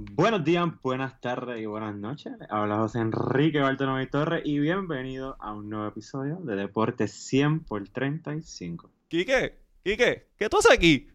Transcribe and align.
Buenos 0.00 0.44
días, 0.44 0.64
buenas 0.80 1.20
tardes 1.20 1.60
y 1.60 1.66
buenas 1.66 1.92
noches. 1.96 2.32
Habla 2.50 2.76
José 2.76 3.00
Enrique 3.00 3.58
Bartolomé 3.58 4.06
Torres 4.06 4.42
y 4.44 4.60
bienvenido 4.60 5.36
a 5.40 5.52
un 5.52 5.68
nuevo 5.68 5.88
episodio 5.88 6.36
de 6.36 6.54
Deporte 6.54 7.08
100 7.08 7.64
por 7.64 7.88
35. 7.88 8.92
Quique, 9.08 9.58
Quique, 9.82 10.28
¿qué 10.36 10.48
tú 10.48 10.58
haces 10.58 10.70
aquí? 10.70 11.08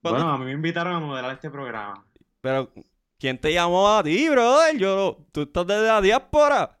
¿Cuándo- 0.00 0.20
Bueno, 0.20 0.32
a 0.32 0.38
mí 0.38 0.46
me 0.46 0.52
invitaron 0.52 0.94
a 0.94 1.00
moderar 1.00 1.34
este 1.34 1.50
programa. 1.50 2.06
Pero, 2.40 2.72
¿quién 3.18 3.38
te 3.38 3.52
llamó 3.52 3.86
a 3.94 4.02
ti, 4.02 4.26
brother? 4.30 4.78
Yo, 4.78 5.26
tú 5.32 5.42
estás 5.42 5.66
desde 5.66 5.86
la 5.86 6.00
diáspora. 6.00 6.78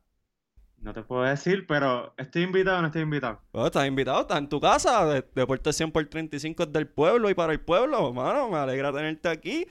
No 0.78 0.94
te 0.94 1.02
puedo 1.02 1.24
decir, 1.24 1.66
pero 1.66 2.14
¿estoy 2.16 2.44
invitado 2.44 2.78
o 2.78 2.80
no 2.80 2.86
estoy 2.86 3.02
invitado? 3.02 3.42
Bueno, 3.52 3.66
estás 3.66 3.86
invitado, 3.86 4.22
estás 4.22 4.38
en 4.38 4.48
tu 4.48 4.60
casa. 4.62 5.04
De- 5.04 5.28
Deporte 5.34 5.74
100 5.74 5.92
por 5.92 6.06
35 6.06 6.62
es 6.62 6.72
del 6.72 6.88
pueblo 6.88 7.28
y 7.28 7.34
para 7.34 7.52
el 7.52 7.60
pueblo, 7.60 8.14
mano. 8.14 8.48
Me 8.48 8.56
alegra 8.56 8.92
tenerte 8.94 9.28
aquí. 9.28 9.66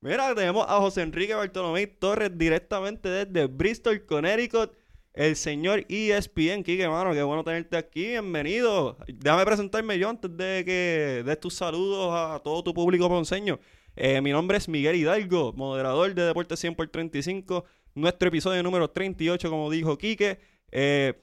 Mira, 0.00 0.32
tenemos 0.34 0.64
a 0.68 0.78
José 0.78 1.02
Enrique 1.02 1.34
Bartolomé 1.34 1.86
Torres 1.88 2.30
directamente 2.36 3.08
desde 3.08 3.46
Bristol, 3.46 4.06
Connecticut. 4.06 4.72
El 5.12 5.34
señor 5.34 5.84
ESPN, 5.88 6.62
Quique, 6.62 6.88
mano, 6.88 7.12
qué 7.12 7.22
bueno 7.24 7.42
tenerte 7.42 7.76
aquí. 7.76 8.06
Bienvenido. 8.06 8.96
Déjame 9.08 9.44
presentarme 9.44 9.98
yo 9.98 10.08
antes 10.08 10.36
de 10.36 10.62
que 10.64 11.24
des 11.26 11.40
tus 11.40 11.54
saludos 11.54 12.12
a 12.14 12.40
todo 12.44 12.62
tu 12.62 12.72
público 12.72 13.08
ponceño. 13.08 13.58
Eh, 13.96 14.20
mi 14.20 14.30
nombre 14.30 14.58
es 14.58 14.68
Miguel 14.68 14.94
Hidalgo, 14.94 15.52
moderador 15.54 16.14
de 16.14 16.22
Deporte 16.22 16.56
100 16.56 16.76
por 16.76 16.86
35. 16.86 17.64
Nuestro 17.96 18.28
episodio 18.28 18.62
número 18.62 18.90
38, 18.90 19.50
como 19.50 19.68
dijo 19.68 19.98
Quique. 19.98 20.38
Eh, 20.70 21.20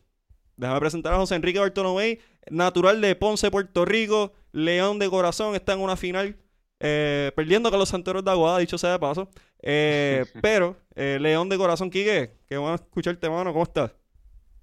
Déjame 0.58 0.80
presentar 0.80 1.14
a 1.14 1.18
José 1.18 1.36
Enrique 1.36 1.60
Bartolomé, 1.60 2.20
natural 2.50 3.02
de 3.02 3.16
Ponce, 3.16 3.52
Puerto 3.52 3.84
Rico, 3.84 4.34
León 4.54 5.00
de 5.00 5.10
corazón, 5.10 5.54
está 5.54 5.74
en 5.74 5.80
una 5.80 5.98
final, 5.98 6.38
eh, 6.86 7.32
perdiendo 7.36 7.70
con 7.70 7.80
los 7.80 7.90
Santeros 7.90 8.24
de 8.24 8.32
Aguada, 8.32 8.60
dicho 8.60 8.78
sea 8.78 8.92
de 8.94 9.00
paso. 9.00 9.30
Eh, 9.62 10.26
pero, 10.42 10.78
eh, 10.96 11.18
León 11.20 11.50
de 11.50 11.58
corazón, 11.58 11.90
Quique, 11.90 12.38
qué 12.48 12.58
bueno 12.58 12.76
escucharte, 12.76 13.30
mano, 13.30 13.52
¿cómo 13.54 13.64
estás? 13.64 13.92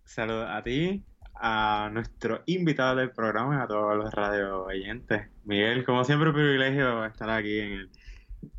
Saludos 0.05 0.47
a 0.51 0.63
ti, 0.63 1.05
a 1.35 1.91
nuestro 1.93 2.43
invitado 2.47 2.97
del 2.97 3.11
programa 3.13 3.57
y 3.59 3.63
a 3.63 3.67
todos 3.67 3.97
los 3.97 4.13
radio 4.13 4.65
oyentes. 4.65 5.29
Miguel, 5.45 5.85
como 5.85 6.05
siempre, 6.05 6.29
un 6.29 6.35
privilegio 6.35 7.05
estar 7.05 7.31
aquí 7.31 7.59
en, 7.61 7.73
el- 7.73 7.91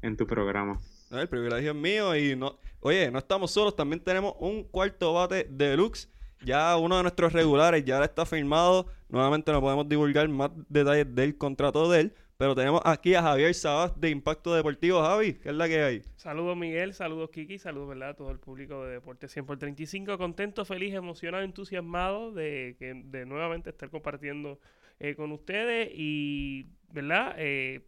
en 0.02 0.18
tu 0.18 0.26
programa. 0.28 0.80
El 1.12 1.30
privilegio 1.30 1.72
es 1.72 1.78
mío 1.78 2.16
y 2.16 2.36
no, 2.36 2.60
oye, 2.80 3.12
no 3.12 3.20
estamos 3.20 3.52
solos, 3.52 3.76
también 3.76 4.04
tenemos 4.04 4.34
un 4.40 4.64
cuarto 4.64 5.14
bate 5.14 5.48
deluxe. 5.50 6.10
Ya 6.42 6.76
uno 6.78 6.98
de 6.98 7.04
nuestros 7.04 7.32
regulares 7.34 7.86
ya 7.86 8.04
está 8.04 8.26
firmado. 8.26 8.88
Nuevamente 9.08 9.52
no 9.52 9.62
podemos 9.62 9.88
divulgar 9.88 10.28
más 10.28 10.52
detalles 10.68 11.14
del 11.16 11.38
contrato 11.38 11.90
de 11.90 12.00
él. 12.02 12.16
Pero 12.38 12.56
tenemos 12.56 12.82
aquí 12.84 13.14
a 13.16 13.22
Javier 13.22 13.54
Sabas 13.54 14.00
de 14.00 14.10
Impacto 14.10 14.54
Deportivo. 14.54 15.02
Javi, 15.02 15.34
¿qué 15.36 15.50
es 15.50 15.56
la 15.56 15.68
que 15.68 15.82
hay? 15.82 16.02
Saludos 16.16 16.58
Miguel, 16.58 16.94
saludos 16.94 17.30
Kiki, 17.30 17.60
saludos 17.60 17.90
¿verdad? 17.90 18.10
a 18.10 18.14
todo 18.16 18.32
el 18.32 18.40
público 18.40 18.84
de 18.86 18.94
Deporte 18.94 19.28
100 19.28 19.46
por 19.46 19.58
35. 19.60 20.18
Contento, 20.18 20.66
feliz, 20.66 20.94
emocionado, 20.94 21.44
entusiasmado 21.44 22.32
de, 22.32 22.76
que, 22.80 22.94
de 23.06 23.26
nuevamente 23.26 23.70
estar 23.70 23.90
compartiendo 23.90 24.60
eh, 25.00 25.16
con 25.16 25.32
ustedes 25.32 25.90
y, 25.94 26.68
¿verdad? 26.92 27.36
Eh, 27.38 27.88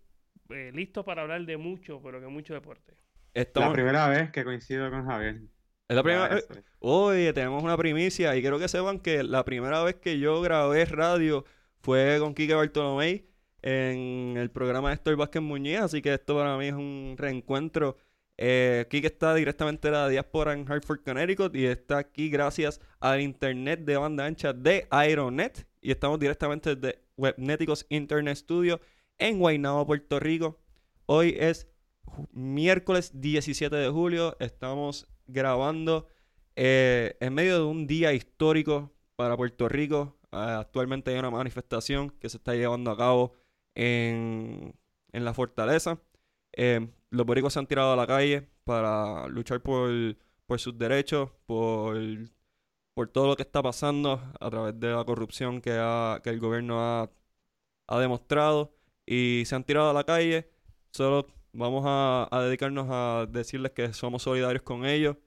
eh, 0.50 0.72
listo 0.74 1.04
para 1.04 1.24
hablar 1.24 1.44
de 1.46 1.58
mucho, 1.58 2.00
pero 2.04 2.22
que 2.22 2.28
mucho 2.28 2.54
deporte. 2.54 2.94
La 3.34 3.42
Estamos- 3.42 3.74
primera 3.74 4.08
vez 4.08 4.32
que 4.32 4.44
coincido 4.44 4.90
con 4.92 5.06
Javier. 5.08 5.42
es 5.90 5.96
la 5.96 6.04
primera 6.04 6.28
vez. 6.30 6.48
Oye, 6.80 7.34
tenemos 7.34 7.64
una 7.64 7.76
primicia 7.78 8.36
y 8.36 8.42
quiero 8.42 8.60
que 8.60 8.68
sepan 8.68 9.00
que 9.00 9.24
la 9.24 9.44
primera 9.44 9.84
vez 9.84 9.96
que 9.96 10.20
yo 10.20 10.40
grabé 10.42 10.86
radio 10.86 11.44
fue 11.82 12.18
con 12.20 12.34
Quique 12.36 12.54
Bartolomé 12.54 13.26
en 13.66 14.38
el 14.38 14.52
programa 14.52 14.90
de 14.90 14.96
Héctor 14.96 15.16
Vázquez 15.16 15.42
Muñiz, 15.42 15.80
así 15.80 16.00
que 16.00 16.14
esto 16.14 16.36
para 16.38 16.56
mí 16.56 16.68
es 16.68 16.74
un 16.74 17.16
reencuentro. 17.18 17.98
Eh, 18.38 18.86
Quique 18.92 19.08
está 19.08 19.34
directamente 19.34 19.90
la 19.90 20.08
diáspora 20.08 20.54
en 20.54 20.72
Hartford, 20.72 21.02
Connecticut 21.04 21.56
y 21.56 21.66
está 21.66 21.98
aquí 21.98 22.30
gracias 22.30 22.80
al 23.00 23.22
internet 23.22 23.80
de 23.80 23.98
banda 23.98 24.26
ancha 24.26 24.54
de 24.54 24.86
Aeronet 24.92 25.68
y 25.82 25.90
estamos 25.90 26.20
directamente 26.20 26.76
desde 26.76 27.00
Webneticos 27.18 27.88
Internet 27.90 28.38
Studio 28.38 28.80
en 29.18 29.40
Guaynabo, 29.40 29.88
Puerto 29.88 30.20
Rico. 30.20 30.60
Hoy 31.08 31.36
es 31.40 31.68
miércoles 32.34 33.20
17 33.20 33.76
de 33.76 33.90
julio, 33.90 34.38
estamos 34.40 35.08
grabando 35.26 36.08
eh, 36.56 37.18
en 37.20 37.34
medio 37.34 37.56
de 37.56 37.64
un 37.64 37.88
día 37.88 38.14
histórico 38.14 38.94
para 39.16 39.36
Puerto 39.36 39.68
Rico. 39.68 40.20
Ah, 40.32 40.60
actualmente 40.60 41.10
hay 41.10 41.18
una 41.18 41.32
manifestación 41.32 42.12
que 42.12 42.30
se 42.30 42.38
está 42.38 42.54
llevando 42.54 42.92
a 42.92 42.98
cabo 42.98 43.34
en, 43.76 44.76
en 45.14 45.26
la 45.26 45.34
fortaleza. 45.34 46.00
Eh, 46.54 46.90
los 47.12 47.26
boricos 47.26 47.54
se 47.54 47.60
han 47.60 47.68
tirado 47.68 47.94
a 47.94 47.96
la 47.96 48.08
calle 48.08 48.50
para 48.66 49.28
luchar 49.30 49.62
por, 49.62 49.90
por 50.48 50.60
sus 50.60 50.78
derechos, 50.78 51.32
por, 51.46 51.98
por 52.94 53.10
todo 53.10 53.28
lo 53.28 53.36
que 53.36 53.44
está 53.44 53.62
pasando 53.62 54.22
a 54.40 54.50
través 54.50 54.80
de 54.80 54.90
la 54.92 55.04
corrupción 55.06 55.62
que, 55.62 55.72
ha- 55.80 56.22
que 56.24 56.30
el 56.30 56.40
gobierno 56.40 56.80
ha, 56.82 57.12
ha 57.88 58.00
demostrado. 58.00 58.76
Y 59.06 59.44
se 59.46 59.56
han 59.56 59.64
tirado 59.66 59.90
a 59.92 59.94
la 59.94 60.04
calle. 60.06 60.50
Solo 60.92 61.28
vamos 61.54 61.84
a, 61.88 62.28
a 62.32 62.44
dedicarnos 62.44 62.88
a 62.92 63.28
decirles 63.32 63.72
que 63.74 63.94
somos 63.94 64.24
solidarios 64.24 64.64
con 64.64 64.86
ellos. 64.86 65.18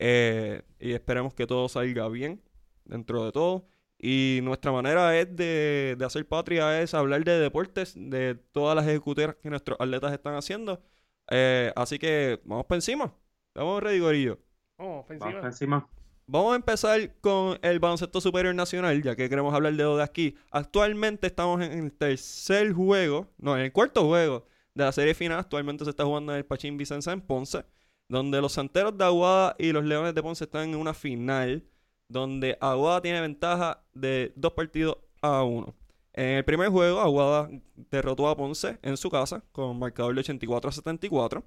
eh, 0.00 0.62
y 0.80 0.92
esperemos 0.92 1.34
que 1.34 1.46
todo 1.46 1.68
salga 1.68 2.08
bien 2.08 2.42
dentro 2.84 3.24
de 3.24 3.32
todo. 3.32 3.68
Y 3.98 4.40
nuestra 4.42 4.72
manera 4.72 5.18
es 5.18 5.34
de, 5.34 5.96
de 5.98 6.04
hacer 6.04 6.26
patria 6.26 6.82
es 6.82 6.92
hablar 6.94 7.24
de 7.24 7.38
deportes, 7.38 7.94
de 7.96 8.34
todas 8.52 8.76
las 8.76 8.86
ejecutorias 8.86 9.36
que 9.36 9.50
nuestros 9.50 9.80
atletas 9.80 10.12
están 10.12 10.34
haciendo. 10.34 10.82
Eh, 11.30 11.72
así 11.76 11.98
que 11.98 12.40
vamos 12.44 12.66
para 12.66 12.76
encima. 12.76 13.14
Vamos, 13.54 13.82
Ready 13.82 13.98
Gorillo. 14.00 14.38
Vamos, 14.78 15.06
Vamos 15.08 15.34
por 15.34 15.46
encima. 15.46 15.88
Vamos 16.28 16.52
a 16.54 16.56
empezar 16.56 17.14
con 17.20 17.56
el 17.62 17.78
baloncesto 17.78 18.20
superior 18.20 18.52
nacional, 18.54 19.00
ya 19.00 19.14
que 19.14 19.28
queremos 19.28 19.54
hablar 19.54 19.74
de 19.74 19.82
lo 19.84 19.96
de 19.96 20.02
aquí. 20.02 20.34
Actualmente 20.50 21.28
estamos 21.28 21.62
en 21.62 21.84
el 21.84 21.92
tercer 21.92 22.72
juego, 22.72 23.28
no, 23.38 23.56
en 23.56 23.62
el 23.62 23.72
cuarto 23.72 24.04
juego 24.06 24.44
de 24.74 24.84
la 24.84 24.90
serie 24.90 25.14
final. 25.14 25.38
Actualmente 25.38 25.84
se 25.84 25.90
está 25.90 26.04
jugando 26.04 26.32
en 26.32 26.38
el 26.38 26.44
Pachín 26.44 26.76
Vicenza 26.76 27.12
en 27.12 27.20
Ponce, 27.20 27.64
donde 28.08 28.40
los 28.40 28.52
Santeros 28.52 28.98
de 28.98 29.04
Aguada 29.04 29.54
y 29.56 29.70
los 29.70 29.84
Leones 29.84 30.14
de 30.16 30.22
Ponce 30.22 30.44
están 30.44 30.70
en 30.70 30.74
una 30.74 30.94
final, 30.94 31.64
donde 32.08 32.56
Aguada 32.60 33.02
tiene 33.02 33.20
ventaja 33.20 33.82
de 33.94 34.32
dos 34.36 34.52
partidos 34.52 34.98
a 35.22 35.42
uno. 35.42 35.74
En 36.12 36.38
el 36.38 36.44
primer 36.44 36.70
juego, 36.70 37.00
Aguada 37.00 37.50
derrotó 37.90 38.28
a 38.28 38.36
Ponce 38.36 38.78
en 38.82 38.96
su 38.96 39.10
casa 39.10 39.44
con 39.52 39.78
marcador 39.78 40.14
de 40.14 40.20
84 40.20 40.70
a 40.70 40.72
74. 40.72 41.44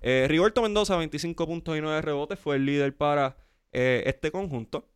Eh, 0.00 0.26
Rigoberto 0.28 0.62
Mendoza, 0.62 0.96
25 0.96 1.46
puntos 1.46 1.76
y 1.76 1.80
9 1.80 2.00
rebotes, 2.00 2.38
fue 2.38 2.56
el 2.56 2.64
líder 2.64 2.96
para 2.96 3.36
eh, 3.72 4.04
este 4.06 4.30
conjunto. 4.30 4.88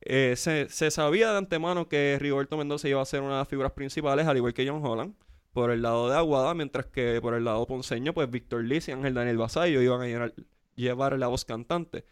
Eh, 0.00 0.34
se, 0.36 0.90
sabía 0.90 1.30
de 1.30 1.38
antemano 1.38 1.88
que 1.88 2.18
Rigoberto 2.20 2.56
Mendoza 2.56 2.88
iba 2.88 3.00
a 3.00 3.04
ser 3.04 3.20
una 3.22 3.34
de 3.34 3.38
las 3.38 3.48
figuras 3.48 3.72
principales, 3.72 4.26
al 4.26 4.36
igual 4.36 4.54
que 4.54 4.66
John 4.66 4.84
Holland, 4.84 5.14
por 5.52 5.70
el 5.70 5.82
lado 5.82 6.08
de 6.08 6.16
Aguada, 6.16 6.54
mientras 6.54 6.86
que 6.86 7.20
por 7.20 7.34
el 7.34 7.44
lado 7.44 7.66
ponceño, 7.66 8.12
pues 8.12 8.28
Víctor 8.28 8.64
Liz 8.64 8.88
y 8.88 8.92
Ángel 8.92 9.14
Daniel 9.14 9.38
Basayo 9.38 9.80
iban 9.82 10.02
a 10.02 10.32
llevar 10.74 11.16
la 11.18 11.28
voz 11.28 11.44
cantante. 11.44 12.04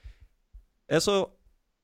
Eso 0.86 1.39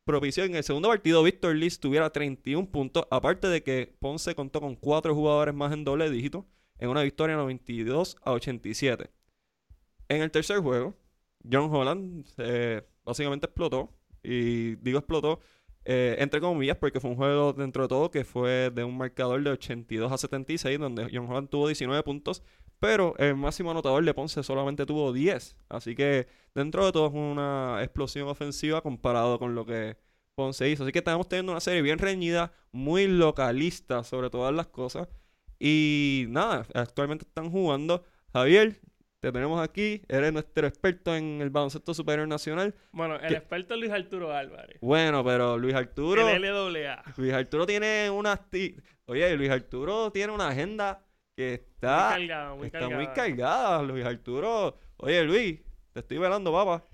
propició 0.07 0.45
en 0.45 0.55
el 0.55 0.63
segundo 0.63 0.89
partido 0.89 1.23
Víctor 1.23 1.57
Liz 1.57 1.81
tuviera 1.81 2.11
31 2.11 2.71
puntos, 2.71 3.07
aparte 3.11 3.49
de 3.49 3.63
que 3.63 3.95
Ponce 3.99 4.35
contó 4.35 4.61
con 4.61 4.77
cuatro 4.77 5.15
jugadores 5.15 5.55
más 5.55 5.73
en 5.73 5.85
doble 5.85 6.09
dígito, 6.09 6.47
en 6.79 6.89
una 6.89 7.03
victoria 7.03 7.37
92 7.37 8.17
a 8.23 8.33
87. 8.33 9.11
En 10.09 10.23
el 10.23 10.31
tercer 10.31 10.61
juego, 10.61 10.97
John 11.51 11.75
Holland 11.75 12.25
eh, 12.39 12.87
básicamente 13.05 13.47
explotó. 13.47 13.93
Y 14.23 14.77
digo 14.77 14.99
explotó 14.99 15.41
eh, 15.89 16.17
entre 16.19 16.41
comillas 16.41 16.77
porque 16.79 16.99
fue 16.99 17.11
un 17.11 17.17
juego 17.17 17.53
dentro 17.53 17.85
de 17.85 17.89
todo 17.89 18.11
que 18.11 18.25
fue 18.25 18.71
de 18.71 18.83
un 18.83 18.97
marcador 18.97 19.41
de 19.45 19.51
82 19.51 20.11
a 20.11 20.19
76 20.19 20.81
donde 20.81 21.09
John 21.13 21.29
Holland 21.29 21.49
tuvo 21.49 21.69
19 21.69 22.03
puntos. 22.03 22.43
Pero 22.79 23.15
el 23.19 23.37
máximo 23.37 23.71
anotador 23.71 24.05
de 24.05 24.15
Ponce 24.15 24.43
solamente 24.43 24.85
tuvo 24.87 25.13
10. 25.13 25.57
Así 25.69 25.95
que 25.95 26.29
dentro 26.55 26.85
de 26.85 26.93
todo 26.93 27.09
es 27.09 27.15
una 27.15 27.79
explosión 27.83 28.29
ofensiva 28.29 28.83
comparado 28.83 29.39
con 29.39 29.55
lo 29.55 29.65
que 29.65 29.97
Ponce 30.35 30.69
hizo. 30.69 30.83
Así 30.83 30.93
que 30.93 30.99
estamos 30.99 31.29
teniendo 31.29 31.53
una 31.53 31.61
serie 31.61 31.83
bien 31.83 31.99
reñida, 31.99 32.53
muy 32.73 33.07
localista 33.07 34.05
sobre 34.05 34.29
todas 34.29 34.55
las 34.55 34.67
cosas. 34.67 35.09
Y 35.59 36.27
nada, 36.29 36.67
actualmente 36.75 37.25
están 37.27 37.51
jugando. 37.51 38.05
Javier, 38.35 38.79
te 39.21 39.33
tenemos 39.33 39.61
aquí. 39.61 40.03
Eres 40.09 40.33
nuestro 40.35 40.67
experto 40.67 41.17
en 41.17 41.41
el 41.41 41.49
baloncesto 41.49 41.95
superior 41.95 42.29
nacional. 42.29 42.75
Bueno, 42.93 43.17
el 43.17 43.35
experto 43.35 43.73
es 43.73 43.81
Luis 43.81 43.93
Arturo 43.93 44.33
Álvarez. 44.33 44.77
Bueno, 44.83 45.25
pero 45.25 45.57
Luis 45.57 45.75
Arturo. 45.75 46.29
El 46.29 46.43
LAA. 46.43 47.03
Luis 47.17 47.33
Arturo 47.33 47.65
tiene 47.65 48.11
una. 48.11 48.39
Oye, 49.07 49.37
Luis 49.37 49.51
Arturo 49.51 50.13
tiene 50.13 50.33
una 50.33 50.49
agenda 50.49 51.06
que 51.37 51.55
está. 51.55 52.17
muy 52.17 52.27
cargada, 52.29 52.55
muy 52.55 52.67
está 52.67 52.79
cargada. 52.81 53.03
muy 53.03 53.15
cargada. 53.15 53.83
Luis 53.83 54.05
Arturo. 54.05 54.79
Oye, 54.97 55.23
Luis, 55.25 55.61
te 55.93 56.01
estoy 56.01 56.19
velando, 56.19 56.53
papá. 56.53 56.85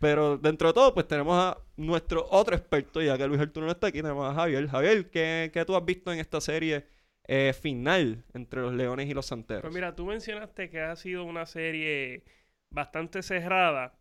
Pero 0.00 0.36
dentro 0.36 0.68
de 0.68 0.74
todo, 0.74 0.92
pues 0.92 1.08
tenemos 1.08 1.38
a 1.38 1.56
nuestro 1.76 2.26
otro 2.30 2.54
experto, 2.54 3.00
ya 3.00 3.16
que 3.16 3.26
Luis 3.26 3.40
Arturo 3.40 3.64
no 3.64 3.72
está 3.72 3.86
aquí, 3.86 4.02
tenemos 4.02 4.30
a 4.30 4.34
Javier. 4.34 4.68
Javier, 4.68 5.10
¿qué, 5.10 5.50
qué 5.54 5.64
tú 5.64 5.74
has 5.74 5.84
visto 5.84 6.12
en 6.12 6.18
esta 6.18 6.40
serie 6.40 6.86
eh, 7.28 7.54
final 7.54 8.24
entre 8.34 8.60
los 8.60 8.74
Leones 8.74 9.08
y 9.08 9.14
los 9.14 9.26
Santeros? 9.26 9.62
Pues 9.62 9.74
mira, 9.74 9.94
tú 9.94 10.04
mencionaste 10.04 10.68
que 10.68 10.80
ha 10.80 10.94
sido 10.96 11.24
una 11.24 11.46
serie 11.46 12.24
bastante 12.70 13.22
cerrada. 13.22 13.94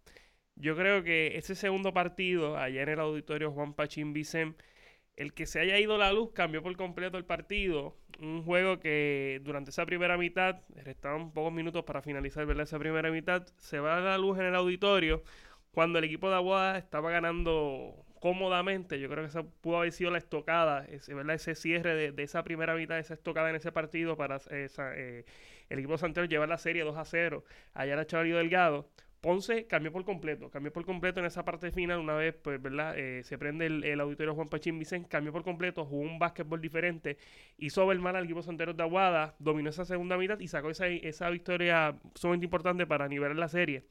Yo 0.56 0.76
creo 0.76 1.04
que 1.04 1.38
ese 1.38 1.56
segundo 1.56 1.94
partido, 1.94 2.58
allá 2.58 2.82
en 2.82 2.90
el 2.90 3.00
auditorio 3.00 3.52
Juan 3.52 3.74
Pachín 3.74 4.12
Vicente, 4.14 4.64
el 5.18 5.34
que 5.34 5.46
se 5.46 5.60
haya 5.60 5.80
ido 5.80 5.98
la 5.98 6.12
luz 6.12 6.32
cambió 6.34 6.62
por 6.62 6.76
completo 6.78 7.18
el 7.18 7.26
partido. 7.26 7.96
Un 8.20 8.44
juego 8.44 8.80
que 8.80 9.42
durante 9.44 9.72
esa 9.72 9.86
primera 9.86 10.18
mitad, 10.18 10.62
restaban 10.84 11.32
pocos 11.32 11.54
minutos 11.54 11.84
para 11.84 12.02
finalizar 12.02 12.50
esa 12.60 12.80
primera 12.80 13.12
mitad, 13.12 13.46
se 13.58 13.80
va 13.80 13.98
a 13.98 14.02
la 14.02 14.18
luz 14.18 14.40
en 14.40 14.46
el 14.46 14.56
auditorio 14.56 15.24
cuando 15.72 16.00
el 16.00 16.06
equipo 16.06 16.30
de 16.30 16.36
Aguada 16.36 16.78
estaba 16.78 17.12
ganando 17.12 18.06
cómodamente. 18.22 19.00
Yo 19.00 19.10
creo 19.10 19.24
que 19.24 19.30
esa 19.30 19.44
pudo 19.44 19.78
haber 19.78 19.92
sido 19.92 20.12
la 20.12 20.18
estocada, 20.18 20.86
ese, 20.86 21.14
¿verdad? 21.14 21.36
ese 21.36 21.56
cierre 21.56 22.12
de, 22.12 22.24
esa 22.24 22.44
primera 22.44 22.76
mitad, 22.76 22.98
esa 22.98 23.14
estocada 23.14 23.50
en 23.50 23.58
ese 23.58 23.72
partido 23.72 24.18
para 24.18 24.40
eh, 24.50 25.26
el 25.70 25.80
equipo 25.80 25.94
de 25.94 25.98
Santiago 26.00 26.28
llevar 26.28 26.50
la 26.50 26.58
serie 26.58 26.84
2 26.84 26.98
a 26.98 27.06
0. 27.06 27.44
Allá 27.74 27.94
era 27.94 28.08
Chavalito 28.08 28.38
Delgado. 28.38 28.90
Ponce 29.26 29.66
cambió 29.66 29.92
por 29.92 30.06
completo, 30.06 30.52
cambió 30.52 30.72
por 30.72 30.86
completo 30.86 31.20
en 31.20 31.26
esa 31.26 31.44
parte 31.44 31.72
final, 31.72 31.98
una 31.98 32.14
vez, 32.14 32.36
pues, 32.36 32.62
¿verdad? 32.62 32.96
Eh, 32.96 33.24
se 33.24 33.40
prende 33.40 33.66
el, 33.66 34.00
auditorio 34.00 34.36
Juan 34.36 34.50
Pachín 34.50 34.78
Vicente, 34.78 35.10
cambió 35.10 35.34
por 35.34 35.44
completo, 35.44 35.84
jugó 35.84 36.04
un 36.04 36.20
básquetbol 36.20 36.62
diferente, 36.62 37.18
hizo 37.58 37.88
ver 37.88 37.98
mal 37.98 38.16
al 38.16 38.26
equipo 38.26 38.44
Santeros 38.44 38.78
de 38.78 38.84
Aguada, 38.84 39.34
dominó 39.40 39.72
esa 39.72 39.84
segunda 39.84 40.16
mitad 40.16 40.40
y 40.40 40.48
sacó 40.48 40.70
esa, 40.70 40.86
esa 40.86 41.28
victoria 41.32 42.00
sumamente 42.14 42.46
importante 42.46 42.86
para 42.86 43.08
nivelar 43.08 43.36
la 43.36 43.48
serie. 43.50 43.86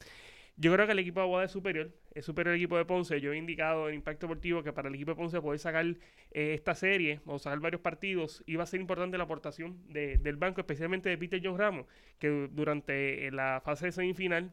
Yo 0.56 0.72
creo 0.72 0.86
que 0.86 0.92
el 0.92 1.00
equipo 1.00 1.19
de 1.19 1.26
Aguada 1.26 1.46
es 1.46 1.50
superior, 1.50 1.90
es 2.12 2.25
superior 2.25 2.52
al 2.52 2.60
equipo 2.60 2.76
de 2.76 2.84
Ponce. 2.84 3.20
Yo 3.20 3.32
he 3.32 3.36
indicado 3.36 3.88
en 3.88 3.96
Impacto 3.96 4.28
Deportivo 4.28 4.62
que 4.62 4.72
para 4.72 4.88
el 4.88 4.94
equipo 4.94 5.10
de 5.10 5.16
Ponce 5.16 5.40
poder 5.40 5.58
sacar 5.58 5.84
eh, 5.84 6.54
esta 6.54 6.76
serie 6.76 7.22
o 7.26 7.40
sacar 7.40 7.58
varios 7.58 7.81
partidos 7.81 8.44
iba 8.46 8.62
a 8.62 8.66
ser 8.66 8.81
importante 8.81 9.19
la 9.19 9.25
aportación 9.25 9.82
del 9.88 10.36
banco, 10.36 10.60
especialmente 10.60 11.08
de 11.08 11.19
Peter 11.19 11.40
John 11.42 11.58
Ramos, 11.58 11.86
que 12.20 12.48
durante 12.52 13.32
la 13.32 13.60
fase 13.64 13.86
de 13.86 13.92
semifinal 13.92 14.52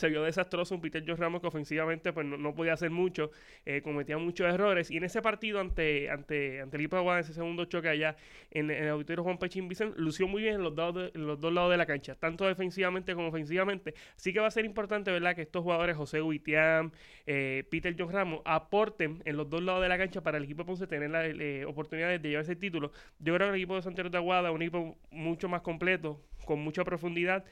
se 0.00 0.08
vio 0.08 0.22
desastroso 0.22 0.74
un 0.74 0.80
Peter 0.80 1.04
George 1.04 1.22
Ramos 1.22 1.40
que 1.40 1.46
ofensivamente 1.46 2.12
pues 2.12 2.26
no, 2.26 2.54
podía 2.54 2.72
hacer 2.72 2.90
mucho, 2.90 3.30
eh, 3.66 3.82
cometía 3.82 4.18
muchos 4.18 4.52
errores. 4.52 4.90
Y 4.90 4.96
en 4.96 5.04
ese 5.04 5.22
partido 5.22 5.60
ante, 5.60 6.10
ante, 6.10 6.60
ante 6.60 6.76
el 6.76 6.88
de 6.88 6.96
Aguada, 6.96 7.20
ese 7.20 7.34
segundo 7.34 7.66
choque 7.66 7.88
allá 7.88 8.16
en, 8.50 8.70
el 8.70 8.88
auditorio 8.88 9.22
Juan 9.22 9.38
Pechín 9.38 9.68
Vicente, 9.68 10.00
lució 10.00 10.26
muy 10.26 10.42
bien 10.42 10.56
en 10.56 10.62
los, 10.62 10.74
dos 10.74 11.14
los 11.14 11.40
dos 11.40 11.52
lados 11.52 11.70
de 11.70 11.76
la 11.76 11.86
cancha, 11.86 12.14
tanto 12.14 12.46
defensivamente 12.46 13.14
como 13.14 13.28
ofensivamente, 13.28 13.94
así 14.16 14.32
que 14.32 14.40
va 14.40 14.46
a 14.46 14.50
ser 14.50 14.64
importante 14.64 15.10
verdad 15.10 15.36
que 15.36 15.42
estos 15.42 15.62
jugadores, 15.62 15.96
José 15.96 16.22
Huitiam, 16.22 16.90
eh, 17.26 17.64
Peter 17.70 17.94
George 17.94 18.14
Ramos, 18.14 18.40
aporten 18.44 19.22
en 19.24 19.36
los 19.36 19.48
dos 19.50 19.62
lados 19.62 19.82
de 19.82 19.88
la 19.88 19.98
cancha 19.98 20.22
para 20.22 20.38
el 20.38 20.44
equipo 20.44 20.62
de 20.62 20.66
Ponce 20.66 20.86
tener 20.86 21.10
la 21.10 21.26
eh, 21.26 21.64
oportunidad 21.66 22.18
de 22.18 22.28
llevarse 22.28 22.52
el 22.52 22.58
título. 22.58 22.90
Yo 23.18 23.34
creo 23.34 23.48
que 23.48 23.54
el 23.54 23.60
equipo 23.60 23.76
de 23.76 23.82
Santiago 23.82 24.08
de 24.08 24.16
Aguada, 24.16 24.50
un 24.50 24.62
equipo 24.62 24.96
mucho 25.10 25.48
más 25.48 25.60
completo, 25.60 26.20
con 26.44 26.60
mucha 26.60 26.84
profundidad, 26.84 27.44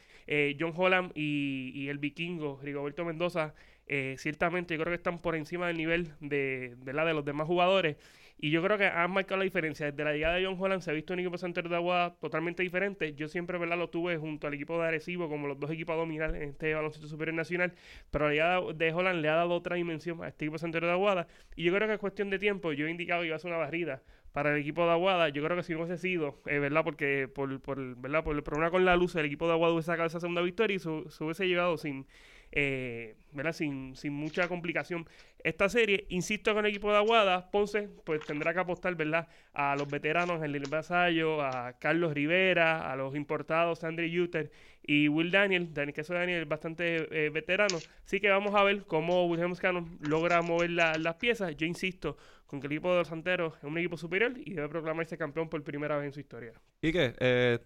John 0.58 0.74
Holland 0.76 1.12
y 1.14 1.88
el 1.88 1.98
Viking 1.98 2.38
Rigoberto 2.62 3.04
Mendoza, 3.04 3.54
eh, 3.88 4.16
ciertamente 4.18 4.74
yo 4.74 4.80
creo 4.82 4.90
que 4.90 4.96
están 4.96 5.18
por 5.18 5.34
encima 5.34 5.66
del 5.66 5.78
nivel 5.78 6.12
de, 6.20 6.76
de 6.76 6.92
los 6.92 7.24
demás 7.24 7.46
jugadores. 7.46 7.96
Y 8.40 8.50
yo 8.50 8.62
creo 8.62 8.78
que 8.78 8.86
han 8.86 9.10
marcado 9.10 9.38
la 9.38 9.44
diferencia. 9.44 9.86
Desde 9.86 10.04
la 10.04 10.12
llegada 10.12 10.36
de 10.36 10.44
John 10.46 10.56
Holland 10.60 10.80
se 10.80 10.90
ha 10.90 10.94
visto 10.94 11.12
un 11.12 11.18
equipo 11.18 11.36
de 11.36 11.62
de 11.68 11.74
Agua 11.74 12.16
totalmente 12.20 12.62
diferente. 12.62 13.14
Yo 13.14 13.26
siempre 13.26 13.58
lo 13.58 13.90
tuve 13.90 14.16
junto 14.16 14.46
al 14.46 14.54
equipo 14.54 14.80
de 14.80 14.86
Arecibo 14.86 15.28
como 15.28 15.48
los 15.48 15.58
dos 15.58 15.70
equipos 15.72 15.94
a 15.94 15.96
dominar 15.96 16.36
en 16.36 16.50
este 16.50 16.72
baloncesto 16.74 17.08
superior 17.08 17.34
nacional. 17.34 17.72
Pero 18.10 18.26
la 18.26 18.32
llegada 18.32 18.72
de 18.74 18.92
Holland 18.92 19.22
le 19.22 19.28
ha 19.28 19.34
dado 19.34 19.54
otra 19.54 19.74
dimensión 19.74 20.22
a 20.22 20.28
este 20.28 20.44
equipo 20.44 20.64
de 20.64 20.80
de 20.80 20.90
Aguada. 20.90 21.26
Y 21.56 21.64
yo 21.64 21.74
creo 21.74 21.88
que 21.88 21.94
es 21.94 22.00
cuestión 22.00 22.30
de 22.30 22.38
tiempo. 22.38 22.72
Yo 22.72 22.86
he 22.86 22.90
indicado 22.90 23.22
que 23.22 23.28
iba 23.28 23.36
a 23.36 23.40
ser 23.40 23.50
una 23.50 23.58
barrida 23.58 24.02
para 24.38 24.54
el 24.54 24.60
equipo 24.60 24.84
de 24.84 24.92
Aguada. 24.92 25.30
Yo 25.30 25.42
creo 25.42 25.56
que 25.56 25.64
si 25.64 25.74
hubiese 25.74 25.98
sido, 25.98 26.36
eh, 26.46 26.60
¿verdad? 26.60 26.84
Porque 26.84 27.26
por, 27.26 27.60
por, 27.60 27.96
¿verdad? 27.96 28.22
por 28.22 28.36
el 28.36 28.44
problema 28.44 28.70
con 28.70 28.84
la 28.84 28.94
luz, 28.94 29.16
el 29.16 29.26
equipo 29.26 29.48
de 29.48 29.54
Aguada 29.54 29.74
hubiese 29.74 29.86
sacado 29.86 30.06
esa 30.06 30.20
segunda 30.20 30.42
victoria 30.42 30.76
y 30.76 30.78
se, 30.78 30.88
hubiese 30.88 31.48
llevado 31.48 31.76
sin, 31.76 32.06
eh. 32.52 33.14
Sin, 33.52 33.94
sin 33.94 34.12
mucha 34.14 34.48
complicación 34.48 35.06
esta 35.44 35.68
serie. 35.68 36.06
Insisto 36.08 36.54
con 36.54 36.64
el 36.64 36.70
equipo 36.70 36.90
de 36.90 36.96
Aguada, 36.96 37.50
Ponce 37.50 37.88
pues 38.04 38.24
tendrá 38.26 38.52
que 38.52 38.60
apostar, 38.60 38.94
¿verdad? 38.96 39.28
A 39.52 39.76
los 39.76 39.88
veteranos, 39.88 40.42
el 40.42 40.58
Vasallo, 40.68 41.42
a 41.42 41.74
Carlos 41.78 42.14
Rivera, 42.14 42.90
a 42.90 42.96
los 42.96 43.14
importados, 43.14 43.84
Andre 43.84 44.10
Yuter 44.10 44.50
y 44.82 45.08
Will 45.08 45.30
Daniel. 45.30 45.72
Daniel 45.72 45.94
que 45.94 46.02
Daniel 46.02 46.42
es 46.42 46.48
bastante 46.48 47.26
eh, 47.26 47.30
veterano. 47.30 47.78
Así 48.04 48.20
que 48.20 48.28
vamos 48.28 48.54
a 48.54 48.64
ver 48.64 48.84
cómo 48.86 49.26
Wilhelm 49.26 49.54
Cannon 49.54 49.98
logra 50.00 50.42
mover 50.42 50.70
las 50.70 51.14
piezas. 51.16 51.54
Yo 51.56 51.66
insisto 51.66 52.16
con 52.46 52.60
que 52.60 52.66
el 52.66 52.72
equipo 52.72 52.90
de 52.90 52.98
los 52.98 53.08
Santeros 53.08 53.56
es 53.58 53.64
un 53.64 53.76
equipo 53.78 53.96
superior 53.96 54.32
y 54.36 54.54
debe 54.54 54.68
proclamarse 54.68 55.16
campeón 55.16 55.48
por 55.48 55.62
primera 55.62 55.96
vez 55.96 56.06
en 56.06 56.12
su 56.12 56.20
historia. 56.20 56.54
¿Y 56.80 56.92
qué? 56.92 57.14
Eh, 57.20 57.58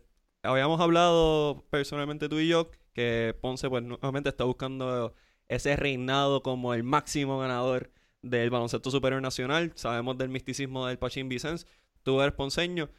habíamos 0.43 0.81
hablado 0.81 1.65
personalmente 1.71 2.29
tú 2.29 2.39
y 2.39 2.49
yo 2.49 2.71
que 2.93 3.37
Ponce 3.41 3.69
pues 3.71 3.83
nuevamente 3.83 4.29
está 4.29 4.45
buscando 4.45 5.15
ese 5.49 5.77
reinado 5.77 6.43
como 6.43 6.75
el 6.75 6.83
máximo 6.83 7.39
ganador 7.39 7.91
del 8.23 8.51
baloncesto 8.51 8.91
superior 8.91 9.23
nacional. 9.23 9.73
Sabemos 9.75 10.19
del 10.19 10.29
misticismo 10.29 10.87
del 10.87 10.99
Pachín 10.99 11.29
Vicens. 11.29 11.67
Tú 12.03 12.21
eres 12.21 12.35
ponceño. 12.35 12.91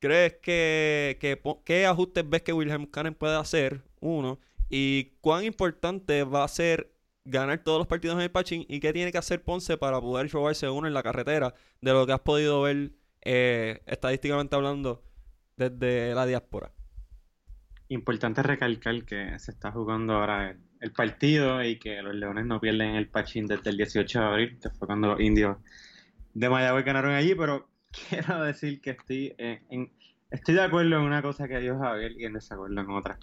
¿Crees 0.00 0.34
que, 0.34 1.18
qué 1.64 1.86
ajustes 1.86 2.28
ves 2.28 2.42
que 2.42 2.52
Wilhelm 2.52 2.86
Cannon 2.86 3.14
puede 3.14 3.36
hacer? 3.36 3.82
Uno. 4.00 4.38
¿Y 4.68 5.16
cuán 5.20 5.44
importante 5.44 6.24
va 6.24 6.44
a 6.44 6.48
ser 6.48 6.92
ganar 7.24 7.62
todos 7.62 7.78
los 7.78 7.86
partidos 7.86 8.16
en 8.16 8.22
el 8.22 8.30
Pachín 8.30 8.64
y 8.68 8.80
qué 8.80 8.92
tiene 8.92 9.12
que 9.12 9.18
hacer 9.18 9.42
Ponce 9.42 9.76
para 9.76 10.00
poder 10.00 10.30
robarse 10.30 10.68
uno 10.68 10.86
en 10.86 10.94
la 10.94 11.02
carretera 11.02 11.54
de 11.80 11.92
lo 11.92 12.06
que 12.06 12.12
has 12.12 12.20
podido 12.20 12.62
ver 12.62 12.92
eh, 13.22 13.82
estadísticamente 13.86 14.54
hablando 14.56 15.02
desde 15.56 16.14
la 16.14 16.26
diáspora. 16.26 16.72
Importante 17.88 18.42
recalcar 18.42 19.04
que 19.04 19.38
se 19.38 19.50
está 19.50 19.72
jugando 19.72 20.14
ahora 20.14 20.54
el, 20.80 20.92
partido 20.92 21.62
y 21.62 21.78
que 21.78 22.02
los 22.02 22.14
Leones 22.14 22.46
no 22.46 22.60
pierden 22.60 22.96
el 22.96 23.08
Pachín 23.08 23.46
desde 23.46 23.70
el 23.70 23.78
18 23.78 24.20
de 24.20 24.24
abril, 24.26 24.58
que 24.60 24.70
fue 24.70 24.86
cuando 24.86 25.08
los 25.08 25.20
indios 25.20 25.56
de 26.34 26.50
Mayagüez 26.50 26.84
ganaron 26.84 27.14
allí, 27.14 27.34
pero 27.34 27.68
quiero 28.08 28.42
decir 28.42 28.80
que 28.80 28.90
estoy 28.90 29.34
en, 29.38 29.90
estoy 30.30 30.54
de 30.54 30.62
acuerdo 30.62 30.96
en 30.96 31.02
una 31.02 31.22
cosa 31.22 31.48
que 31.48 31.58
dijo 31.58 31.78
Javier 31.78 32.12
y 32.18 32.24
en 32.24 32.34
desacuerdo 32.34 32.80
en 32.80 32.90
otra. 32.90 33.18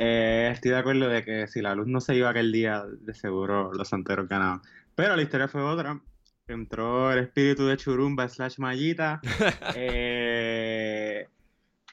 Eh, 0.00 0.50
estoy 0.52 0.70
de 0.70 0.78
acuerdo 0.78 1.08
de 1.08 1.24
que 1.24 1.46
si 1.48 1.60
la 1.60 1.74
luz 1.74 1.88
no 1.88 2.00
se 2.00 2.14
iba 2.14 2.30
aquel 2.30 2.52
día, 2.52 2.84
de 2.86 3.14
seguro 3.14 3.72
los 3.72 3.88
santeros 3.88 4.28
ganaban. 4.28 4.62
Pero 4.94 5.16
la 5.16 5.22
historia 5.22 5.48
fue 5.48 5.62
otra. 5.62 6.00
Entró 6.46 7.12
el 7.12 7.18
espíritu 7.18 7.66
de 7.66 7.76
Churumba 7.76 8.28
slash 8.28 8.58
Mallita. 8.58 9.20
Eh, 9.76 11.26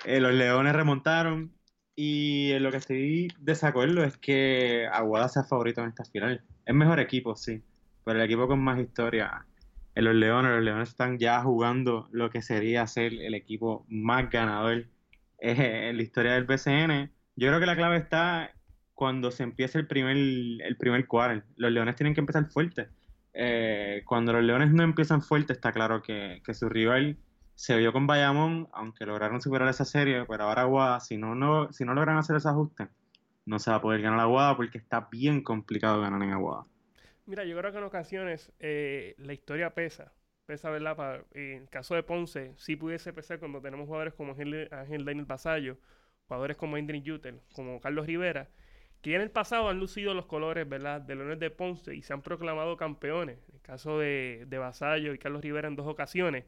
eh, 0.05 0.19
los 0.19 0.33
leones 0.33 0.73
remontaron. 0.73 1.51
Y 1.95 2.57
lo 2.59 2.71
que 2.71 2.77
estoy 2.77 3.27
desacuerdo 3.39 4.03
es 4.03 4.17
que 4.17 4.87
Aguada 4.91 5.29
sea 5.29 5.43
favorito 5.43 5.81
en 5.81 5.89
esta 5.89 6.03
final. 6.05 6.41
Es 6.65 6.75
mejor 6.75 6.99
equipo, 6.99 7.35
sí. 7.35 7.61
Pero 8.03 8.19
el 8.19 8.25
equipo 8.25 8.47
con 8.47 8.59
más 8.59 8.79
historia. 8.79 9.45
En 9.95 10.03
los 10.03 10.15
leones, 10.15 10.51
los 10.51 10.63
leones 10.63 10.89
están 10.89 11.17
ya 11.17 11.41
jugando 11.41 12.09
lo 12.11 12.29
que 12.29 12.41
sería 12.41 12.85
ser 12.87 13.13
el 13.13 13.33
equipo 13.33 13.85
más 13.87 14.29
ganador 14.29 14.85
en 15.39 15.97
la 15.97 16.03
historia 16.03 16.33
del 16.33 16.45
BCN 16.45 17.11
yo 17.35 17.49
creo 17.49 17.59
que 17.59 17.65
la 17.65 17.75
clave 17.75 17.97
está 17.97 18.51
cuando 18.93 19.29
se 19.31 19.43
empieza 19.43 19.77
el 19.77 19.87
primer, 19.87 20.15
el. 20.15 21.43
Los 21.57 21.71
Leones 21.71 21.95
tienen 21.95 22.13
que 22.13 22.21
empezar 22.21 22.45
fuerte. 22.45 22.87
Eh, 23.33 24.03
cuando 24.05 24.31
los 24.31 24.43
Leones 24.43 24.71
no 24.71 24.83
empiezan 24.83 25.21
fuerte, 25.21 25.51
está 25.51 25.73
claro 25.73 26.01
que, 26.01 26.41
su 26.53 26.69
rival 26.69 27.17
se 27.55 27.77
vio 27.77 27.91
con 27.93 28.05
Bayamón, 28.05 28.67
aunque 28.73 29.05
lograron 29.05 29.41
superar 29.41 29.69
esa 29.69 29.85
serie, 29.85 30.25
pero 30.25 30.43
ahora 30.43 30.63
Aguada, 30.63 30.99
si 30.99 31.17
no, 31.17 31.35
no, 31.35 31.71
si 31.71 31.85
no 31.85 31.93
logran 31.93 32.17
hacer 32.17 32.35
ese 32.35 32.49
ajuste, 32.49 32.89
no 33.45 33.59
se 33.59 33.71
va 33.71 33.77
a 33.77 33.81
poder 33.81 34.01
ganar 34.01 34.19
Aguada 34.19 34.55
porque 34.55 34.77
está 34.77 35.07
bien 35.11 35.41
complicado 35.41 36.01
ganar 36.01 36.21
en 36.21 36.31
Aguada. 36.31 36.65
Mira, 37.25 37.43
yo 37.45 37.57
creo 37.57 37.71
que 37.71 37.77
en 37.77 37.83
ocasiones 37.85 38.51
eh, 38.59 39.15
la 39.17 39.33
historia 39.33 39.73
pesa. 39.73 40.13
Pesa, 40.45 40.69
¿verdad? 40.69 41.25
En 41.31 41.63
el 41.63 41.69
caso 41.69 41.95
de 41.95 42.03
Ponce, 42.03 42.53
sí 42.57 42.75
pudiese 42.75 43.13
pesar 43.13 43.39
cuando 43.39 43.61
tenemos 43.61 43.87
jugadores 43.87 44.13
como 44.13 44.33
Ángel, 44.33 44.69
Daniel 45.05 45.25
Basayo 45.25 45.77
jugadores 46.27 46.57
como 46.57 46.75
Andrew 46.75 47.01
Yutel, 47.01 47.41
como 47.53 47.79
Carlos 47.79 48.05
Rivera, 48.05 48.49
que 49.01 49.15
en 49.15 49.21
el 49.21 49.31
pasado 49.31 49.69
han 49.69 49.79
lucido 49.79 50.13
los 50.13 50.25
colores, 50.25 50.67
¿verdad?, 50.67 51.01
de 51.01 51.15
Leones 51.15 51.39
de 51.39 51.51
Ponce 51.51 51.95
y 51.95 52.01
se 52.01 52.13
han 52.13 52.21
proclamado 52.21 52.77
campeones. 52.77 53.37
En 53.49 53.55
el 53.55 53.61
caso 53.61 53.99
de, 53.99 54.45
de 54.47 54.57
Vasallo 54.57 55.13
y 55.13 55.19
Carlos 55.19 55.41
Rivera 55.41 55.67
en 55.67 55.75
dos 55.75 55.87
ocasiones. 55.87 56.45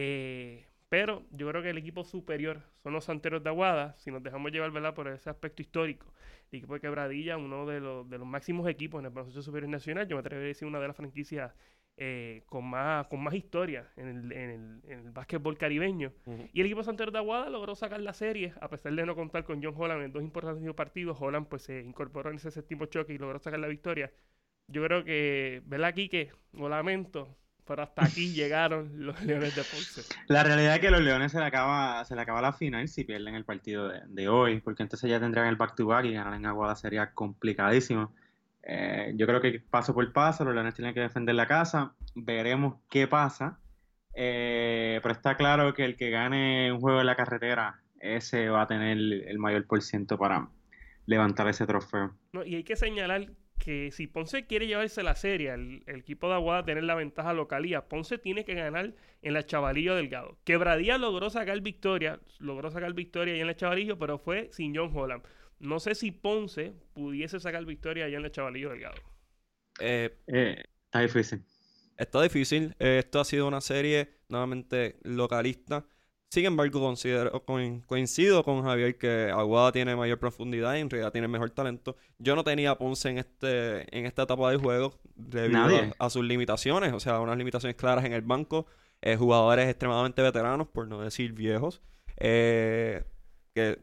Eh, 0.00 0.64
pero 0.88 1.24
yo 1.32 1.48
creo 1.48 1.60
que 1.60 1.70
el 1.70 1.78
equipo 1.78 2.04
superior 2.04 2.62
son 2.84 2.92
los 2.92 3.04
Santeros 3.04 3.42
de 3.42 3.50
Aguada, 3.50 3.96
si 3.98 4.12
nos 4.12 4.22
dejamos 4.22 4.52
llevar, 4.52 4.70
¿verdad?, 4.70 4.94
por 4.94 5.08
ese 5.08 5.28
aspecto 5.28 5.60
histórico. 5.60 6.06
El 6.52 6.58
equipo 6.58 6.74
de 6.74 6.80
Quebradilla, 6.80 7.36
uno 7.36 7.66
de 7.66 7.80
los, 7.80 8.08
de 8.08 8.16
los 8.16 8.26
máximos 8.26 8.68
equipos 8.68 9.00
en 9.00 9.06
el 9.06 9.12
proceso 9.12 9.42
superior 9.42 9.68
nacional, 9.68 10.06
yo 10.06 10.14
me 10.14 10.20
atrevería 10.20 10.46
a 10.46 10.54
decir 10.54 10.68
una 10.68 10.78
de 10.78 10.86
las 10.86 10.96
franquicias 10.96 11.52
eh, 11.96 12.44
con, 12.46 12.64
más, 12.64 13.08
con 13.08 13.20
más 13.20 13.34
historia 13.34 13.90
en 13.96 14.06
el, 14.08 14.32
en 14.32 14.50
el, 14.50 14.90
en 14.92 14.98
el 15.06 15.10
básquetbol 15.10 15.58
caribeño. 15.58 16.12
Y 16.52 16.60
el 16.60 16.66
equipo 16.66 16.84
Santander 16.84 17.10
de 17.12 17.18
Aguada 17.18 17.50
logró 17.50 17.74
sacar 17.74 18.00
la 18.00 18.12
serie, 18.12 18.54
a 18.60 18.68
pesar 18.68 18.94
de 18.94 19.04
no 19.04 19.16
contar 19.16 19.42
con 19.42 19.60
John 19.60 19.74
Holland 19.76 20.04
en 20.04 20.12
dos 20.12 20.22
importantes 20.22 20.72
partidos. 20.74 21.18
Holland 21.20 21.48
pues 21.48 21.62
se 21.62 21.80
incorporó 21.82 22.30
en 22.30 22.36
ese 22.36 22.52
séptimo 22.52 22.86
choque 22.86 23.14
y 23.14 23.18
logró 23.18 23.40
sacar 23.40 23.58
la 23.58 23.66
victoria. 23.66 24.12
Yo 24.68 24.84
creo 24.84 25.04
que, 25.04 25.60
¿verdad, 25.66 25.92
Quique? 25.94 26.30
Lo 26.52 26.68
lamento, 26.68 27.36
pero 27.68 27.82
hasta 27.82 28.04
aquí 28.04 28.32
llegaron 28.32 28.90
los 29.06 29.22
Leones 29.22 29.54
de 29.54 29.62
Ponce. 29.62 30.02
La 30.26 30.42
realidad 30.42 30.74
es 30.74 30.80
que 30.80 30.90
los 30.90 31.02
Leones 31.02 31.32
se 31.32 31.38
le 31.38 31.44
acaba, 31.44 32.04
se 32.04 32.14
le 32.14 32.22
acaba 32.22 32.40
la 32.40 32.52
final 32.52 32.88
si 32.88 33.04
pierden 33.04 33.34
el 33.34 33.44
partido 33.44 33.88
de, 33.88 34.00
de 34.08 34.28
hoy, 34.28 34.60
porque 34.60 34.82
entonces 34.82 35.08
ya 35.08 35.20
tendrían 35.20 35.46
el 35.46 35.56
back-to-back 35.56 36.06
y 36.06 36.14
ganar 36.14 36.34
en 36.34 36.46
Aguada 36.46 36.74
sería 36.74 37.12
complicadísimo. 37.12 38.14
Eh, 38.62 39.12
yo 39.14 39.26
creo 39.26 39.40
que 39.40 39.60
paso 39.60 39.94
por 39.94 40.12
paso, 40.12 40.44
los 40.44 40.54
Leones 40.54 40.74
tienen 40.74 40.94
que 40.94 41.00
defender 41.00 41.34
la 41.34 41.46
casa, 41.46 41.92
veremos 42.14 42.76
qué 42.90 43.06
pasa, 43.06 43.58
eh, 44.14 44.98
pero 45.02 45.12
está 45.12 45.36
claro 45.36 45.74
que 45.74 45.84
el 45.84 45.96
que 45.96 46.10
gane 46.10 46.72
un 46.72 46.80
juego 46.80 47.00
en 47.00 47.06
la 47.06 47.16
carretera, 47.16 47.80
ese 48.00 48.48
va 48.48 48.62
a 48.62 48.66
tener 48.66 48.96
el 48.96 49.38
mayor 49.38 49.66
por 49.66 49.82
ciento 49.82 50.18
para 50.18 50.48
levantar 51.08 51.48
ese 51.48 51.66
trofeo. 51.66 52.12
No, 52.32 52.44
y 52.44 52.56
hay 52.56 52.64
que 52.64 52.76
señalar 52.76 53.28
que 53.58 53.90
si 53.92 54.06
Ponce 54.06 54.46
quiere 54.46 54.66
llevarse 54.66 55.02
la 55.02 55.14
serie, 55.14 55.52
el, 55.52 55.82
equipo 55.86 56.28
de 56.28 56.34
Aguada 56.34 56.64
tener 56.64 56.84
la 56.84 56.94
ventaja 56.94 57.32
localía, 57.32 57.88
Ponce 57.88 58.18
tiene 58.18 58.44
que 58.44 58.54
ganar 58.54 58.94
en 59.22 59.34
la 59.34 59.44
Chavalillo 59.44 59.94
Delgado. 59.94 60.38
Quebradía 60.44 60.98
logró 60.98 61.30
sacar 61.30 61.60
victoria, 61.60 62.20
logró 62.38 62.70
sacar 62.70 62.92
victoria 62.94 63.34
ahí 63.34 63.40
en 63.40 63.46
la 63.46 63.56
Chavalillo, 63.56 63.98
pero 63.98 64.18
fue 64.18 64.48
sin 64.52 64.74
John 64.74 64.90
Holland. 64.94 65.22
No 65.58 65.80
sé 65.80 65.94
si 65.94 66.12
Ponce 66.12 66.72
pudiese 66.94 67.40
sacar 67.40 67.64
victoria 67.64 68.06
allá 68.06 68.16
en 68.16 68.22
la 68.22 68.30
Chavalillo 68.30 68.70
Delgado. 68.70 68.96
Eh, 69.80 70.16
eh, 70.28 70.64
está 70.84 71.00
difícil. 71.00 71.42
Está 71.96 72.22
difícil. 72.22 72.76
Eh, 72.78 73.00
esto 73.00 73.20
ha 73.20 73.24
sido 73.24 73.48
una 73.48 73.60
serie 73.60 74.08
nuevamente 74.28 74.98
localista. 75.02 75.84
Sin 76.30 76.44
embargo, 76.44 76.80
considero, 76.80 77.42
coincido 77.86 78.44
con 78.44 78.62
Javier 78.62 78.98
que 78.98 79.30
Aguada 79.30 79.72
tiene 79.72 79.96
mayor 79.96 80.18
profundidad 80.18 80.74
y 80.74 80.80
en 80.80 80.90
realidad 80.90 81.10
tiene 81.10 81.26
mejor 81.26 81.50
talento. 81.50 81.96
Yo 82.18 82.36
no 82.36 82.44
tenía 82.44 82.72
a 82.72 82.78
Ponce 82.78 83.08
en 83.08 83.18
este 83.18 83.96
en 83.96 84.04
esta 84.04 84.24
etapa 84.24 84.50
del 84.50 84.60
juego 84.60 85.00
debido 85.14 85.94
a, 85.98 86.10
sus 86.10 86.24
limitaciones, 86.24 86.92
o 86.92 87.00
sea, 87.00 87.20
unas 87.20 87.38
limitaciones 87.38 87.76
claras 87.76 88.04
en 88.04 88.12
el 88.12 88.20
banco, 88.20 88.66
eh, 89.00 89.16
jugadores 89.16 89.68
extremadamente 89.70 90.20
veteranos, 90.20 90.68
por 90.68 90.86
no 90.86 91.00
decir 91.00 91.32
viejos, 91.32 91.80
eh, 92.18 93.04
que 93.54 93.78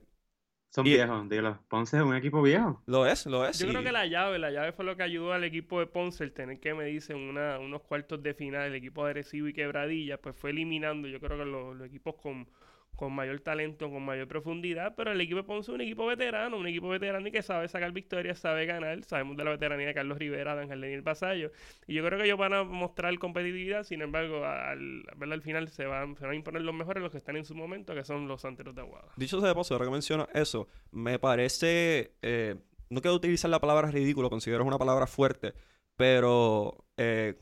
son 0.75 0.83
viejos, 0.83 1.29
dilo. 1.29 1.57
Ponce 1.69 1.95
es 1.95 2.03
un 2.03 2.13
equipo 2.15 2.41
viejo. 2.41 2.81
Lo 2.85 3.07
es, 3.07 3.25
lo 3.27 3.47
es. 3.47 3.57
Yo 3.59 3.67
creo 3.69 3.81
que 3.81 3.93
la 3.93 4.07
llave, 4.07 4.37
la 4.39 4.51
llave 4.51 4.73
fue 4.73 4.83
lo 4.83 4.97
que 4.97 5.03
ayudó 5.03 5.31
al 5.31 5.45
equipo 5.45 5.79
de 5.79 5.87
Ponce 5.87 6.21
el 6.25 6.33
tener 6.33 6.59
que 6.59 6.73
medirse 6.73 7.13
en 7.13 7.19
una, 7.19 7.59
unos 7.59 7.81
cuartos 7.83 8.21
de 8.21 8.33
final, 8.33 8.67
el 8.67 8.75
equipo 8.75 9.07
de 9.07 9.25
y 9.31 9.53
Quebradilla, 9.53 10.17
pues 10.17 10.35
fue 10.35 10.49
eliminando, 10.49 11.07
yo 11.07 11.21
creo 11.21 11.37
que 11.37 11.45
los 11.45 11.81
equipos 11.81 12.15
con 12.15 12.45
con 12.95 13.13
mayor 13.13 13.39
talento, 13.41 13.89
con 13.89 14.03
mayor 14.03 14.27
profundidad, 14.27 14.95
pero 14.95 15.11
el 15.11 15.21
equipo 15.21 15.37
de 15.37 15.43
Ponce 15.43 15.71
es 15.71 15.75
un 15.75 15.81
equipo 15.81 16.05
veterano, 16.05 16.57
un 16.57 16.67
equipo 16.67 16.89
veterano 16.89 17.27
y 17.27 17.31
que 17.31 17.41
sabe 17.41 17.67
sacar 17.67 17.91
victorias, 17.91 18.39
sabe 18.39 18.65
ganar. 18.65 19.03
Sabemos 19.03 19.37
de 19.37 19.43
la 19.43 19.51
veteranía 19.51 19.87
de 19.87 19.93
Carlos 19.93 20.17
Rivera, 20.17 20.55
de 20.55 20.63
Ángel 20.63 20.81
Daniel 20.81 21.01
Basallo. 21.01 21.51
Y 21.87 21.93
yo 21.95 22.05
creo 22.05 22.17
que 22.17 22.25
ellos 22.25 22.37
van 22.37 22.53
a 22.53 22.63
mostrar 22.63 23.17
competitividad, 23.19 23.83
sin 23.83 24.01
embargo, 24.01 24.45
al, 24.45 25.03
al 25.19 25.41
final 25.41 25.67
se 25.69 25.85
van, 25.85 26.15
a 26.21 26.35
imponer 26.35 26.61
los 26.61 26.73
mejores, 26.73 27.03
los 27.03 27.11
que 27.11 27.17
están 27.17 27.37
en 27.37 27.45
su 27.45 27.55
momento, 27.55 27.93
que 27.93 28.03
son 28.03 28.27
los 28.27 28.41
santeros 28.41 28.75
de 28.75 28.81
Aguada. 28.81 29.09
Dicho 29.17 29.39
sea 29.39 29.49
de 29.49 29.55
paso, 29.55 29.73
ahora 29.73 29.85
que 29.85 29.91
menciona 29.91 30.27
eso, 30.33 30.67
me 30.91 31.19
parece, 31.19 32.13
eh, 32.21 32.55
no 32.89 33.01
quiero 33.01 33.15
utilizar 33.15 33.49
la 33.49 33.59
palabra 33.59 33.91
ridículo, 33.91 34.29
considero 34.29 34.63
una 34.63 34.77
palabra 34.77 35.07
fuerte, 35.07 35.53
pero 35.95 36.85
eh, 36.97 37.35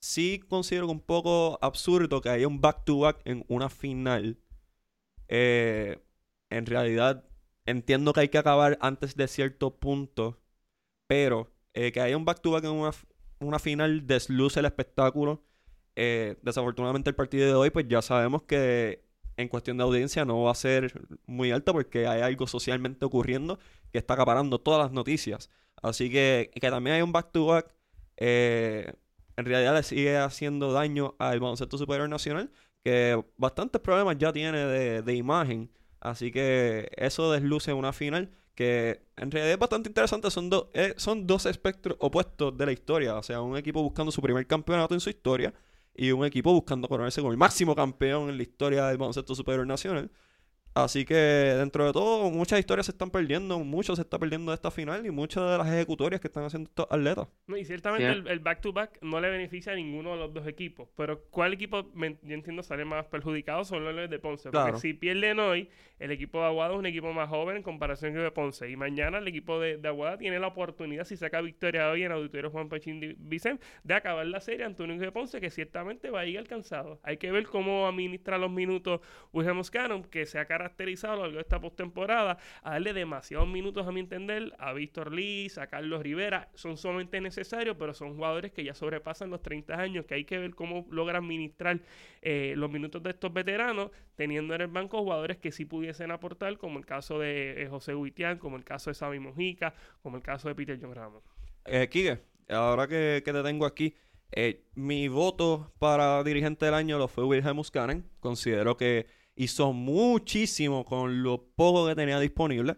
sí 0.00 0.40
considero 0.48 0.88
un 0.88 1.00
poco 1.00 1.58
absurdo 1.62 2.20
que 2.20 2.28
haya 2.28 2.48
un 2.48 2.60
back-to-back 2.60 3.18
-back 3.18 3.22
en 3.24 3.44
una 3.48 3.68
final 3.68 4.38
eh, 5.30 6.02
en 6.50 6.66
realidad 6.66 7.24
entiendo 7.64 8.12
que 8.12 8.20
hay 8.20 8.28
que 8.28 8.38
acabar 8.38 8.78
antes 8.80 9.16
de 9.16 9.28
cierto 9.28 9.76
punto, 9.76 10.40
pero 11.06 11.52
eh, 11.74 11.92
que 11.92 12.00
haya 12.00 12.16
un 12.16 12.24
back-to-back 12.24 12.64
en 12.64 12.72
una, 13.40 13.58
final 13.60 14.06
desluce 14.06 14.60
el 14.60 14.66
espectáculo. 14.66 15.44
Eh, 15.96 16.36
desafortunadamente 16.42 17.10
el 17.10 17.16
partido 17.16 17.46
de 17.46 17.54
hoy, 17.54 17.70
pues 17.70 17.86
ya 17.88 18.02
sabemos 18.02 18.42
que 18.42 19.04
en 19.36 19.48
cuestión 19.48 19.76
de 19.78 19.84
audiencia 19.84 20.24
no 20.24 20.42
va 20.42 20.52
a 20.52 20.54
ser 20.54 21.08
muy 21.26 21.52
alto 21.52 21.72
porque 21.72 22.06
hay 22.06 22.22
algo 22.22 22.46
socialmente 22.46 23.04
ocurriendo 23.04 23.58
que 23.92 23.98
está 23.98 24.14
acaparando 24.14 24.60
todas 24.60 24.82
las 24.82 24.92
noticias. 24.92 25.50
Así 25.82 26.10
que 26.10 26.50
que 26.54 26.70
también 26.70 26.96
hay 26.96 27.02
un 27.02 27.12
back-to-back, 27.12 27.72
en 28.16 29.44
realidad 29.46 29.74
le 29.74 29.82
sigue 29.84 30.16
haciendo 30.18 30.72
daño 30.72 31.14
al 31.18 31.40
baloncesto 31.40 31.78
superior 31.78 32.08
nacional 32.08 32.50
que 32.84 33.22
bastantes 33.36 33.80
problemas 33.80 34.16
ya 34.18 34.32
tiene 34.32 34.58
de, 35.02 35.14
imagen. 35.14 35.70
Así 36.00 36.30
que 36.30 36.90
eso 36.96 37.30
desluce 37.30 37.72
una 37.72 37.92
final 37.92 38.30
que 38.54 39.02
en 39.16 39.30
realidad 39.30 39.52
es 39.52 39.58
bastante 39.58 39.88
interesante. 39.90 40.30
Son, 40.30 40.48
dos 40.50 40.68
eh, 40.74 40.94
son 40.96 41.26
dos 41.26 41.46
espectros 41.46 41.96
opuestos 42.00 42.56
de 42.56 42.66
la 42.66 42.72
historia. 42.72 43.16
O 43.16 43.22
sea, 43.22 43.42
un 43.42 43.56
equipo 43.56 43.82
buscando 43.82 44.10
su 44.10 44.22
primer 44.22 44.46
campeonato 44.46 44.94
en 44.94 45.00
su 45.00 45.10
historia 45.10 45.52
y 45.94 46.12
un 46.12 46.24
equipo 46.24 46.52
buscando 46.52 46.88
coronarse 46.88 47.20
como 47.20 47.32
el 47.32 47.38
máximo 47.38 47.74
campeón 47.74 48.30
en 48.30 48.36
la 48.36 48.42
historia 48.42 48.86
del 48.86 48.98
baloncesto 48.98 49.34
superior 49.34 49.66
nacional. 49.66 50.10
Así 50.74 51.04
que 51.04 51.14
dentro 51.14 51.84
de 51.84 51.92
todo, 51.92 52.30
muchas 52.30 52.58
historias 52.60 52.86
se 52.86 52.92
están 52.92 53.10
perdiendo, 53.10 53.58
mucho 53.58 53.96
se 53.96 54.02
está 54.02 54.18
perdiendo 54.18 54.52
de 54.52 54.54
esta 54.54 54.70
final 54.70 55.04
y 55.04 55.10
muchas 55.10 55.50
de 55.50 55.58
las 55.58 55.66
ejecutorias 55.66 56.20
que 56.20 56.28
están 56.28 56.44
haciendo 56.44 56.68
estos 56.68 56.86
atletas. 56.90 57.26
No, 57.48 57.56
y 57.56 57.64
ciertamente 57.64 58.30
el 58.30 58.38
back-to-back 58.38 58.98
no 59.02 59.20
le 59.20 59.30
beneficia 59.30 59.72
a 59.72 59.76
ninguno 59.76 60.12
de 60.12 60.18
los 60.18 60.32
dos 60.32 60.46
equipos, 60.46 60.88
pero 60.96 61.24
¿cuál 61.30 61.54
equipo, 61.54 61.90
yo 61.92 62.34
entiendo, 62.34 62.62
sale 62.62 62.84
más 62.84 63.06
perjudicado? 63.06 63.64
Son 63.64 63.84
los 63.84 64.08
de 64.08 64.18
Ponce. 64.18 64.50
Porque 64.50 64.78
si 64.78 64.94
pierden 64.94 65.40
hoy, 65.40 65.68
el 65.98 66.12
equipo 66.12 66.40
de 66.40 66.46
Aguada 66.46 66.72
es 66.72 66.78
un 66.78 66.86
equipo 66.86 67.12
más 67.12 67.28
joven 67.28 67.56
en 67.56 67.62
comparación 67.62 68.12
con 68.12 68.20
el 68.20 68.26
de 68.26 68.30
Ponce. 68.30 68.70
Y 68.70 68.76
mañana 68.76 69.18
el 69.18 69.26
equipo 69.26 69.58
de, 69.58 69.80
Aguada 69.86 70.18
tiene 70.18 70.38
la 70.38 70.46
oportunidad, 70.46 71.04
si 71.04 71.16
saca 71.16 71.40
victoria 71.40 71.90
hoy 71.90 72.04
en 72.04 72.12
Auditorio 72.12 72.50
Juan 72.50 72.68
Pachín 72.68 73.16
Vicente, 73.18 73.64
de 73.82 73.94
acabar 73.94 74.24
la 74.26 74.40
serie 74.40 74.64
ante 74.64 74.82
un 74.84 74.98
de 74.98 75.12
Ponce 75.12 75.40
que 75.40 75.50
ciertamente 75.50 76.10
va 76.10 76.20
a 76.20 76.26
ir 76.26 76.38
alcanzado. 76.38 77.00
Hay 77.02 77.16
que 77.16 77.32
ver 77.32 77.46
cómo 77.46 77.88
administra 77.88 78.38
los 78.38 78.50
minutos 78.50 79.00
Wilhelm 79.32 79.60
Cannon, 79.70 80.04
que 80.04 80.26
se 80.26 80.38
ha 80.38 80.46
caracterizado 80.60 81.14
a 81.14 81.16
lo 81.16 81.22
largo 81.22 81.36
de 81.36 81.42
esta 81.42 81.60
postemporada, 81.60 82.36
a 82.62 82.72
darle 82.72 82.92
demasiados 82.92 83.48
minutos, 83.48 83.86
a 83.86 83.92
mi 83.92 84.00
entender, 84.00 84.52
a 84.58 84.72
Víctor 84.74 85.12
Liz, 85.12 85.56
a 85.56 85.66
Carlos 85.68 86.02
Rivera. 86.02 86.50
Son 86.54 86.76
sumamente 86.76 87.20
necesarios, 87.20 87.76
pero 87.78 87.94
son 87.94 88.14
jugadores 88.14 88.52
que 88.52 88.62
ya 88.62 88.74
sobrepasan 88.74 89.30
los 89.30 89.40
30 89.42 89.74
años, 89.74 90.04
que 90.04 90.14
hay 90.14 90.24
que 90.24 90.38
ver 90.38 90.54
cómo 90.54 90.86
logra 90.90 91.18
administrar 91.18 91.80
eh, 92.20 92.54
los 92.56 92.70
minutos 92.70 93.02
de 93.02 93.10
estos 93.10 93.32
veteranos, 93.32 93.90
teniendo 94.16 94.54
en 94.54 94.60
el 94.60 94.68
banco 94.68 94.98
jugadores 94.98 95.38
que 95.38 95.50
sí 95.50 95.64
pudiesen 95.64 96.10
aportar, 96.10 96.58
como 96.58 96.78
el 96.78 96.84
caso 96.84 97.18
de 97.18 97.62
eh, 97.62 97.68
José 97.68 97.94
Huitián, 97.94 98.38
como 98.38 98.56
el 98.56 98.64
caso 98.64 98.90
de 98.90 98.94
Sammy 98.94 99.18
Mojica, 99.18 99.74
como 100.02 100.18
el 100.18 100.22
caso 100.22 100.48
de 100.48 100.54
Peter 100.54 100.78
John 100.80 100.94
Ramos. 100.94 101.22
Eh, 101.64 101.88
Kike, 101.88 102.20
ahora 102.50 102.86
que, 102.86 103.22
te 103.24 103.42
tengo 103.42 103.64
aquí, 103.64 103.94
eh, 104.32 104.64
mi 104.74 105.08
voto 105.08 105.72
para 105.78 106.22
dirigente 106.22 106.66
del 106.66 106.74
año 106.74 106.98
lo 106.98 107.08
fue 107.08 107.24
Wilhelm 107.24 107.56
Muscanen. 107.56 108.08
Considero 108.20 108.76
que 108.76 109.06
hizo 109.44 109.72
muchísimo 109.72 110.84
con 110.84 111.22
lo 111.22 111.42
poco 111.54 111.86
que 111.86 111.94
tenía 111.94 112.18
disponible. 112.20 112.76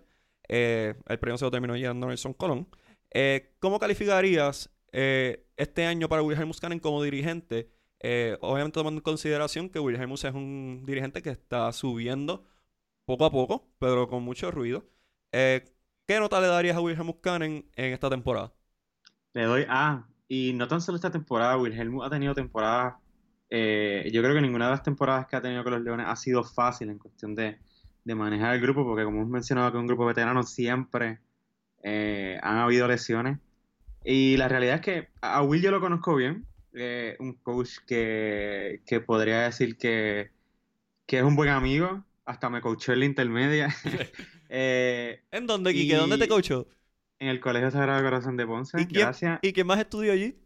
el 0.48 1.18
premio 1.20 1.38
se 1.38 1.44
lo 1.44 1.50
terminó 1.50 1.76
llegando 1.76 2.06
Nelson 2.06 2.34
Colón. 2.34 2.68
¿Cómo 3.58 3.78
calificarías 3.78 4.70
este 4.92 5.86
año 5.86 6.08
para 6.08 6.22
Wilhelm 6.22 6.48
Muscanen 6.48 6.78
como 6.78 7.02
dirigente? 7.02 7.70
Eh, 8.04 8.36
obviamente 8.40 8.74
tomando 8.74 8.98
en 8.98 9.04
consideración 9.04 9.68
que 9.68 9.78
Wilhelmus 9.78 10.24
es 10.24 10.34
un 10.34 10.82
dirigente 10.84 11.22
que 11.22 11.30
está 11.30 11.72
subiendo 11.72 12.44
poco 13.04 13.24
a 13.24 13.30
poco, 13.30 13.68
pero 13.78 14.08
con 14.08 14.24
mucho 14.24 14.50
ruido. 14.50 14.84
Eh, 15.30 15.64
¿Qué 16.06 16.18
nota 16.18 16.40
le 16.40 16.48
darías 16.48 16.76
a 16.76 16.80
Wilhelmus 16.80 17.16
Cannon 17.20 17.64
en 17.74 17.92
esta 17.92 18.10
temporada? 18.10 18.52
Le 19.34 19.44
doy 19.44 19.66
A. 19.68 20.08
Y 20.26 20.52
no 20.54 20.66
tan 20.66 20.80
solo 20.80 20.96
esta 20.96 21.12
temporada, 21.12 21.56
Wilhelmus 21.56 22.04
ha 22.04 22.10
tenido 22.10 22.34
temporadas. 22.34 22.94
Eh, 23.54 24.08
yo 24.12 24.22
creo 24.22 24.34
que 24.34 24.40
ninguna 24.40 24.66
de 24.66 24.70
las 24.70 24.82
temporadas 24.82 25.26
que 25.26 25.36
ha 25.36 25.42
tenido 25.42 25.62
con 25.62 25.74
los 25.74 25.82
Leones 25.82 26.06
ha 26.08 26.16
sido 26.16 26.42
fácil 26.42 26.88
en 26.88 26.98
cuestión 26.98 27.34
de, 27.34 27.58
manejar 28.04 28.54
el 28.54 28.60
grupo, 28.62 28.84
porque 28.84 29.04
como 29.04 29.18
hemos 29.18 29.30
mencionado 29.30 29.70
que 29.72 29.78
un 29.78 29.86
grupo 29.86 30.06
veterano 30.06 30.42
siempre 30.42 31.20
han 31.84 32.58
habido 32.58 32.88
lesiones. 32.88 33.38
Y 34.04 34.36
la 34.36 34.48
realidad 34.48 34.76
es 34.76 34.80
que 34.80 35.08
a 35.20 35.42
Will 35.42 35.62
yo 35.62 35.70
lo 35.70 35.80
conozco 35.80 36.14
bien, 36.16 36.46
eh, 36.74 37.16
un 37.18 37.34
coach 37.34 37.78
que, 37.86 38.80
podría 39.06 39.42
decir 39.42 39.76
que, 39.76 40.30
es 41.06 41.22
un 41.22 41.36
buen 41.36 41.50
amigo. 41.50 42.04
Hasta 42.24 42.48
me 42.48 42.60
coachó 42.60 42.92
en 42.92 43.00
la 43.00 43.04
intermedia. 43.06 43.74
Eh, 44.54 45.22
¿En 45.30 45.46
dónde, 45.46 45.72
Kike? 45.72 45.96
¿Dónde 45.96 46.18
te 46.18 46.28
coachó? 46.28 46.68
En 47.18 47.28
el 47.28 47.40
Colegio 47.40 47.70
Sagrado 47.70 48.02
Corazón 48.02 48.36
de 48.36 48.46
Ponce. 48.46 48.78
¿Y 48.78 48.84
quién, 48.84 49.00
Gracias. 49.00 49.38
¿Y 49.40 49.54
quién 49.54 49.66
más 49.66 49.78
estudió 49.78 50.12
allí? 50.12 50.36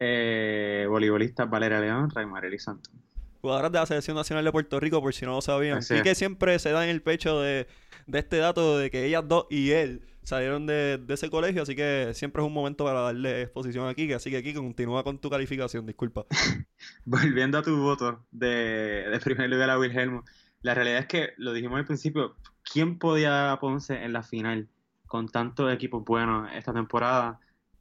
Eh, 0.00 0.86
voleibolista 0.88 1.44
Valeria 1.46 1.80
León, 1.80 2.10
Raymar 2.10 2.44
Santos. 2.58 2.92
Jugadoras 3.40 3.72
de 3.72 3.78
la 3.78 3.86
Selección 3.86 4.16
Nacional 4.16 4.44
de 4.44 4.52
Puerto 4.52 4.80
Rico, 4.80 5.00
por 5.00 5.14
si 5.14 5.24
no 5.24 5.32
lo 5.32 5.40
sabían. 5.40 5.80
Y 5.90 6.02
que 6.02 6.14
siempre 6.14 6.58
se 6.58 6.70
da 6.70 6.84
en 6.84 6.90
el 6.90 7.02
pecho 7.02 7.40
de, 7.40 7.66
de 8.06 8.18
este 8.18 8.38
dato 8.38 8.78
de 8.78 8.90
que 8.90 9.04
ellas 9.04 9.24
dos 9.26 9.46
y 9.50 9.70
él 9.70 10.02
salieron 10.28 10.66
de, 10.66 11.02
ese 11.08 11.30
colegio, 11.30 11.62
así 11.62 11.74
que 11.74 12.10
siempre 12.12 12.42
es 12.42 12.46
un 12.46 12.52
momento 12.52 12.84
para 12.84 13.00
darle 13.00 13.42
exposición 13.42 13.88
aquí, 13.88 14.12
así 14.12 14.30
que 14.30 14.36
aquí 14.36 14.52
continúa 14.52 15.02
con 15.02 15.18
tu 15.18 15.30
calificación, 15.30 15.86
disculpa. 15.86 16.26
Volviendo 17.06 17.56
a 17.56 17.62
tu 17.62 17.78
voto 17.78 18.26
de, 18.30 19.08
de 19.10 19.20
primer 19.20 19.48
lugar 19.48 19.70
a 19.70 19.78
Wilhelmo, 19.78 20.24
la 20.60 20.74
realidad 20.74 21.00
es 21.00 21.06
que, 21.06 21.30
lo 21.38 21.54
dijimos 21.54 21.78
al 21.78 21.86
principio, 21.86 22.36
¿quién 22.62 22.98
podía 22.98 23.30
dar 23.30 23.48
a 23.48 23.58
Ponce 23.58 24.04
en 24.04 24.12
la 24.12 24.22
final 24.22 24.68
con 25.06 25.28
tantos 25.28 25.72
equipos 25.72 26.04
buenos 26.04 26.50
esta 26.52 26.74
temporada? 26.74 27.40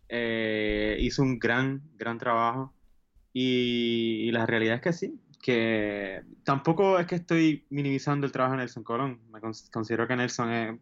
Eh, 0.10 0.98
hizo 1.02 1.22
un 1.24 1.40
gran, 1.40 1.82
gran 1.98 2.18
trabajo 2.18 2.74
Y, 3.34 4.32
la 4.32 4.46
realidad 4.46 4.76
es 4.78 4.82
que 4.82 4.94
sí, 4.94 5.22
que 5.42 6.24
tampoco 6.44 7.00
es 7.00 7.08
que 7.08 7.16
estoy 7.16 7.66
minimizando 7.70 8.26
el 8.26 8.32
trabajo 8.32 8.54
de 8.56 8.60
Nelson 8.60 8.84
Colón. 8.84 9.22
Me 9.32 9.40
cons- 9.40 9.70
considero 9.72 10.08
que 10.08 10.16
Nelson 10.16 10.52
es 10.52 10.80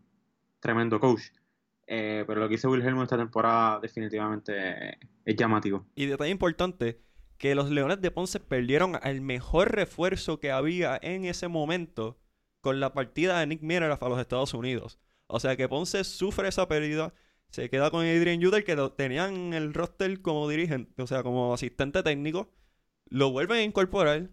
tremendo 0.60 1.00
coach. 1.00 1.24
Eh, 1.88 2.24
pero 2.27 2.41
lo 2.41 2.50
que 2.50 2.55
hizo 2.55 2.70
Wilhelm 2.72 3.01
esta 3.01 3.17
temporada 3.17 3.79
definitivamente 3.79 4.98
es 5.25 5.36
llamativo. 5.36 5.86
Y 5.96 6.05
detalle 6.08 6.32
importante, 6.32 7.01
que 7.38 7.53
los 7.55 7.70
Leones 7.70 8.01
de 8.01 8.12
Ponce 8.12 8.39
perdieron 8.39 8.94
el 9.03 9.22
mejor 9.22 9.72
refuerzo 9.75 10.39
que 10.39 10.51
había 10.51 10.98
en 11.01 11.25
ese 11.25 11.48
momento 11.48 12.20
con 12.62 12.79
la 12.79 12.94
partida 12.94 13.39
de 13.39 13.48
Nick 13.48 13.62
Miller 13.62 13.91
a 13.91 14.10
los 14.10 14.20
Estados 14.20 14.53
Unidos. 14.53 15.00
O 15.27 15.39
sea 15.39 15.55
que 15.58 15.67
Ponce 15.70 16.03
sufre 16.03 16.48
esa 16.48 16.67
pérdida, 16.67 17.13
se 17.56 17.70
queda 17.70 17.90
con 17.90 18.02
Adrian 18.02 18.42
Juder 18.42 18.66
que 18.66 18.76
lo 18.76 18.92
tenían 18.92 19.34
en 19.34 19.54
el 19.54 19.74
roster 19.74 20.22
como 20.22 20.50
dirigente, 20.50 21.02
o 21.02 21.08
sea, 21.08 21.24
como 21.24 21.54
asistente 21.54 22.04
técnico, 22.04 22.52
lo 23.06 23.32
vuelven 23.32 23.60
a 23.60 23.64
incorporar, 23.64 24.30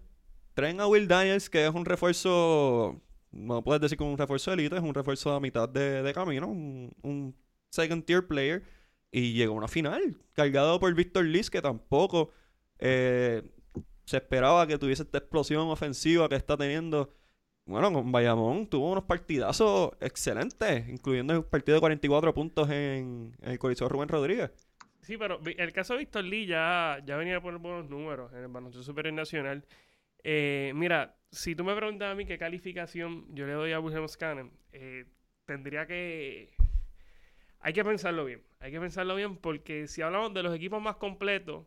traen 0.54 0.80
a 0.80 0.88
Will 0.88 1.06
Daniels 1.06 1.48
que 1.48 1.64
es 1.64 1.72
un 1.72 1.84
refuerzo, 1.84 3.00
no 3.30 3.62
puedes 3.62 3.80
decir 3.80 3.96
como 3.96 4.10
un 4.10 4.18
refuerzo 4.18 4.50
de 4.50 4.54
élite, 4.56 4.76
es 4.76 4.82
un 4.82 4.92
refuerzo 4.92 5.30
a 5.30 5.38
mitad 5.38 5.68
de, 5.68 6.10
camino, 6.12 6.48
un, 6.48 6.90
un 7.02 7.36
second 7.70 8.04
tier 8.04 8.26
player. 8.26 8.64
Y 9.12 9.34
llegó 9.34 9.52
a 9.52 9.58
una 9.58 9.68
final, 9.68 10.16
cargado 10.32 10.80
por 10.80 10.92
Víctor 10.94 11.26
Liz, 11.26 11.50
que 11.50 11.60
tampoco 11.60 12.30
eh, 12.78 13.42
se 14.06 14.16
esperaba 14.16 14.66
que 14.66 14.78
tuviese 14.78 15.02
esta 15.02 15.18
explosión 15.18 15.68
ofensiva 15.68 16.30
que 16.30 16.36
está 16.36 16.56
teniendo. 16.56 17.14
Bueno, 17.64 17.92
con 17.92 18.10
Bayamón 18.10 18.66
tuvo 18.66 18.90
unos 18.92 19.04
partidazos 19.04 19.92
excelentes, 20.00 20.88
incluyendo 20.88 21.34
el 21.34 21.44
partido 21.44 21.76
de 21.76 21.80
44 21.80 22.34
puntos 22.34 22.68
en, 22.70 23.34
en 23.40 23.50
el 23.50 23.58
Coliseo 23.58 23.88
Rubén 23.88 24.08
Rodríguez. 24.08 24.50
Sí, 25.02 25.16
pero 25.16 25.40
el 25.44 25.72
caso 25.72 25.94
de 25.94 26.00
Víctor 26.00 26.24
Lee 26.24 26.46
ya, 26.46 27.02
ya 27.04 27.16
venía 27.16 27.36
a 27.36 27.40
poner 27.40 27.60
buenos 27.60 27.90
números 27.90 28.32
en 28.32 28.38
el 28.38 28.48
baloncesto 28.48 28.84
superior 28.84 29.12
nacional. 29.14 29.64
Eh, 30.22 30.72
mira, 30.76 31.16
si 31.30 31.56
tú 31.56 31.64
me 31.64 31.74
preguntas 31.74 32.12
a 32.12 32.14
mí 32.14 32.24
qué 32.24 32.38
calificación 32.38 33.26
yo 33.34 33.46
le 33.46 33.52
doy 33.52 33.72
a 33.72 33.80
Wilhelm 33.80 34.08
Scanner, 34.08 34.46
eh, 34.72 35.06
tendría 35.44 35.86
que... 35.86 36.50
Hay 37.60 37.72
que 37.72 37.84
pensarlo 37.84 38.24
bien, 38.24 38.42
hay 38.60 38.72
que 38.72 38.80
pensarlo 38.80 39.14
bien 39.16 39.36
porque 39.36 39.86
si 39.86 40.02
hablamos 40.02 40.34
de 40.34 40.42
los 40.42 40.54
equipos 40.54 40.82
más 40.82 40.96
completos 40.96 41.66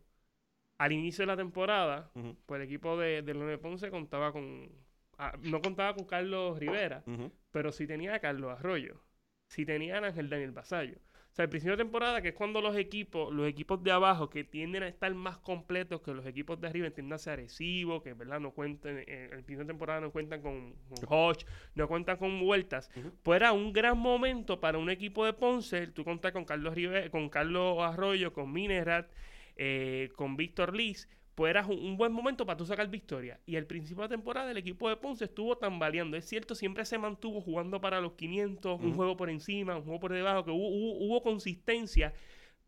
al 0.78 0.92
inicio 0.92 1.24
de 1.24 1.28
la 1.28 1.38
temporada, 1.38 2.12
pues 2.46 2.60
el 2.60 2.66
equipo 2.66 2.98
de, 2.98 3.22
de 3.22 3.58
Ponce 3.58 3.90
contaba 3.92 4.32
con... 4.32 4.70
ah, 5.18 5.38
no 5.42 5.62
contaba 5.62 5.94
con 5.96 6.06
Carlos 6.06 6.58
Rivera, 6.60 7.04
pero 7.52 7.72
sí 7.72 7.88
tenía 7.88 8.16
a 8.16 8.20
Carlos 8.20 8.52
Arroyo, 8.52 9.02
sí 9.48 9.66
tenía 9.66 9.98
a 9.98 10.06
Ángel 10.06 10.30
Daniel 10.30 10.52
Basallo. 10.52 10.98
O 10.98 11.36
sea, 11.36 11.44
el 11.44 11.50
principio 11.50 11.76
de 11.76 11.84
temporada, 11.84 12.22
que 12.22 12.30
es 12.30 12.34
cuando 12.34 12.62
los 12.62 12.78
equipos, 12.78 13.34
los 13.34 13.46
equipos 13.46 13.84
de 13.84 13.92
abajo, 13.92 14.30
que 14.30 14.46
tienden 14.46 14.84
a 14.84 14.88
estar 14.88 15.14
más 15.14 15.38
completos 15.40 16.02
que 16.02 16.14
los 16.14 16.26
equipos 16.26 16.62
de 16.62 16.68
arriba, 16.70 16.88
entiéndase 16.88 17.30
Arecibo, 17.30 18.02
que 18.02 18.14
verdad 18.14 18.40
no 18.40 18.52
cuentan, 18.52 19.00
en 19.00 19.24
el 19.24 19.30
principio 19.44 19.60
de 19.60 19.66
temporada 19.66 20.00
no 20.00 20.12
cuentan 20.12 20.42
con, 20.42 20.74
con 20.88 20.98
Hodge, 21.10 21.46
no 21.74 21.90
cuentan 21.90 22.16
con 22.18 22.40
vueltas, 22.40 22.90
pues 23.22 23.36
era 23.36 23.52
un 23.52 23.74
gran 23.74 23.98
momento 23.98 24.62
para 24.62 24.78
un 24.78 24.90
equipo 24.90 25.26
de 25.26 25.34
Ponce, 25.34 25.88
tú 25.88 26.06
contar 26.06 26.32
con 26.32 26.46
Carlos 26.46 26.74
Rive- 26.74 27.10
con 27.10 27.28
Carlos 27.30 27.80
Arroyo, 27.82 28.32
con 28.32 28.54
Minerat, 28.54 29.12
eh, 29.58 30.12
con 30.16 30.38
Víctor 30.38 30.74
Liz, 30.74 31.10
pues 31.36 31.50
era 31.50 31.66
un, 31.66 31.98
buen 31.98 32.14
momento 32.14 32.46
para 32.46 32.58
tú 32.58 32.66
sacar 32.66 32.88
victoria. 32.90 33.40
Y 33.46 33.58
al 33.58 33.66
principio 33.66 34.04
de 34.04 34.10
la 34.10 34.16
temporada 34.16 34.50
el 34.50 34.58
equipo 34.58 34.88
de 34.90 34.96
Ponce 34.96 35.26
estuvo 35.26 35.58
tambaleando. 35.58 36.16
Es 36.16 36.26
cierto, 36.26 36.56
siempre 36.56 36.86
se 36.86 36.98
mantuvo 36.98 37.42
jugando 37.42 37.82
para 37.82 38.00
los 38.00 38.14
500, 38.14 38.80
un 38.82 38.94
juego 38.94 39.18
por 39.18 39.30
encima, 39.30 39.76
un 39.76 39.84
juego 39.84 40.00
por 40.00 40.14
debajo, 40.14 40.46
que 40.46 40.52
hubo, 40.52 40.70
hubo, 40.70 41.06
hubo 41.06 41.22
consistencia. 41.22 42.14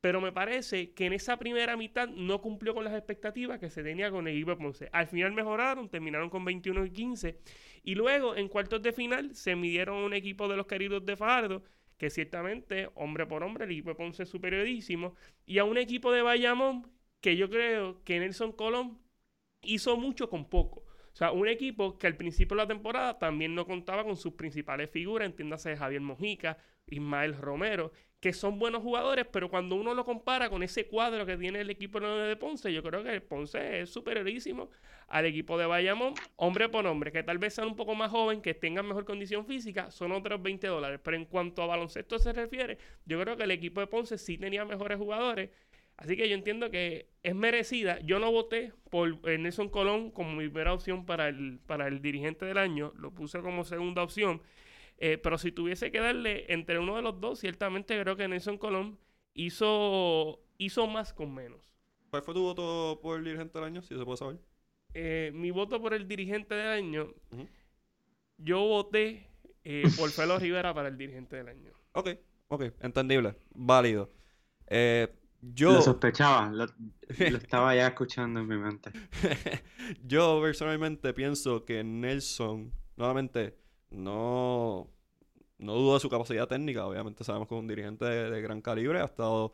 Pero 0.01 0.21
me 0.21 0.31
parece 0.31 0.91
que 0.91 1.05
en 1.05 1.13
esa 1.13 1.37
primera 1.37 1.75
mitad 1.75 2.07
no 2.07 2.41
cumplió 2.41 2.75
con 2.75 2.83
las 2.83 2.93
expectativas 2.93 3.57
que 3.59 3.69
se 3.69 3.83
tenía 3.83 4.11
con 4.11 4.27
el 4.27 4.35
equipo 4.35 4.51
de 4.51 4.57
Ponce. 4.57 4.89
Al 4.91 5.07
final 5.07 5.31
mejoraron, 5.31 5.89
terminaron 5.89 6.29
con 6.29 6.45
21 6.45 6.85
y 6.85 6.91
15. 6.91 7.39
Y 7.83 7.95
luego, 7.95 8.35
en 8.35 8.49
cuartos 8.49 8.81
de 8.83 8.91
final, 8.91 9.33
se 9.33 9.55
midieron 9.55 10.03
a 10.03 10.05
un 10.05 10.13
equipo 10.13 10.47
de 10.47 10.57
los 10.57 10.67
queridos 10.67 11.05
de 11.05 11.15
Fajardo, 11.15 11.63
que 11.97 12.09
ciertamente, 12.09 12.89
hombre 12.95 13.25
por 13.25 13.43
hombre, 13.43 13.65
el 13.65 13.71
equipo 13.71 13.89
de 13.89 13.95
Ponce 13.95 14.23
es 14.23 14.29
superiorísimo. 14.29 15.15
Y 15.45 15.57
a 15.57 15.63
un 15.63 15.77
equipo 15.77 16.11
de 16.11 16.21
Bayamón, 16.21 16.85
que 17.21 17.35
yo 17.35 17.49
creo 17.49 18.03
que 18.03 18.19
Nelson 18.19 18.51
Colón 18.51 18.99
hizo 19.61 19.97
mucho 19.97 20.29
con 20.29 20.49
poco. 20.49 20.81
O 20.81 21.15
sea, 21.17 21.31
un 21.31 21.47
equipo 21.47 21.97
que 21.97 22.07
al 22.07 22.15
principio 22.15 22.55
de 22.55 22.63
la 22.63 22.67
temporada 22.67 23.17
también 23.17 23.55
no 23.55 23.65
contaba 23.65 24.03
con 24.03 24.17
sus 24.17 24.33
principales 24.33 24.89
figuras, 24.91 25.25
entiéndase 25.25 25.75
Javier 25.75 26.01
Mojica, 26.01 26.57
Ismael 26.85 27.35
Romero, 27.35 27.91
que 28.19 28.33
son 28.33 28.57
buenos 28.57 28.81
jugadores, 28.81 29.25
pero 29.31 29.49
cuando 29.49 29.75
uno 29.75 29.93
lo 29.93 30.03
compara 30.05 30.49
con 30.49 30.63
ese 30.63 30.87
cuadro 30.87 31.25
que 31.25 31.37
tiene 31.37 31.61
el 31.61 31.69
equipo 31.69 31.99
de 31.99 32.35
Ponce, 32.35 32.73
yo 32.73 32.81
creo 32.81 33.03
que 33.03 33.13
el 33.13 33.21
Ponce 33.21 33.81
es 33.81 33.89
superiorísimo 33.91 34.69
al 35.07 35.25
equipo 35.25 35.57
de 35.57 35.65
Bayamón, 35.65 36.13
hombre 36.35 36.67
por 36.69 36.85
hombre, 36.87 37.11
que 37.11 37.23
tal 37.23 37.37
vez 37.37 37.53
sean 37.53 37.67
un 37.67 37.75
poco 37.75 37.93
más 37.95 38.11
joven, 38.11 38.41
que 38.41 38.53
tengan 38.53 38.87
mejor 38.87 39.05
condición 39.05 39.45
física, 39.45 39.91
son 39.91 40.11
otros 40.11 40.41
20 40.41 40.67
dólares. 40.67 40.99
Pero 41.03 41.17
en 41.17 41.25
cuanto 41.25 41.61
a 41.61 41.67
baloncesto 41.67 42.17
se 42.19 42.33
refiere, 42.33 42.77
yo 43.05 43.19
creo 43.21 43.37
que 43.37 43.43
el 43.43 43.51
equipo 43.51 43.81
de 43.81 43.87
Ponce 43.87 44.17
sí 44.17 44.37
tenía 44.37 44.65
mejores 44.65 44.97
jugadores. 44.97 45.51
Así 45.97 46.15
que 46.15 46.29
yo 46.29 46.35
entiendo 46.35 46.69
que 46.69 47.09
es 47.23 47.35
merecida. 47.35 47.99
Yo 48.01 48.19
no 48.19 48.31
voté 48.31 48.71
por 48.89 49.27
Nelson 49.27 49.69
Colón 49.69 50.11
como 50.11 50.31
mi 50.31 50.47
primera 50.47 50.73
opción 50.73 51.05
para 51.05 51.27
el, 51.27 51.59
para 51.65 51.87
el 51.87 52.01
dirigente 52.01 52.45
del 52.45 52.59
año. 52.59 52.93
Lo 52.95 53.11
puse 53.11 53.41
como 53.41 53.63
segunda 53.63 54.03
opción. 54.03 54.41
Eh, 54.99 55.17
pero 55.17 55.37
si 55.37 55.51
tuviese 55.51 55.91
que 55.91 55.99
darle 55.99 56.45
entre 56.53 56.79
uno 56.79 56.95
de 56.95 57.01
los 57.01 57.19
dos, 57.19 57.39
ciertamente 57.39 57.99
creo 57.99 58.15
que 58.15 58.27
Nelson 58.27 58.57
Colón 58.57 58.99
hizo, 59.33 60.39
hizo 60.57 60.87
más 60.87 61.13
con 61.13 61.33
menos. 61.33 61.73
¿Cuál 62.09 62.21
fue 62.21 62.33
tu 62.33 62.41
voto 62.41 62.99
por 63.01 63.17
el 63.17 63.25
dirigente 63.25 63.57
del 63.57 63.67
año? 63.67 63.81
Si 63.81 63.97
se 63.97 64.05
puede 64.05 64.17
saber. 64.17 64.39
Eh, 64.93 65.31
mi 65.33 65.51
voto 65.51 65.81
por 65.81 65.93
el 65.93 66.07
dirigente 66.07 66.55
del 66.55 66.67
año, 66.67 67.13
yo 68.37 68.59
voté 68.61 69.29
eh, 69.63 69.83
por 69.97 70.09
Felo 70.09 70.39
Rivera 70.39 70.73
para 70.73 70.87
el 70.89 70.97
dirigente 70.97 71.35
del 71.35 71.49
año. 71.49 71.71
Ok, 71.93 72.09
ok, 72.47 72.63
entendible, 72.81 73.35
válido. 73.49 74.11
Eh, 74.67 75.07
yo, 75.41 75.73
Lo 75.73 75.81
sospechaba, 75.81 76.49
lo, 76.51 76.65
lo 76.65 76.71
estaba 77.37 77.75
ya 77.75 77.87
escuchando 77.87 78.39
en 78.39 78.47
mi 78.47 78.57
mente. 78.57 78.91
yo 80.05 80.39
personalmente 80.41 81.13
pienso 81.13 81.65
que 81.65 81.83
Nelson, 81.83 82.71
nuevamente, 82.95 83.57
no, 83.89 84.89
no 85.57 85.73
dudo 85.75 85.95
de 85.95 85.99
su 85.99 86.09
capacidad 86.09 86.47
técnica. 86.47 86.85
Obviamente 86.85 87.23
sabemos 87.23 87.47
que 87.47 87.55
es 87.55 87.59
un 87.61 87.67
dirigente 87.67 88.05
de, 88.05 88.29
de 88.29 88.41
gran 88.41 88.61
calibre, 88.61 88.99
ha, 88.99 89.05
estado 89.05 89.53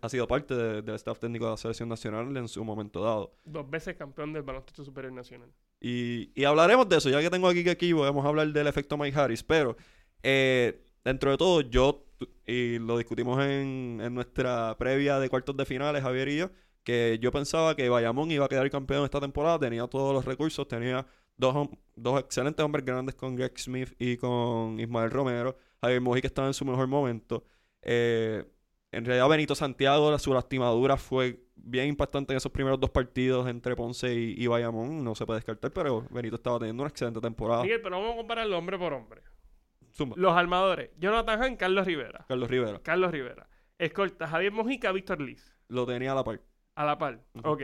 ha 0.00 0.08
sido 0.08 0.26
parte 0.26 0.54
de- 0.54 0.82
del 0.82 0.94
staff 0.96 1.18
técnico 1.20 1.44
de 1.44 1.52
la 1.52 1.56
selección 1.56 1.88
nacional 1.88 2.36
en 2.36 2.48
su 2.48 2.64
momento 2.64 3.02
dado. 3.02 3.36
Dos 3.44 3.68
veces 3.70 3.96
campeón 3.96 4.32
del 4.32 4.42
baloncesto 4.42 4.84
superior 4.84 5.12
nacional. 5.12 5.50
Y, 5.80 6.32
y 6.34 6.44
hablaremos 6.44 6.88
de 6.88 6.96
eso, 6.96 7.08
ya 7.10 7.20
que 7.20 7.30
tengo 7.30 7.46
aquí 7.48 7.62
que 7.62 7.70
aquí 7.70 7.92
vamos 7.92 8.24
a 8.24 8.28
hablar 8.28 8.48
del 8.48 8.66
efecto 8.66 8.96
Mike 8.96 9.16
Harris, 9.16 9.44
pero 9.44 9.76
eh, 10.24 10.84
dentro 11.04 11.30
de 11.30 11.36
todo 11.36 11.60
yo, 11.62 12.04
y 12.46 12.78
lo 12.78 12.98
discutimos 12.98 13.38
en, 13.44 14.00
en 14.02 14.14
nuestra 14.14 14.76
previa 14.78 15.18
de 15.18 15.28
cuartos 15.28 15.56
de 15.56 15.64
finales, 15.64 16.02
Javier 16.02 16.28
y 16.28 16.36
yo, 16.38 16.50
que 16.82 17.18
yo 17.20 17.30
pensaba 17.30 17.76
que 17.76 17.88
Bayamón 17.88 18.30
iba 18.30 18.46
a 18.46 18.48
quedar 18.48 18.70
campeón 18.70 19.04
esta 19.04 19.20
temporada, 19.20 19.58
tenía 19.58 19.86
todos 19.86 20.14
los 20.14 20.24
recursos, 20.24 20.66
tenía 20.66 21.06
dos, 21.36 21.68
dos 21.94 22.20
excelentes 22.20 22.64
hombres 22.64 22.84
grandes 22.84 23.14
con 23.14 23.36
Greg 23.36 23.58
Smith 23.58 23.94
y 23.98 24.16
con 24.16 24.80
Ismael 24.80 25.10
Romero, 25.10 25.56
Javier 25.80 26.00
Mojica 26.00 26.26
estaba 26.26 26.48
en 26.48 26.54
su 26.54 26.64
mejor 26.64 26.86
momento. 26.86 27.44
Eh, 27.82 28.44
en 28.90 29.04
realidad 29.04 29.28
Benito 29.28 29.54
Santiago, 29.54 30.18
su 30.18 30.32
lastimadura 30.32 30.96
fue 30.96 31.44
bien 31.54 31.88
impactante 31.88 32.32
en 32.32 32.38
esos 32.38 32.50
primeros 32.50 32.80
dos 32.80 32.90
partidos 32.90 33.46
entre 33.48 33.76
Ponce 33.76 34.14
y, 34.14 34.34
y 34.36 34.46
Bayamón, 34.46 35.04
no 35.04 35.14
se 35.14 35.26
puede 35.26 35.38
descartar, 35.40 35.72
pero 35.72 36.06
Benito 36.10 36.36
estaba 36.36 36.58
teniendo 36.58 36.82
una 36.82 36.90
excelente 36.90 37.20
temporada. 37.20 37.62
Miguel, 37.62 37.82
pero 37.82 38.00
vamos 38.00 38.14
a 38.14 38.16
compararlo 38.16 38.56
hombre 38.58 38.78
por 38.78 38.92
hombre. 38.92 39.20
Zumba. 39.98 40.14
Los 40.16 40.34
armadores, 40.34 40.90
Jonathan 40.98 41.42
Han, 41.42 41.56
Carlos 41.56 41.84
Rivera. 41.86 42.24
Carlos 42.28 42.48
Rivera, 42.48 42.80
Carlos 42.82 43.10
Rivera. 43.10 43.48
Escolta, 43.78 44.26
Javier 44.28 44.52
Mojica, 44.52 44.92
Víctor 44.92 45.20
Liz. 45.20 45.52
lo 45.68 45.84
tenía 45.86 46.12
a 46.12 46.14
la 46.14 46.24
par. 46.24 46.40
A 46.76 46.84
la 46.86 46.96
par. 46.96 47.20
Ujú. 47.34 47.48
Ok. 47.50 47.62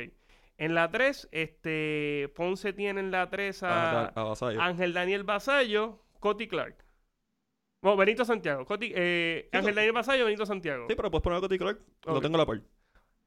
En 0.59 0.75
la 0.75 0.90
3, 0.90 1.29
este, 1.33 2.31
Ponce 2.37 2.73
tiene 2.73 3.01
en 3.01 3.11
la 3.11 3.31
3 3.31 3.62
a, 3.62 4.01
A, 4.01 4.07
a 4.09 4.23
Vasallo. 4.25 4.61
Ángel 4.61 4.92
Daniel 4.92 5.25
Basallo, 5.25 6.05
Coti 6.20 6.47
Clark. 6.47 6.85
Bueno, 7.83 7.97
Benito 7.97 8.25
Santiago. 8.25 8.64
Coti- 8.64 8.92
eh, 8.94 9.49
Sí, 9.53 9.57
Ángel 9.59 9.73
no. 9.75 9.77
Daniel 9.77 9.92
Basallo, 9.94 10.25
Benito 10.25 10.47
Santiago. 10.47 10.87
Sí, 10.88 10.94
pero 10.97 11.11
puedes 11.11 11.23
poner 11.23 11.38
a 11.38 11.40
Cody 11.40 11.59
Clark, 11.59 11.81
lo 12.07 12.20
tengo 12.20 12.37
a 12.37 12.38
la 12.38 12.47
par. 12.47 12.62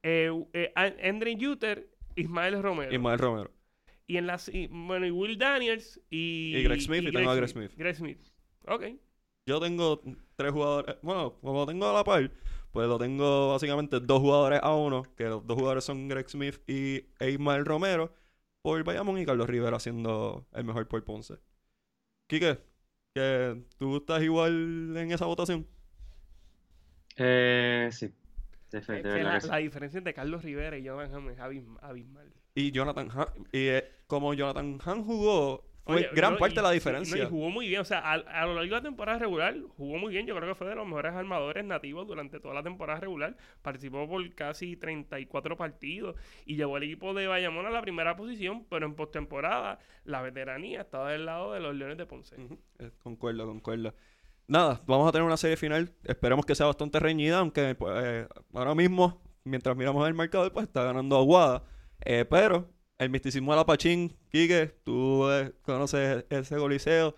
Eh, 0.04 0.32
eh, 0.54 0.72
An- 0.76 0.96
Andrew 1.04 1.34
Yuter, 1.38 1.90
Ismael 2.16 2.62
Romero. 2.64 2.94
Ismael 2.94 3.20
Romero. 3.20 3.52
Y 4.08 4.18
en 4.18 4.26
las 4.28 4.48
y- 4.48 4.68
bueno, 4.68 5.06
y 5.06 5.12
Will 5.12 5.38
Daniels 5.38 6.00
y, 6.10 6.56
Y 6.58 6.64
Greg 6.64 6.82
Smith, 6.82 7.04
y 7.04 7.12
tengo 7.12 7.30
a 7.30 7.36
Greg 7.36 7.50
Smith. 7.50 7.72
Greg 7.76 7.96
Smith. 7.96 8.20
Ok. 8.68 8.84
Yo 9.46 9.60
tengo 9.60 10.02
tres 10.36 10.52
jugadores. 10.52 10.98
Bueno, 11.02 11.36
como 11.42 11.60
lo 11.62 11.66
tengo 11.66 11.88
a 11.90 11.94
la 11.94 12.04
par, 12.04 12.32
pues 12.72 12.88
lo 12.88 12.98
tengo 13.00 13.52
básicamente 13.52 14.00
dos 14.00 14.20
jugadores 14.22 14.60
a 14.62 14.76
uno. 14.76 15.04
Que 15.16 15.26
los 15.26 15.46
dos 15.48 15.56
jugadores 15.58 15.84
son 15.86 16.08
Greg 16.08 16.30
Smith 16.30 16.60
y 16.68 17.06
e 17.20 17.32
Ismael 17.32 17.66
Romero. 17.66 18.14
Por 18.62 18.84
Bayamón 18.84 19.18
y 19.20 19.26
Carlos 19.26 19.48
Rivera 19.50 19.80
siendo 19.80 20.46
el 20.54 20.66
mejor 20.66 20.88
por 20.88 21.04
Ponce. 21.06 21.36
Quique, 22.28 22.60
que 23.16 23.64
¿tú 23.78 23.98
estás 23.98 24.24
igual 24.24 24.96
en 24.98 25.12
esa 25.12 25.26
votación? 25.28 25.68
Eh, 27.16 27.90
sí, 27.92 28.14
de, 28.72 28.82
fe- 28.82 29.04
la, 29.04 29.40
la 29.40 29.58
diferencia 29.58 29.98
entre 29.98 30.14
Carlos 30.14 30.44
Rivera 30.44 30.78
y 30.78 30.84
Jonathan 30.84 31.16
Han 31.26 31.30
es 31.32 31.40
abism- 31.40 31.78
abismal. 31.82 32.32
Y 32.56 32.72
Jonathan 32.72 33.10
Han, 33.12 33.28
y 33.52 33.68
eh, 33.68 33.90
como 34.08 34.34
Jonathan 34.34 34.80
Han 34.86 35.04
jugó, 35.04 35.67
fue 35.88 35.96
Oye, 35.96 36.10
gran 36.14 36.34
no, 36.34 36.40
parte 36.40 36.54
y- 36.54 36.58
de 36.58 36.62
la 36.62 36.72
diferencia. 36.72 37.18
no, 37.18 37.24
y 37.24 37.32
jugó 37.32 37.50
muy 37.50 37.68
bien. 37.68 37.82
O 37.82 37.86
sea, 37.86 38.00
a, 38.00 38.14
a 38.14 38.46
lo 38.46 38.54
largo 38.54 38.76
de 38.76 38.82
la 38.82 38.82
temporada 38.82 39.18
regular 39.18 39.56
jugó 39.78 39.98
muy 39.98 40.14
bien. 40.14 40.28
Yo 40.28 40.36
creo 40.36 40.48
que 40.50 40.56
fue 40.56 40.68
de 40.68 40.76
los 40.76 40.86
mejores 40.86 41.14
armadores 41.14 41.66
nativos 41.66 42.06
durante 42.08 42.40
toda 42.40 42.54
la 42.54 42.62
temporada 42.64 43.00
regular. 43.00 43.36
Participó 43.62 44.08
por 44.08 44.34
casi 44.36 44.76
34 44.76 45.58
partidos 45.58 46.16
y 46.46 46.56
llevó 46.56 46.76
al 46.76 46.84
equipo 46.84 47.14
de 47.14 47.28
Bayamón 47.28 47.66
a 47.66 47.70
la 47.72 47.82
primera 47.82 48.16
posición. 48.16 48.66
Pero 48.70 48.86
en 48.86 48.96
postemporada, 48.96 49.80
la 50.04 50.22
veteranía 50.22 50.82
estaba 50.82 51.12
del 51.12 51.26
lado 51.26 51.54
de 51.54 51.60
los 51.60 51.74
Leones 51.76 51.98
de 51.98 52.06
Ponce. 52.06 52.36
Ujú, 52.40 52.60
eh, 52.80 52.92
Concuerdo, 53.02 53.46
concuerdo. 53.48 53.94
Nada, 54.50 54.82
vamos 54.86 55.10
a 55.10 55.12
tener 55.12 55.26
una 55.26 55.36
serie 55.38 55.58
final. 55.58 55.92
Esperemos 56.04 56.46
que 56.46 56.56
sea 56.56 56.66
bastante 56.68 57.00
reñida, 57.00 57.40
aunque 57.40 57.76
eh, 57.80 58.28
ahora 58.54 58.76
mismo, 58.76 59.22
mientras 59.44 59.76
miramos 59.76 60.08
el 60.08 60.14
marcador, 60.14 60.54
pues 60.54 60.68
está 60.68 60.84
ganando 60.84 61.18
Aguada. 61.18 61.64
Eh, 62.06 62.24
pero 62.30 62.70
el 62.98 63.10
misticismo 63.10 63.52
de 63.52 63.58
la 63.58 63.66
Pachín, 63.66 64.16
Quique, 64.32 64.74
tú 64.84 65.30
eh, 65.30 65.54
conoces 65.62 66.26
ese 66.30 66.56
coliseo 66.58 67.16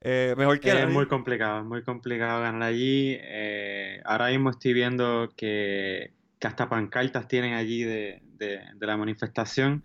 eh, 0.00 0.34
mejor 0.36 0.58
que 0.60 0.68
Es 0.88 0.94
muy 0.94 1.06
complicado, 1.06 1.60
es 1.60 1.64
muy 1.66 1.82
complicado 1.82 2.40
ganar 2.42 2.62
allí. 2.64 3.16
Eh, 3.20 4.00
ahora 4.04 4.28
mismo 4.30 4.50
estoy 4.50 4.72
viendo 4.72 5.28
que, 5.36 6.12
que 6.40 6.46
hasta 6.48 6.68
pancartas 6.68 7.28
tienen 7.28 7.54
allí 7.54 7.84
de, 7.84 8.20
de- 8.36 8.60
de 8.74 8.86
la 8.86 8.96
manifestación. 8.96 9.84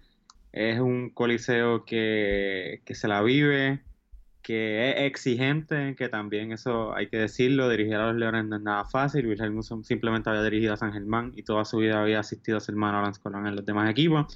Es 0.51 0.79
un 0.79 1.11
coliseo 1.11 1.85
que, 1.85 2.81
que 2.83 2.95
se 2.95 3.07
la 3.07 3.21
vive, 3.21 3.83
que 4.41 4.89
es 4.91 5.01
exigente, 5.01 5.95
que 5.95 6.09
también 6.09 6.51
eso 6.51 6.95
hay 6.95 7.09
que 7.09 7.17
decirlo, 7.17 7.69
dirigir 7.69 7.95
a 7.95 8.07
los 8.07 8.15
Leones 8.15 8.45
no 8.45 8.55
es 8.55 8.61
nada 8.63 8.85
fácil. 8.85 9.29
Hermoso 9.39 9.83
simplemente 9.83 10.29
había 10.31 10.41
dirigido 10.43 10.73
a 10.73 10.77
San 10.77 10.93
Germán 10.93 11.31
y 11.35 11.43
toda 11.43 11.63
su 11.63 11.77
vida 11.77 12.01
había 12.01 12.21
asistido 12.21 12.57
a 12.57 12.59
su 12.59 12.71
hermano 12.71 13.01
Lance 13.03 13.21
Colón 13.21 13.45
en 13.45 13.55
los 13.55 13.65
demás 13.65 13.89
equipos. 13.91 14.35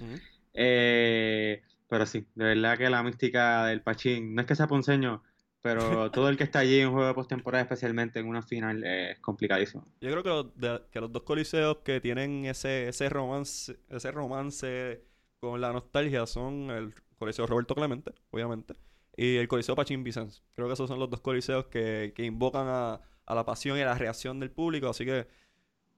Eh, 0.54 1.62
pero 1.88 2.06
sí, 2.06 2.26
de 2.36 2.46
verdad 2.46 2.78
que 2.78 2.90
la 2.90 3.04
mística 3.04 3.66
del 3.66 3.82
Pachín, 3.82 4.34
no 4.36 4.42
es 4.42 4.48
que 4.48 4.56
sea 4.56 4.68
ponceño, 4.68 5.24
pero 5.62 6.10
todo 6.12 6.30
el 6.30 6.38
que 6.38 6.44
está 6.44 6.60
allí 6.60 6.80
en 6.80 6.88
un 6.88 6.94
juego 6.94 7.08
de 7.08 7.14
postemporada, 7.14 7.64
especialmente 7.64 8.20
en 8.20 8.28
una 8.28 8.42
final, 8.42 8.84
es 8.84 9.20
complicadísimo. 9.20 9.86
Yo 10.02 10.10
creo 10.12 10.24
que 10.24 10.30
los, 10.30 10.58
de- 10.58 10.82
que 10.92 11.00
los 11.02 11.12
dos 11.12 11.24
coliseos 11.24 11.78
que 11.84 12.02
tienen 12.02 12.46
ese, 12.46 12.88
ese 12.88 13.10
romance, 13.10 13.78
ese 13.90 14.12
romance 14.12 15.04
con 15.40 15.60
la 15.62 15.72
nostalgia 15.74 16.26
son 16.26 16.72
el 16.72 16.94
Coliseo 17.20 17.46
Roberto 17.46 17.76
Clemente, 17.76 18.12
obviamente, 18.32 18.74
y 19.16 19.36
el 19.38 19.48
Coliseo 19.48 19.76
Pachín 19.76 20.04
Vicens. 20.04 20.44
Creo 20.56 20.68
que 20.68 20.74
esos 20.74 20.88
son 20.90 21.00
los 21.00 21.10
dos 21.10 21.22
coliseos 21.22 21.66
que, 21.68 22.14
que 22.16 22.24
invocan 22.26 22.68
a, 22.68 23.02
a 23.26 23.36
la 23.36 23.46
pasión 23.46 23.78
y 23.78 23.82
a 23.82 23.86
la 23.86 23.98
reacción 23.98 24.40
del 24.40 24.50
público, 24.52 24.90
así 24.90 25.06
que 25.06 25.28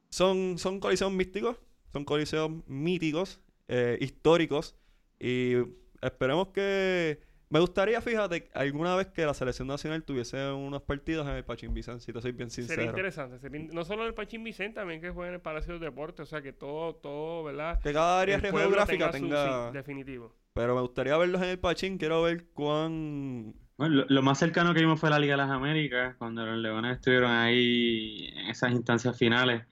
son, 0.10 0.58
son 0.58 0.80
coliseos 0.80 1.12
místicos, 1.12 1.58
son 1.92 2.04
coliseos 2.06 2.52
míticos, 2.68 3.40
eh, 3.68 3.98
históricos, 4.02 4.76
y 5.20 5.54
esperemos 6.02 6.50
que... 6.50 7.20
Me 7.50 7.60
gustaría, 7.60 8.02
fíjate, 8.02 8.50
alguna 8.56 8.96
vez 8.96 9.10
que 9.10 9.24
la 9.28 9.36
selección 9.36 9.68
nacional 9.68 10.04
tuviese 10.04 10.52
unos 10.54 10.82
partidos 10.82 11.28
en 11.28 11.36
el 11.36 11.44
Pachín 11.46 11.72
Vicens, 11.72 12.02
si 12.04 12.12
te 12.12 12.20
soy 12.20 12.32
bien 12.32 12.50
Sería 12.50 12.68
sincero. 12.68 12.90
interesante. 12.90 13.38
sería 13.38 13.62
in- 13.62 13.70
no 13.72 13.86
solo 13.86 14.08
el 14.08 14.16
Pachín 14.16 14.44
Vicente, 14.44 14.74
también 14.80 15.00
que 15.00 15.12
juegue 15.12 15.30
en 15.30 15.36
el 15.36 15.42
Palacio 15.42 15.74
de 15.78 15.86
Deportes. 15.86 16.22
O 16.22 16.26
sea, 16.26 16.42
que 16.42 16.52
todo, 16.52 16.96
todo, 16.96 17.44
¿verdad? 17.44 17.80
Que 17.80 17.94
cada 17.94 18.22
área 18.22 18.40
geográfica 18.40 19.12
tenga 19.12 19.12
su- 19.12 19.20
tenga... 19.46 19.68
sí, 19.70 19.74
definitivo. 19.78 20.34
Pero 20.54 20.74
me 20.74 20.82
gustaría 20.82 21.16
verlos 21.16 21.44
en 21.44 21.50
el 21.50 21.60
Pachín. 21.60 22.00
Quiero 22.00 22.24
ver 22.24 22.46
cuán... 22.56 23.54
Bueno, 23.78 23.98
lo, 23.98 24.06
lo 24.10 24.22
más 24.24 24.40
cercano 24.40 24.74
que 24.74 24.80
vimos 24.80 25.00
fue 25.00 25.12
la 25.12 25.20
Liga 25.20 25.34
de 25.34 25.38
las 25.44 25.52
Américas, 25.52 26.16
cuando 26.18 26.44
los 26.48 26.58
Leones 26.58 26.96
estuvieron 26.96 27.30
ahí 27.30 28.30
en 28.36 28.48
esas 28.48 28.72
instancias 28.72 29.16
finales, 29.16 29.64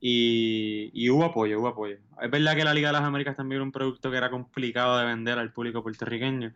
y, 0.00 0.90
y 0.92 1.10
hubo 1.10 1.24
apoyo, 1.24 1.60
hubo 1.60 1.68
apoyo. 1.68 1.96
Es 2.20 2.30
verdad 2.30 2.54
que 2.56 2.64
la 2.64 2.74
Liga 2.74 2.88
de 2.88 2.92
las 2.94 3.02
Américas 3.02 3.36
también 3.36 3.56
era 3.56 3.64
un 3.64 3.72
producto 3.72 4.10
que 4.10 4.16
era 4.16 4.30
complicado 4.30 4.98
de 4.98 5.06
vender 5.06 5.38
al 5.38 5.52
público 5.52 5.82
puertorriqueño. 5.82 6.52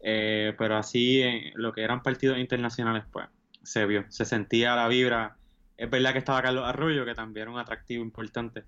Eh, 0.00 0.54
pero 0.58 0.76
así 0.76 1.22
en 1.22 1.52
lo 1.54 1.72
que 1.72 1.82
eran 1.82 2.02
partidos 2.02 2.38
internacionales, 2.38 3.04
pues 3.12 3.26
se 3.62 3.86
vio, 3.86 4.04
se 4.08 4.24
sentía 4.24 4.74
la 4.74 4.88
vibra. 4.88 5.36
Es 5.76 5.88
verdad 5.88 6.12
que 6.12 6.18
estaba 6.18 6.42
Carlos 6.42 6.64
Arroyo, 6.66 7.04
que 7.04 7.14
también 7.14 7.42
era 7.42 7.52
un 7.52 7.58
atractivo 7.58 8.02
importante, 8.02 8.64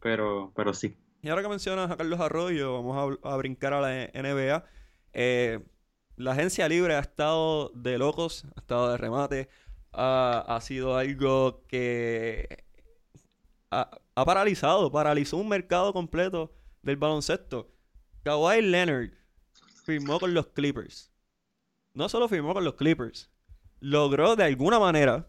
pero, 0.00 0.52
pero 0.54 0.74
sí. 0.74 0.96
Y 1.22 1.28
ahora 1.28 1.42
que 1.42 1.48
mencionas 1.48 1.90
a 1.90 1.96
Carlos 1.96 2.20
Arroyo, 2.20 2.74
vamos 2.74 3.18
a, 3.22 3.32
a 3.32 3.36
brincar 3.36 3.72
a 3.72 3.80
la 3.80 4.06
NBA. 4.12 4.64
Eh, 5.14 5.60
la 6.16 6.32
agencia 6.32 6.68
libre 6.68 6.94
ha 6.94 7.00
estado 7.00 7.70
de 7.74 7.96
locos, 7.96 8.44
ha 8.56 8.60
estado 8.60 8.90
de 8.90 8.98
remate. 8.98 9.48
Ha, 9.92 10.44
ha 10.46 10.60
sido 10.60 10.96
algo 10.96 11.64
que 11.68 12.61
ha, 13.72 14.24
paralizado, 14.24 14.90
paralizó 14.92 15.36
un 15.38 15.48
mercado 15.48 15.92
completo 15.92 16.52
del 16.82 16.96
baloncesto. 16.96 17.70
Kawhi 18.22 18.62
Leonard 18.62 19.10
firmó 19.84 20.20
con 20.20 20.34
los 20.34 20.48
Clippers. 20.48 21.10
No 21.94 22.08
solo 22.08 22.28
firmó 22.28 22.54
con 22.54 22.64
los 22.64 22.74
Clippers, 22.74 23.30
logró 23.80 24.36
de 24.36 24.44
alguna 24.44 24.78
manera 24.78 25.26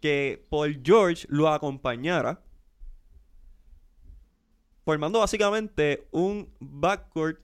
que 0.00 0.46
Paul 0.50 0.80
George 0.84 1.26
lo 1.28 1.48
acompañara 1.48 2.42
formando 4.84 5.18
básicamente 5.20 6.06
un 6.12 6.48
backcourt. 6.60 7.40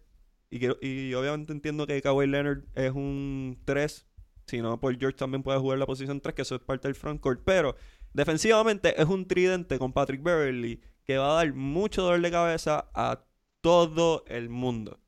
Y, 0.50 0.58
que- 0.58 0.76
y 0.82 1.14
obviamente 1.14 1.52
entiendo 1.52 1.86
que 1.86 2.00
Kawhi 2.02 2.26
Leonard 2.26 2.62
es 2.74 2.92
un 2.92 3.58
3. 3.64 4.06
Si 4.46 4.60
no, 4.60 4.78
Paul 4.78 4.98
George 4.98 5.16
también 5.16 5.42
puede 5.42 5.58
jugar 5.58 5.78
la 5.78 5.86
posición 5.86 6.20
3, 6.20 6.34
que 6.34 6.42
eso 6.42 6.54
es 6.56 6.60
parte 6.60 6.88
del 6.88 6.94
frontcourt. 6.94 7.40
Pero 7.44 7.74
defensivamente 8.12 9.00
es 9.00 9.08
un 9.08 9.26
tridente 9.26 9.78
con 9.78 9.92
Patrick 9.92 10.22
Beverly 10.22 10.80
que 11.04 11.18
va 11.18 11.32
a 11.32 11.44
dar 11.44 11.52
mucho 11.54 12.02
dolor 12.02 12.20
de 12.20 12.30
cabeza 12.30 12.90
a 12.94 13.24
todo 13.60 14.24
el 14.26 14.48
mundo. 14.48 15.00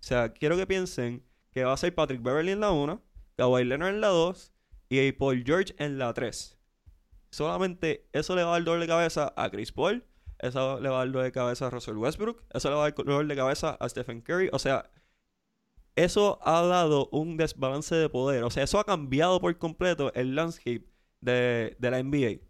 O 0.00 0.04
sea, 0.04 0.32
quiero 0.32 0.56
que 0.56 0.66
piensen 0.66 1.24
que 1.52 1.64
va 1.64 1.72
a 1.72 1.76
ser 1.76 1.94
Patrick 1.94 2.22
Beverly 2.22 2.52
en 2.52 2.60
la 2.60 2.70
1, 2.70 3.02
Kawhi 3.36 3.64
Leonard 3.64 3.94
en 3.94 4.00
la 4.00 4.08
2 4.08 4.52
y 4.88 5.12
Paul 5.12 5.42
George 5.44 5.74
en 5.78 5.98
la 5.98 6.12
3. 6.12 6.58
Solamente 7.30 8.08
eso 8.12 8.36
le 8.36 8.42
va 8.42 8.50
a 8.50 8.52
dar 8.52 8.64
dolor 8.64 8.80
de 8.80 8.86
cabeza 8.86 9.32
a 9.36 9.50
Chris 9.50 9.72
Paul, 9.72 10.04
eso 10.38 10.80
le 10.80 10.88
va 10.88 10.96
a 10.96 10.98
dar 10.98 11.08
dolor 11.08 11.24
de 11.24 11.32
cabeza 11.32 11.66
a 11.66 11.70
Russell 11.70 11.96
Westbrook, 11.96 12.42
eso 12.52 12.68
le 12.68 12.74
va 12.74 12.86
a 12.86 12.90
dar 12.90 12.94
dolor 13.04 13.26
de 13.26 13.36
cabeza 13.36 13.76
a 13.80 13.88
Stephen 13.88 14.20
Curry. 14.20 14.50
O 14.52 14.58
sea, 14.58 14.90
eso 15.96 16.38
ha 16.42 16.62
dado 16.62 17.08
un 17.12 17.36
desbalance 17.36 17.94
de 17.94 18.08
poder. 18.08 18.44
O 18.44 18.50
sea, 18.50 18.64
eso 18.64 18.78
ha 18.78 18.84
cambiado 18.84 19.40
por 19.40 19.56
completo 19.58 20.12
el 20.14 20.34
landscape 20.34 20.91
de, 21.22 21.74
de 21.78 21.90
la 21.90 22.02
NBA. 22.02 22.42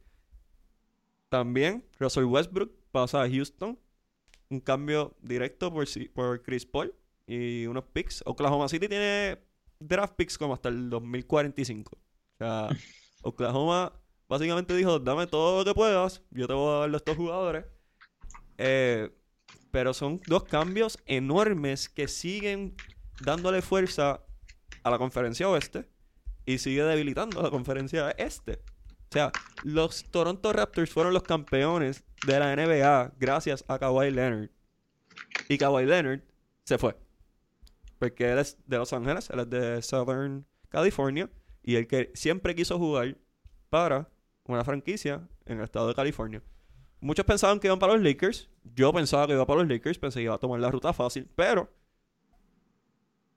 También 1.29 1.85
Russell 2.01 2.25
Westbrook 2.25 2.73
pasa 2.91 3.23
a 3.23 3.31
Houston. 3.31 3.79
Un 4.51 4.61
cambio 4.61 5.17
directo 5.23 5.73
por, 5.73 5.87
por 6.13 6.43
Chris 6.43 6.67
Paul 6.67 6.95
y 7.27 7.67
unos 7.67 7.85
picks. 7.85 8.23
Oklahoma 8.27 8.69
City 8.69 8.89
tiene 8.89 9.39
draft 9.79 10.15
picks 10.17 10.37
como 10.37 10.55
hasta 10.55 10.69
el 10.69 10.91
2045. 10.91 11.93
O 11.95 11.99
sea, 12.39 12.69
Oklahoma 13.23 13.93
básicamente 14.29 14.75
dijo, 14.75 14.99
dame 14.99 15.27
todo 15.27 15.59
lo 15.59 15.65
que 15.65 15.75
puedas, 15.75 16.23
yo 16.31 16.47
te 16.47 16.55
voy 16.55 16.75
a 16.75 16.79
dar 16.81 16.93
a 16.93 16.97
estos 16.97 17.17
jugadores. 17.17 17.65
Eh, 18.59 19.11
pero 19.71 19.95
son 19.95 20.21
dos 20.27 20.45
cambios 20.45 20.99
enormes 21.07 21.89
que 21.89 22.09
siguen 22.09 22.75
dándole 23.25 23.63
fuerza 23.63 24.23
a 24.83 24.91
la 24.91 24.99
conferencia 24.99 25.49
oeste 25.49 25.89
y 26.47 26.59
sigue 26.59 26.83
debilitando 26.83 27.43
la 27.43 27.51
conferencia 27.51 28.11
este. 28.13 28.61
O 29.11 29.13
sea, 29.13 29.31
los 29.63 30.05
Toronto 30.05 30.53
Raptors 30.53 30.91
fueron 30.91 31.13
los 31.13 31.23
campeones 31.23 32.05
de 32.27 32.39
la 32.39 32.57
NBA 32.57 33.13
gracias 33.19 33.65
a 33.69 33.79
Kawhi 33.79 34.11
Leonard. 34.11 34.51
Y 35.49 35.59
Kawhi 35.59 35.85
Leonard 35.85 36.23
se 36.65 36.79
fue. 36.79 36.97
Porque 37.99 38.33
él 38.33 38.39
es 38.39 38.57
de 38.67 38.79
Los 38.79 38.93
Ángeles, 38.93 39.29
él 39.31 39.41
es 39.41 39.51
de 39.51 39.83
Southern 39.83 40.47
California. 40.69 41.31
Y 41.63 41.77
él 41.77 41.87
que 41.87 42.11
siempre 42.15 42.55
quiso 42.55 42.79
jugar 42.79 43.17
para 43.71 44.09
una 44.45 44.65
franquicia 44.65 45.29
en 45.45 45.59
el 45.59 45.65
estado 45.65 45.89
de 45.89 45.95
California. 45.95 46.43
Muchos 47.01 47.25
pensaban 47.25 47.61
que 47.61 47.67
iban 47.67 47.79
para 47.79 47.95
los 47.95 48.03
Lakers. 48.03 48.49
Yo 48.65 48.93
pensaba 48.93 49.27
que 49.27 49.35
iba 49.35 49.47
para 49.47 49.61
los 49.61 49.69
Lakers. 49.69 49.99
Pensé 49.99 50.21
que 50.21 50.25
iba 50.25 50.35
a 50.35 50.39
tomar 50.39 50.61
la 50.61 50.71
ruta 50.71 50.93
fácil. 50.93 51.29
Pero 51.37 51.69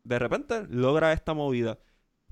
de 0.03 0.19
repente 0.19 0.65
logra 0.69 1.11
esta 1.13 1.33
movida. 1.33 1.79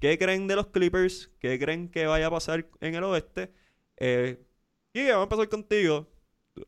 ¿Qué 0.04 0.18
creen 0.18 0.50
de 0.50 0.58
los 0.58 0.68
Clippers? 0.68 1.32
¿Qué 1.40 1.58
creen 1.58 1.88
que 1.88 2.08
vaya 2.08 2.28
a 2.28 2.30
pasar 2.30 2.68
en 2.82 2.94
el 2.94 3.06
oeste? 3.06 3.54
Eh, 3.96 4.38
y 4.92 5.08
vamos 5.08 5.22
a 5.22 5.24
empezar 5.24 5.48
contigo. 5.48 6.10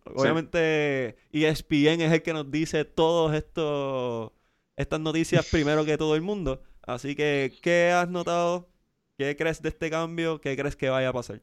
Obviamente, 0.06 1.18
E 1.34 1.46
ESPN 1.46 2.00
es 2.00 2.14
el 2.14 2.22
que 2.22 2.32
nos 2.32 2.50
dice 2.50 2.86
todos 2.86 3.36
estos 3.36 4.32
estas 4.78 5.02
noticias 5.02 5.50
primero 5.52 5.84
que 5.84 5.98
todo 5.98 6.16
el 6.16 6.22
mundo. 6.22 6.64
Así 6.84 7.14
que, 7.14 7.52
¿qué 7.62 7.92
has 7.92 8.08
notado? 8.08 8.70
¿Qué 9.18 9.36
crees 9.36 9.62
de 9.62 9.68
este 9.68 9.90
cambio? 9.90 10.40
¿Qué 10.40 10.56
crees 10.56 10.78
que 10.78 10.88
vaya 10.88 11.10
a 11.10 11.14
pasar? 11.14 11.42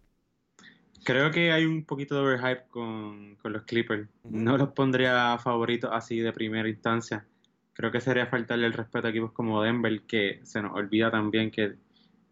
Creo 1.04 1.30
que 1.30 1.52
hay 1.52 1.66
un 1.66 1.84
poquito 1.84 2.14
de 2.14 2.22
overhype 2.22 2.68
con, 2.68 3.36
con 3.36 3.52
los 3.52 3.64
Clippers. 3.64 4.08
No 4.24 4.56
los 4.56 4.70
pondría 4.70 5.36
favoritos 5.36 5.90
así 5.92 6.20
de 6.20 6.32
primera 6.32 6.70
instancia. 6.70 7.26
Creo 7.74 7.90
que 7.90 8.00
sería 8.00 8.26
faltarle 8.26 8.66
el 8.66 8.72
respeto 8.72 9.06
a 9.06 9.10
equipos 9.10 9.32
como 9.32 9.62
Denver, 9.62 10.02
que 10.02 10.40
se 10.44 10.60
nos 10.60 10.74
olvida 10.74 11.10
también 11.10 11.50
que 11.50 11.74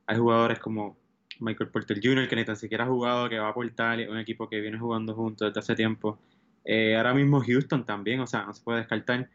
hay 0.07 0.16
jugadores 0.16 0.59
como 0.59 0.98
Michael 1.40 1.70
Porter 1.70 2.00
Jr., 2.03 2.29
que 2.29 2.37
ni 2.37 2.44
tan 2.44 2.57
siquiera 2.57 2.85
ha 2.85 2.88
jugado, 2.88 3.29
que 3.29 3.38
va 3.38 3.46
a 3.46 3.50
aportar, 3.50 3.98
un 4.09 4.18
equipo 4.18 4.48
que 4.48 4.61
viene 4.61 4.79
jugando 4.79 5.14
juntos 5.14 5.48
desde 5.48 5.61
hace 5.61 5.74
tiempo. 5.74 6.18
Eh, 6.64 6.96
ahora 6.96 7.14
mismo 7.14 7.40
Houston 7.40 7.85
también, 7.87 8.20
o 8.20 8.26
sea, 8.26 8.44
no 8.44 8.53
se 8.53 8.62
puede 8.62 8.79
descartar. 8.79 9.29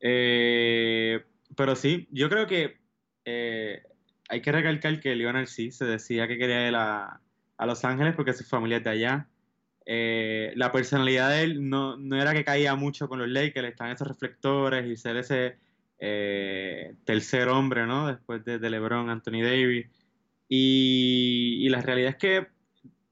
Eh, 0.00 1.24
pero 1.56 1.76
sí, 1.76 2.08
yo 2.10 2.28
creo 2.28 2.46
que 2.46 2.78
eh, 3.24 3.82
hay 4.28 4.42
que 4.42 4.52
recalcar 4.52 5.00
que 5.00 5.14
Lionel 5.14 5.46
sí 5.46 5.70
se 5.70 5.84
decía 5.84 6.26
que 6.28 6.38
quería 6.38 6.68
ir 6.68 6.74
a, 6.74 7.20
a 7.56 7.66
Los 7.66 7.84
Ángeles 7.84 8.14
porque 8.14 8.32
su 8.32 8.44
familia 8.44 8.78
es 8.78 8.84
de 8.84 8.90
allá. 8.90 9.28
Eh, 9.90 10.52
la 10.54 10.70
personalidad 10.70 11.30
de 11.30 11.42
él 11.44 11.66
no, 11.70 11.96
no, 11.96 12.20
era 12.20 12.34
que 12.34 12.44
caía 12.44 12.74
mucho 12.74 13.08
con 13.08 13.18
los 13.18 13.28
Lakers, 13.28 13.68
estaban 13.68 13.94
esos 13.94 14.06
reflectores 14.06 14.86
y 14.86 14.98
ser 14.98 15.16
ese 15.16 15.56
eh, 15.98 16.94
tercer 17.04 17.48
hombre, 17.48 17.86
¿no? 17.86 18.06
Después 18.08 18.44
de, 18.44 18.58
de 18.58 18.68
LeBron, 18.70 19.08
Anthony 19.08 19.42
Davis. 19.42 19.86
Y, 20.46 21.58
y, 21.64 21.68
la 21.70 21.80
realidad 21.80 22.10
es 22.10 22.16
que 22.16 22.48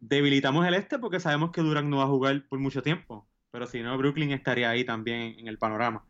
debilitamos 0.00 0.66
el 0.66 0.74
este 0.74 0.98
porque 0.98 1.18
sabemos 1.18 1.50
que 1.50 1.62
Durant 1.62 1.88
no 1.88 1.98
va 1.98 2.04
a 2.04 2.08
jugar 2.08 2.46
por 2.46 2.58
mucho 2.58 2.82
tiempo. 2.82 3.26
Pero 3.50 3.66
si 3.66 3.82
no, 3.82 3.96
Brooklyn 3.96 4.32
estaría 4.32 4.68
ahí 4.68 4.84
también 4.84 5.36
en 5.38 5.48
el 5.48 5.56
panorama. 5.56 6.04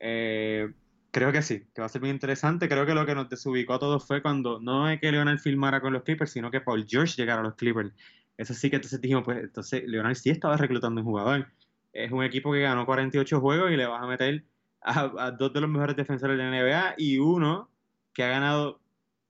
Eh, 0.00 0.70
creo 1.12 1.32
que 1.32 1.40
sí, 1.40 1.66
que 1.74 1.80
va 1.80 1.86
a 1.86 1.88
ser 1.88 2.02
muy 2.02 2.10
interesante. 2.10 2.68
Creo 2.68 2.84
que 2.84 2.94
lo 2.94 3.06
que 3.06 3.14
nos 3.14 3.30
desubicó 3.30 3.72
a 3.74 3.78
todos 3.78 4.06
fue 4.06 4.20
cuando 4.20 4.60
no 4.60 4.90
es 4.90 5.00
que 5.00 5.10
Leonard 5.10 5.38
filmara 5.38 5.80
con 5.80 5.94
los 5.94 6.02
Clippers, 6.02 6.32
sino 6.32 6.50
que 6.50 6.60
Paul 6.60 6.84
George 6.86 7.14
llegara 7.16 7.40
a 7.40 7.44
los 7.44 7.54
Clippers. 7.54 7.94
Eso 8.36 8.54
sí 8.54 8.70
que 8.70 8.76
entonces 8.76 9.00
dijimos, 9.00 9.24
pues 9.24 9.42
entonces 9.42 9.84
Leonard 9.86 10.16
sí 10.16 10.30
estaba 10.30 10.56
reclutando 10.56 11.00
un 11.00 11.06
jugador. 11.06 11.46
Es 11.92 12.10
un 12.10 12.24
equipo 12.24 12.52
que 12.52 12.60
ganó 12.60 12.84
48 12.86 13.40
juegos 13.40 13.70
y 13.70 13.76
le 13.76 13.86
vas 13.86 14.02
a 14.02 14.06
meter 14.06 14.44
a, 14.80 15.30
dos 15.30 15.52
de 15.52 15.60
los 15.60 15.70
mejores 15.70 15.96
defensores 15.96 16.36
de 16.36 16.42
la 16.42 16.50
NBA 16.50 16.94
y 16.98 17.18
uno 17.18 17.70
que 18.12 18.24
ha 18.24 18.28
ganado 18.28 18.80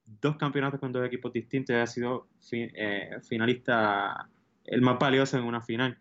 dos 0.05 0.35
campeonatos 0.37 0.79
con 0.79 0.91
dos 0.91 1.05
equipos 1.05 1.31
distintos 1.31 1.75
y 1.75 1.79
ha 1.79 1.87
sido 1.87 2.27
eh, 2.51 3.17
finalista, 3.27 4.29
el 4.65 4.81
más 4.81 4.99
valioso 4.99 5.37
en 5.37 5.43
una 5.43 5.61
final. 5.61 5.97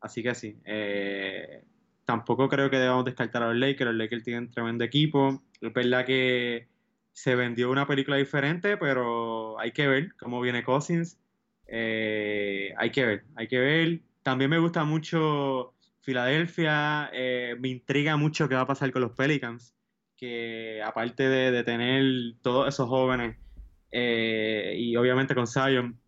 Así 0.00 0.22
que 0.22 0.34
sí, 0.34 0.58
eh, 0.64 1.64
tampoco 2.04 2.48
creo 2.48 2.70
que 2.70 2.78
debamos 2.78 3.04
descartar 3.04 3.42
a 3.42 3.48
los 3.48 3.56
Lakers. 3.56 3.90
Los 3.90 3.96
Lakers 3.96 4.24
tienen 4.24 4.50
tremendo 4.50 4.84
equipo. 4.84 5.42
Es 5.60 5.72
verdad 5.72 6.04
que 6.04 6.68
se 7.12 7.34
vendió 7.34 7.70
una 7.70 7.86
película 7.86 8.16
diferente, 8.16 8.76
pero 8.76 9.58
hay 9.58 9.72
que 9.72 9.86
ver 9.88 10.14
cómo 10.16 10.40
viene 10.40 10.64
Cousins. 10.64 11.18
Eh, 11.68 12.72
hay 12.76 12.90
que 12.90 13.04
ver, 13.04 13.24
hay 13.34 13.48
que 13.48 13.58
ver. 13.58 14.00
También 14.22 14.50
me 14.50 14.58
gusta 14.58 14.84
mucho 14.84 15.74
Filadelfia. 16.00 17.10
Eh, 17.12 17.56
me 17.58 17.68
intriga 17.68 18.16
mucho 18.16 18.48
qué 18.48 18.54
va 18.54 18.62
a 18.62 18.66
pasar 18.66 18.90
con 18.92 19.02
los 19.02 19.12
Pelicans. 19.12 19.74
Que 20.16 20.80
aparte 20.82 21.28
de, 21.28 21.50
de 21.50 21.62
tener 21.62 22.34
todos 22.42 22.68
esos 22.68 22.88
jóvenes 22.88 23.36
eh, 23.92 24.74
y 24.78 24.96
obviamente 24.96 25.34
con 25.34 25.46
Zion, 25.46 25.98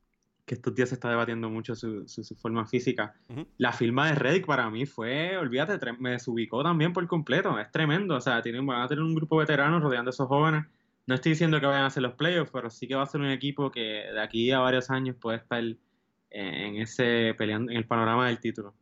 que 0.47 0.55
estos 0.55 0.75
días 0.75 0.89
se 0.89 0.95
está 0.95 1.11
debatiendo 1.11 1.51
mucho 1.51 1.75
su, 1.75 2.09
su, 2.09 2.25
su 2.25 2.35
forma 2.35 2.67
física. 2.67 3.15
Uh 3.29 3.35
-huh. 3.35 3.47
La 3.59 3.73
firma 3.73 4.09
de 4.09 4.15
Reddick 4.15 4.47
para 4.47 4.71
mí 4.71 4.87
fue, 4.87 5.37
olvídate, 5.37 5.79
me 5.99 6.13
desubicó 6.13 6.63
también 6.63 6.95
por 6.95 7.07
completo. 7.07 7.59
Es 7.59 7.71
tremendo. 7.71 8.17
O 8.17 8.21
sea, 8.21 8.41
tienen, 8.41 8.65
van 8.65 8.81
a 8.81 8.89
tener 8.89 9.05
un 9.05 9.15
grupo 9.15 9.39
de 9.39 9.45
veteranos 9.45 9.83
rodeando 9.83 10.09
a 10.09 10.13
esos 10.13 10.27
jóvenes. 10.27 10.65
No 11.09 11.15
estoy 11.15 11.33
diciendo 11.33 11.59
que 11.59 11.65
vayan 11.65 11.85
a 11.85 11.87
hacer 11.87 12.03
los 12.03 12.13
playoffs, 12.13 12.51
pero 12.53 12.69
sí 12.69 12.87
que 12.87 12.95
va 12.95 13.03
a 13.03 13.07
ser 13.07 13.23
un 13.23 13.31
equipo 13.31 13.71
que 13.71 13.81
de 13.81 14.21
aquí 14.21 14.51
a 14.51 14.59
varios 14.59 14.91
años 14.91 15.17
puede 15.17 15.39
estar 15.39 15.65
en 15.65 16.77
ese 16.77 17.35
peleando, 17.39 17.73
en 17.73 17.79
el 17.79 17.87
panorama 17.87 18.27
del 18.27 18.39
título. 18.41 18.75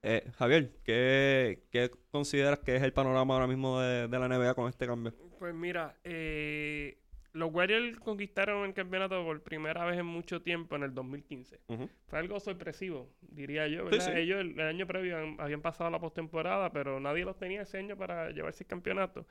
Eh, 0.00 0.30
Javier, 0.36 0.70
¿qué, 0.84 1.64
¿qué, 1.72 1.90
consideras 2.12 2.60
que 2.60 2.76
es 2.76 2.82
el 2.84 2.92
panorama 2.92 3.34
ahora 3.34 3.48
mismo 3.48 3.80
de, 3.80 4.06
de 4.06 4.18
la 4.20 4.28
NBA 4.28 4.54
con 4.54 4.68
este 4.68 4.86
cambio? 4.86 5.14
Pues 5.40 5.52
mira, 5.52 5.96
eh, 6.04 6.96
los 7.32 7.52
Warriors 7.52 7.98
conquistaron 7.98 8.64
el 8.64 8.72
campeonato 8.72 9.24
por 9.24 9.42
primera 9.42 9.84
vez 9.84 9.98
en 9.98 10.06
mucho 10.06 10.42
tiempo 10.42 10.76
en 10.76 10.84
el 10.84 10.94
2015. 10.94 11.58
Uh 11.66 11.74
-huh. 11.74 11.88
Fue 12.06 12.20
algo 12.20 12.38
sorpresivo, 12.38 13.10
diría 13.20 13.66
yo. 13.66 13.90
Sí, 13.90 14.00
sí. 14.00 14.12
Ellos 14.14 14.40
el, 14.40 14.52
el, 14.52 14.68
año 14.68 14.86
previo 14.86 15.16
habían, 15.16 15.40
habían 15.40 15.60
pasado 15.60 15.90
la 15.90 15.98
postemporada, 15.98 16.70
pero 16.70 17.00
nadie 17.00 17.24
los 17.24 17.36
tenía 17.36 17.62
ese 17.62 17.78
año 17.78 17.96
para 17.96 18.30
llevarse 18.30 18.62
el 18.62 18.68
campeonato. 18.68 19.26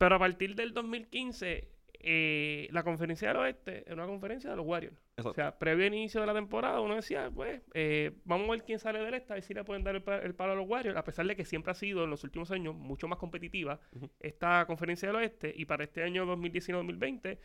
Pero 0.00 0.14
a 0.14 0.18
partir 0.18 0.54
del 0.54 0.72
2015, 0.72 1.68
eh, 2.00 2.68
la 2.70 2.82
conferencia 2.82 3.28
del 3.28 3.36
oeste 3.36 3.84
es 3.86 3.92
una 3.92 4.06
conferencia 4.06 4.48
de 4.48 4.56
los 4.56 4.64
Warriors. 4.64 4.96
Exacto. 5.18 5.28
O 5.28 5.34
sea, 5.34 5.58
previo 5.58 5.86
al 5.86 5.92
inicio 5.92 6.22
de 6.22 6.26
la 6.26 6.32
temporada, 6.32 6.80
uno 6.80 6.94
decía, 6.96 7.30
pues, 7.30 7.60
eh, 7.74 8.12
vamos 8.24 8.48
a 8.48 8.52
ver 8.52 8.62
quién 8.64 8.78
sale 8.78 9.00
del 9.00 9.12
este, 9.12 9.34
a 9.34 9.36
ver 9.36 9.42
si 9.42 9.52
le 9.52 9.62
pueden 9.62 9.84
dar 9.84 9.94
el, 9.94 10.02
el, 10.22 10.34
palo 10.34 10.52
a 10.52 10.54
los 10.54 10.66
Warriors, 10.66 10.96
a 10.96 11.04
pesar 11.04 11.26
de 11.26 11.36
que 11.36 11.44
siempre 11.44 11.72
ha 11.72 11.74
sido 11.74 12.04
en 12.04 12.08
los 12.08 12.24
últimos 12.24 12.50
años 12.50 12.74
mucho 12.74 13.08
más 13.08 13.18
competitiva 13.18 13.78
uh 13.92 13.98
-huh. 13.98 14.10
esta 14.20 14.64
conferencia 14.64 15.06
del 15.06 15.16
oeste, 15.16 15.52
y 15.54 15.66
para 15.66 15.84
este 15.84 16.02
año 16.02 16.24
2019-2020 16.24 17.36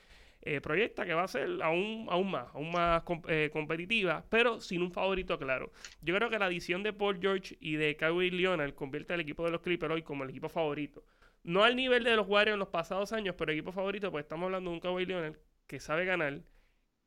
eh, 0.43 0.61
proyecta 0.61 1.05
que 1.05 1.13
va 1.13 1.23
a 1.23 1.27
ser 1.27 1.61
aún, 1.61 2.07
aún 2.09 2.31
más, 2.31 2.47
aún 2.53 2.71
más 2.71 3.03
comp 3.03 3.25
eh, 3.27 3.49
competitiva, 3.51 4.23
pero 4.29 4.61
sin 4.61 4.81
un 4.81 4.93
favorito 4.93 5.37
claro. 5.37 5.73
Yo 6.01 6.15
creo 6.15 6.29
que 6.29 6.39
la 6.39 6.45
adición 6.45 6.83
de 6.83 6.93
Paul 6.93 7.19
George 7.19 7.57
y 7.59 7.75
de 7.75 7.97
Kawhi 7.97 8.31
Leonard 8.31 8.75
convierte 8.75 9.13
al 9.13 9.19
equipo 9.19 9.43
de 9.43 9.51
los 9.51 9.59
Clippers 9.59 9.91
hoy 9.93 10.03
como 10.03 10.23
el 10.23 10.29
equipo 10.29 10.47
favorito. 10.47 11.03
No 11.45 11.63
al 11.63 11.75
nivel 11.75 12.03
de 12.03 12.15
los 12.15 12.27
Warriors 12.27 12.55
en 12.55 12.60
los 12.60 12.69
pasados 12.69 13.13
años, 13.13 13.36
pero 13.38 13.51
equipo 13.51 13.71
favorito, 13.71 14.12
pues 14.12 14.23
estamos 14.25 14.47
hablando 14.47 14.71
de 14.71 14.75
un 14.75 14.79
Kawhi 14.81 15.05
Leonard 15.05 15.38
que 15.67 15.79
sabe 15.79 16.03
ganar, 16.03 16.41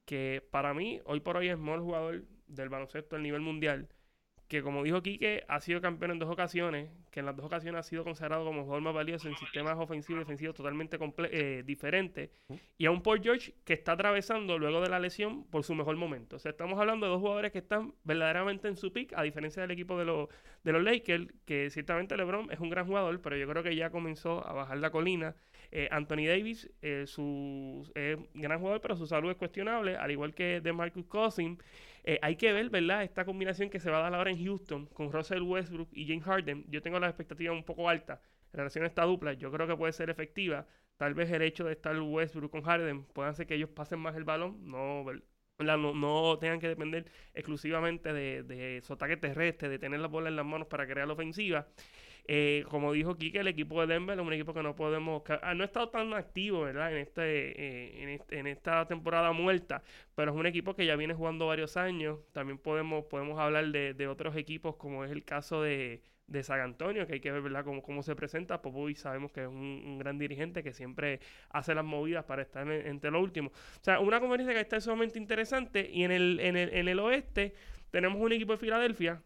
que 0.05 0.47
para 0.53 0.75
mí, 0.75 1.01
hoy 1.07 1.21
por 1.21 1.37
hoy 1.37 1.49
es 1.49 1.55
el 1.55 1.59
mejor 1.59 1.81
jugador 1.81 2.25
del 2.47 2.69
baloncesto 2.69 3.17
a 3.17 3.19
nivel 3.19 3.41
mundial 3.41 3.89
que 4.49 4.63
como 4.63 4.83
dijo 4.83 5.03
Quique, 5.03 5.45
ha 5.47 5.61
sido 5.61 5.81
campeón 5.81 6.13
en 6.13 6.19
dos 6.19 6.31
ocasiones, 6.31 6.91
que 7.11 7.21
en 7.21 7.27
las 7.27 7.37
dos 7.37 7.45
ocasiones 7.45 7.81
ha 7.81 7.83
sido 7.83 8.03
consagrado 8.03 8.47
como 8.47 8.63
jugador 8.63 8.83
más 8.83 8.95
valioso 8.95 9.29
en 9.29 9.37
sistemas 9.37 9.77
ofensivos 9.79 10.21
y 10.21 10.25
defensivos 10.25 10.57
totalmente 10.57 10.99
eh, 11.31 11.63
diferentes, 11.67 12.31
y 12.79 12.87
a 12.87 12.91
un 12.91 13.03
Paul 13.03 13.21
George 13.23 13.55
que 13.65 13.75
está 13.75 13.93
atravesando 13.93 14.59
luego 14.59 14.81
de 14.81 14.89
la 14.89 14.99
lesión 14.99 15.45
por 15.45 15.65
su 15.65 15.75
mejor 15.75 15.97
momento. 15.97 16.37
O 16.37 16.39
sea, 16.39 16.51
estamos 16.51 16.81
hablando 16.81 17.07
de 17.07 17.13
dos 17.13 17.21
jugadores 17.21 17.53
que 17.53 17.59
están 17.59 17.95
verdaderamente 18.05 18.69
en 18.69 18.77
su 18.77 18.91
pick, 18.91 19.13
a 19.15 19.23
diferencia 19.23 19.61
del 19.61 19.71
equipo 19.71 19.99
de, 19.99 20.07
los 20.07 20.29
de 20.65 20.73
los 20.73 20.83
Lakers, 20.83 21.27
que 21.45 21.69
ciertamente 21.69 22.17
LeBron 22.17 22.51
es 22.51 22.59
un 22.59 22.71
gran 22.71 22.87
jugador, 22.87 23.21
pero 23.21 23.37
yo 23.37 23.47
creo 23.47 23.63
que 23.63 23.77
ya 23.77 23.91
comenzó 23.91 24.47
a 24.47 24.55
bajar 24.55 24.79
la 24.79 24.91
colina. 24.91 25.37
Eh, 25.71 25.89
Anthony 25.91 26.27
Davis, 26.27 26.71
eh, 26.81 27.05
su 27.07 27.91
eh, 27.95 28.17
gran 28.35 28.59
jugador, 28.59 28.81
pero 28.81 28.97
su 28.97 29.07
salud 29.07 29.31
es 29.31 29.37
cuestionable, 29.37 29.97
al 29.97 30.11
igual 30.11 30.35
que 30.35 30.61
de 30.63 30.73
Marcus 30.73 31.05
Cousins. 31.05 31.59
Eh, 32.05 32.19
hay 32.23 32.37
que 32.37 32.53
ver, 32.53 32.71
¿verdad? 32.71 33.03
Esta 33.05 33.25
combinación 33.25 33.71
que 33.71 33.81
se 33.81 33.91
va 33.91 33.99
a 33.99 34.03
dar 34.03 34.15
ahora 34.15 34.31
en 34.31 34.43
Houston 34.45 34.87
con 34.87 35.13
Russell 35.13 35.43
Westbrook 35.43 35.89
y 35.93 36.07
James 36.07 36.25
Harden. 36.25 36.65
Yo 36.69 36.83
tengo 36.83 36.99
las 36.99 37.11
expectativas 37.11 37.57
un 37.57 37.65
poco 37.65 37.89
altas 37.89 38.21
en 38.53 38.59
relación 38.59 38.85
a 38.85 38.89
esta 38.89 39.05
dupla. 39.05 39.33
Yo 39.35 39.51
creo 39.53 39.67
que 39.67 39.77
puede 39.77 39.93
ser 39.93 40.11
efectiva. 40.11 40.67
Tal 40.97 41.15
vez 41.15 41.31
el 41.31 41.43
hecho 41.43 41.65
de 41.65 41.73
estar 41.73 41.99
Westbrook 42.01 42.51
con 42.51 42.63
Harden 42.63 43.05
pueda 43.05 43.29
hacer 43.29 43.47
que 43.47 43.55
ellos 43.55 43.71
pasen 43.71 44.01
más 44.01 44.17
el 44.17 44.25
balón. 44.25 44.59
No, 44.65 45.05
no, 45.59 45.95
no, 45.95 46.39
tengan 46.39 46.61
que 46.61 46.69
depender 46.69 47.11
exclusivamente 47.35 48.13
de, 48.13 48.43
de 48.45 48.81
su 48.83 48.93
ataque 48.93 49.17
terrestre, 49.17 49.69
de 49.69 49.79
tener 49.79 50.01
la 50.01 50.09
bola 50.09 50.29
en 50.29 50.37
las 50.37 50.47
manos 50.47 50.69
para 50.69 50.87
crear 50.87 51.07
la 51.07 51.15
ofensiva. 51.15 51.67
Eh, 52.31 52.65
como 52.69 52.93
dijo 52.93 53.17
Kike, 53.17 53.41
el 53.41 53.49
equipo 53.49 53.81
de 53.81 53.95
Denver 53.95 54.19
es 54.19 54.25
un 54.25 54.33
equipo 54.35 54.53
que 54.53 54.63
no 54.63 54.77
podemos. 54.77 55.23
Que, 55.23 55.39
ah, 55.43 55.55
no 55.55 55.63
ha 55.63 55.67
estado 55.67 55.89
tan 55.89 56.13
activo, 56.13 56.61
¿verdad? 56.61 56.93
En, 56.93 56.99
este, 56.99 57.23
eh, 57.23 58.03
en, 58.03 58.09
este, 58.11 58.39
en, 58.39 58.47
esta 58.47 58.87
temporada 58.87 59.33
muerta, 59.33 59.83
pero 60.15 60.33
es 60.33 60.37
un 60.37 60.47
equipo 60.47 60.75
que 60.77 60.85
ya 60.85 60.95
viene 60.97 61.15
jugando 61.15 61.47
varios 61.47 61.79
años. 61.79 62.19
También 62.33 62.59
podemos, 62.59 63.07
podemos 63.07 63.39
hablar 63.39 63.69
de, 63.69 63.95
de 63.95 64.09
otros 64.09 64.37
equipos, 64.37 64.77
como 64.77 65.05
es 65.05 65.11
el 65.11 65.25
caso 65.25 65.63
de, 65.63 66.03
de 66.29 66.43
San 66.43 66.61
Antonio, 66.61 67.07
que 67.07 67.15
hay 67.15 67.21
que 67.21 67.33
ver 67.33 67.41
¿verdad? 67.43 67.65
Cómo, 67.65 68.03
se 68.03 68.15
presenta. 68.15 68.61
Popovich 68.63 68.99
sabemos 68.99 69.33
que 69.33 69.43
es 69.43 69.49
un, 69.49 69.99
gran 69.99 70.19
dirigente 70.19 70.63
que 70.63 70.73
siempre 70.75 71.21
hace 71.51 71.75
las 71.75 71.85
movidas 71.85 72.25
para 72.25 72.43
estar 72.43 72.71
en, 72.71 72.87
entre 72.87 73.11
lo 73.11 73.21
último. 73.21 73.49
O 73.51 73.83
sea, 73.85 74.01
una 74.01 74.21
conferencia 74.21 74.55
que 74.55 74.61
está 74.61 74.81
sumamente 74.81 75.19
interesante. 75.19 75.89
Y 75.91 76.05
en 76.05 76.13
el, 76.13 76.41
en 76.41 76.57
el, 76.57 76.75
en 76.75 76.89
el 76.89 76.99
oeste 77.01 77.55
tenemos 77.91 78.21
un 78.21 78.33
equipo 78.33 78.53
de 78.53 78.59
Filadelfia 78.59 79.23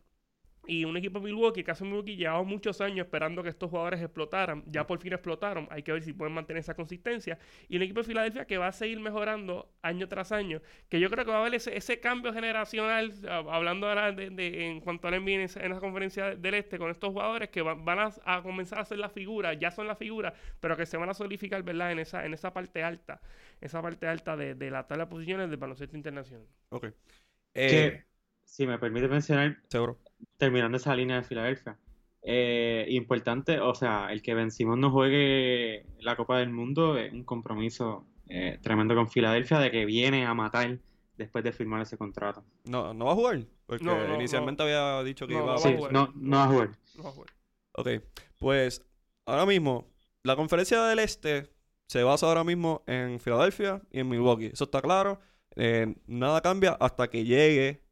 y 0.67 0.85
un 0.85 0.97
equipo 0.97 1.19
de 1.19 1.27
Milwaukee, 1.27 1.65
que 1.65 1.73
hace 1.73 1.85
Milwaukee 1.85 2.17
llevaba 2.17 2.43
muchos 2.45 2.81
años 2.81 3.07
esperando 3.07 3.43
que 3.43 3.49
estos 3.49 3.69
jugadores 3.69 4.01
explotaran, 4.01 4.63
ya 4.67 4.87
por 4.87 5.01
fin 5.01 5.13
explotaron, 5.13 5.67
hay 5.71 5.83
que 5.83 5.93
ver 5.93 6.03
si 6.03 6.13
pueden 6.13 6.35
mantener 6.35 6.61
esa 6.61 6.75
consistencia. 6.75 7.39
Y 7.69 7.77
un 7.77 7.83
equipo 7.83 8.01
de 8.01 8.07
Filadelfia 8.07 8.45
que 8.45 8.59
va 8.59 8.69
a 8.69 8.73
seguir 8.73 9.01
mejorando 9.01 9.73
año 9.83 10.07
tras 10.07 10.31
año, 10.31 10.63
que 10.89 11.01
yo 11.01 11.11
creo 11.11 11.25
que 11.25 11.33
va 11.33 11.39
a 11.39 11.41
haber 11.41 11.55
ese, 11.55 11.77
ese 11.77 11.99
cambio 11.99 12.33
generacional, 12.33 13.13
hablando 13.29 13.89
ahora 13.89 14.13
de, 14.13 14.31
de, 14.31 14.69
en 14.69 14.81
cuanto 14.81 15.09
al 15.09 15.21
NBA 15.21 15.31
en, 15.31 15.41
esa 15.43 15.81
conferencia 15.81 16.37
del 16.37 16.55
Este, 16.55 16.79
con 16.79 16.91
estos 16.91 17.11
jugadores 17.11 17.49
que 17.51 17.63
van, 17.63 17.85
van 17.85 17.99
a, 17.99 18.11
a, 18.25 18.43
comenzar 18.43 18.79
a 18.79 18.85
ser 18.85 18.99
la 18.99 19.09
figura, 19.09 19.55
ya 19.55 19.73
son 19.73 19.89
la 19.89 19.97
figura, 19.97 20.33
pero 20.61 20.77
que 20.77 20.87
se 20.87 20.97
van 20.97 21.09
a 21.09 21.15
solidificar, 21.15 21.61
¿verdad? 21.65 21.91
En 21.91 21.99
esa, 21.99 22.25
en 22.25 22.35
esa 22.35 22.53
parte 22.53 22.85
alta, 22.85 23.21
esa 23.61 23.83
parte 23.83 24.07
alta 24.07 24.37
de, 24.37 24.55
de 24.55 24.71
la 24.71 24.87
tabla 24.87 25.07
de 25.07 25.11
posiciones 25.11 25.51
del 25.51 25.59
baloncesto 25.59 25.97
internacional. 25.97 26.47
Ok. 26.69 26.87
Eh, 27.55 28.05
si 28.45 28.67
me 28.67 28.79
permite 28.79 29.09
mencionar, 29.09 29.59
seguro 29.69 29.99
terminando 30.37 30.77
esa 30.77 30.95
línea 30.95 31.17
de 31.17 31.23
Filadelfia. 31.23 31.79
Eh, 32.23 32.87
importante, 32.91 33.59
o 33.59 33.75
sea, 33.75 34.13
el 34.13 34.23
que 34.23 34.35
Ben 34.35 34.51
Simon 34.51 34.81
no 34.81 34.91
juegue 34.91 35.87
la 36.01 36.15
Copa 36.17 36.39
del 36.39 36.51
Mundo 36.51 36.97
es 36.97 37.13
un 37.13 37.25
compromiso 37.25 38.07
eh, 38.29 38.59
tremendo 38.63 38.95
con 38.95 39.09
Filadelfia 39.09 39.59
de 39.59 39.71
que 39.71 39.85
viene 39.85 40.25
a 40.25 40.35
matar 40.35 40.79
después 41.17 41.43
de 41.43 41.53
firmar 41.53 41.83
ese 41.83 41.99
contrato. 41.99 42.45
No, 42.65 42.95
no 42.95 43.07
va 43.07 43.13
a 43.13 43.17
jugar, 43.17 43.41
porque 43.67 43.85
no, 43.85 44.07
no, 44.07 44.15
inicialmente 44.15 44.63
no. 44.63 44.69
había 44.69 45.03
dicho 45.05 45.27
que 45.27 45.35
iba 45.35 45.55
a, 45.55 45.59
sí, 45.59 45.75
jugar. 45.77 45.93
No, 45.93 46.13
no 46.15 46.37
va 46.37 46.45
a 46.45 46.49
jugar. 46.49 46.71
No 46.97 47.03
va 47.03 47.09
a 47.09 47.13
jugar. 47.13 47.31
Ok, 47.73 47.89
pues 48.39 48.85
ahora 49.27 49.47
mismo, 49.47 49.93
la 50.23 50.37
conferencia 50.37 50.83
del 50.85 51.01
Este 51.01 51.51
se 51.89 52.03
basa 52.05 52.27
ahora 52.27 52.45
mismo 52.45 52.83
en 52.87 53.21
Filadelfia 53.21 53.83
y 53.91 54.01
en 54.01 54.09
Milwaukee. 54.09 54.51
Eso 54.53 54.65
está 54.65 54.81
claro. 54.81 55.21
Eh, 55.57 55.95
nada 56.07 56.41
cambia 56.41 56.73
hasta 56.81 57.11
que 57.11 57.25
llegue 57.25 57.83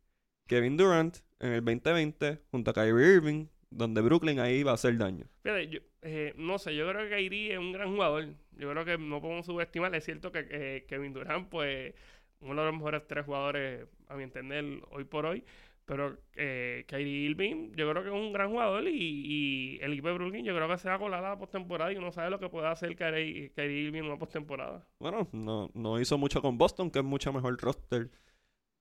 Kevin 0.46 0.76
Durant 0.76 1.18
en 1.40 1.52
el 1.52 1.64
2020 1.64 2.38
junto 2.50 2.70
a 2.70 2.74
Kyrie 2.74 3.16
Irving 3.16 3.46
donde 3.70 4.00
Brooklyn 4.00 4.40
ahí 4.40 4.62
va 4.62 4.72
a 4.72 4.74
hacer 4.74 4.98
daño. 4.98 5.24
Fíjate, 5.42 5.68
yo, 5.68 5.80
eh, 6.02 6.34
no 6.36 6.58
sé, 6.58 6.74
yo 6.74 6.88
creo 6.88 7.08
que 7.08 7.16
Kyrie 7.16 7.52
es 7.52 7.58
un 7.58 7.72
gran 7.72 7.90
jugador. 7.92 8.26
Yo 8.56 8.70
creo 8.70 8.84
que 8.84 8.98
no 8.98 9.20
podemos 9.20 9.46
subestimar. 9.46 9.94
Es 9.94 10.04
cierto 10.04 10.32
que 10.32 10.46
eh, 10.50 10.84
Kevin 10.88 11.12
Durant, 11.12 11.48
pues, 11.48 11.94
uno 12.40 12.60
de 12.60 12.66
los 12.66 12.74
mejores 12.74 13.06
tres 13.06 13.24
jugadores, 13.24 13.86
a 14.08 14.16
mi 14.16 14.24
entender, 14.24 14.64
hoy 14.90 15.04
por 15.04 15.24
hoy. 15.24 15.44
Pero 15.86 16.18
eh, 16.36 16.84
Kyrie 16.86 17.30
Irving, 17.30 17.72
yo 17.74 17.90
creo 17.90 18.02
que 18.02 18.10
es 18.10 18.14
un 18.14 18.32
gran 18.32 18.50
jugador 18.50 18.86
y, 18.86 18.92
y 18.94 19.78
el 19.80 19.92
equipo 19.92 20.08
de 20.08 20.14
Brooklyn, 20.14 20.44
yo 20.44 20.54
creo 20.54 20.68
que 20.68 20.78
se 20.78 20.88
va 20.88 20.94
a 20.94 20.98
colar 21.00 21.24
a 21.24 21.30
la 21.30 21.38
postemporada 21.38 21.92
y 21.92 21.96
uno 21.96 22.12
sabe 22.12 22.30
lo 22.30 22.38
que 22.38 22.48
puede 22.48 22.68
hacer 22.68 22.94
Kyrie, 22.94 23.50
Kyrie 23.56 23.86
Irving 23.86 24.00
en 24.00 24.06
una 24.06 24.18
postemporada. 24.18 24.86
Bueno, 25.00 25.26
no, 25.32 25.68
no 25.74 26.00
hizo 26.00 26.16
mucho 26.16 26.40
con 26.42 26.58
Boston, 26.58 26.92
que 26.92 27.00
es 27.00 27.04
mucho 27.04 27.32
mejor 27.32 27.60
roster 27.60 28.08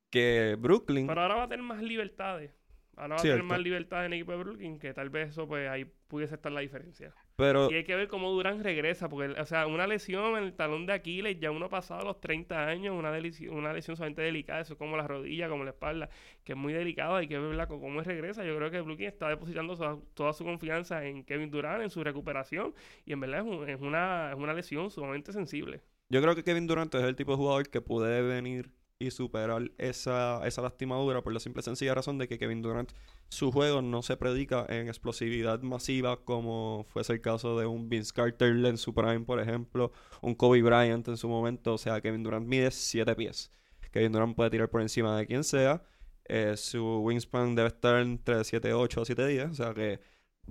que 0.09 0.55
Brooklyn. 0.59 1.07
Pero 1.07 1.21
ahora 1.21 1.35
va 1.35 1.43
a 1.43 1.49
tener 1.49 1.63
más 1.65 1.81
libertades. 1.81 2.51
Ahora 2.95 3.15
va 3.15 3.19
a 3.21 3.23
tener 3.23 3.43
más 3.43 3.59
libertades 3.61 4.07
en 4.07 4.13
el 4.13 4.19
equipo 4.19 4.33
de 4.33 4.39
Brooklyn, 4.39 4.77
que 4.77 4.93
tal 4.93 5.09
vez 5.09 5.29
eso, 5.29 5.47
pues 5.47 5.69
ahí 5.69 5.85
pudiese 6.09 6.35
estar 6.35 6.51
la 6.51 6.59
diferencia. 6.59 7.13
Pero 7.37 7.71
Y 7.71 7.75
hay 7.75 7.85
que 7.85 7.95
ver 7.95 8.09
cómo 8.09 8.29
Durán 8.29 8.61
regresa, 8.61 9.07
porque, 9.07 9.39
o 9.39 9.45
sea, 9.45 9.67
una 9.67 9.87
lesión 9.87 10.37
en 10.37 10.43
el 10.43 10.53
talón 10.53 10.85
de 10.85 10.91
Aquiles, 10.91 11.39
ya 11.39 11.49
uno 11.49 11.69
pasado 11.69 12.03
los 12.03 12.19
30 12.19 12.67
años, 12.67 12.93
una, 12.93 13.09
una 13.11 13.71
lesión 13.73 13.95
solamente 13.95 14.21
delicada, 14.21 14.59
eso 14.59 14.73
es 14.73 14.77
como 14.79 14.97
la 14.97 15.07
rodilla, 15.07 15.47
como 15.47 15.63
la 15.63 15.69
espalda, 15.69 16.09
que 16.43 16.51
es 16.51 16.57
muy 16.57 16.73
delicado, 16.73 17.15
hay 17.15 17.29
que 17.29 17.37
con 17.69 17.79
cómo 17.79 18.01
regresa. 18.01 18.43
Yo 18.43 18.57
creo 18.57 18.69
que 18.69 18.81
Brooklyn 18.81 19.07
está 19.07 19.29
depositando 19.29 19.77
su- 19.77 20.03
toda 20.13 20.33
su 20.33 20.43
confianza 20.43 21.05
en 21.05 21.23
Kevin 21.23 21.51
Durant, 21.51 21.81
en 21.83 21.89
su 21.89 22.03
recuperación, 22.03 22.73
y 23.05 23.13
en 23.13 23.21
verdad 23.21 23.39
es, 23.39 23.45
un- 23.45 23.69
es 23.69 23.79
una, 23.79 24.31
es 24.33 24.37
una 24.37 24.53
lesión 24.53 24.91
sumamente 24.91 25.31
sensible. 25.31 25.79
yo 26.11 26.21
creo 26.21 26.35
que 26.35 26.43
Kevin 26.43 26.67
Durant 26.67 26.93
es 26.95 27.03
el 27.03 27.15
tipo 27.15 27.31
de 27.31 27.37
jugador 27.37 27.69
que 27.69 27.79
puede 27.79 28.21
venir 28.23 28.71
y 29.01 29.11
superar 29.11 29.71
esa, 29.77 30.45
esa 30.45 30.61
lastimadura 30.61 31.21
por 31.21 31.31
la 31.31 31.39
simple 31.39 31.61
sencilla 31.63 31.95
razón 31.95 32.17
de 32.17 32.27
que 32.27 32.37
Kevin 32.37 32.61
Durant, 32.61 32.91
su 33.29 33.49
juego 33.49 33.81
no 33.81 34.01
se 34.01 34.17
predica 34.17 34.65
en 34.67 34.89
explosividad 34.89 35.61
masiva 35.61 36.17
como 36.25 36.85
fuese 36.89 37.13
el 37.13 37.21
caso 37.21 37.57
de 37.57 37.65
un 37.65 37.87
Vince 37.87 38.11
Carter 38.13 38.49
en 38.65 38.77
su 38.77 38.93
prime, 38.93 39.21
por 39.21 39.39
ejemplo, 39.39 39.93
un 40.21 40.35
Kobe 40.35 40.61
Bryant 40.61 41.07
en 41.07 41.15
su 41.15 41.29
momento. 41.29 41.75
O 41.75 41.77
sea, 41.77 42.01
Kevin 42.01 42.23
Durant 42.23 42.45
mide 42.45 42.71
7 42.71 43.15
pies. 43.15 43.51
Kevin 43.93 44.11
Durant 44.11 44.35
puede 44.35 44.49
tirar 44.49 44.69
por 44.69 44.81
encima 44.81 45.17
de 45.17 45.25
quien 45.25 45.45
sea. 45.45 45.81
Eh, 46.25 46.57
su 46.57 46.99
wingspan 46.99 47.55
debe 47.55 47.69
estar 47.69 48.01
entre 48.01 48.35
7.8 48.43 49.01
a 49.01 49.05
7.10. 49.05 49.51
O 49.51 49.53
sea 49.53 49.73
que 49.73 50.01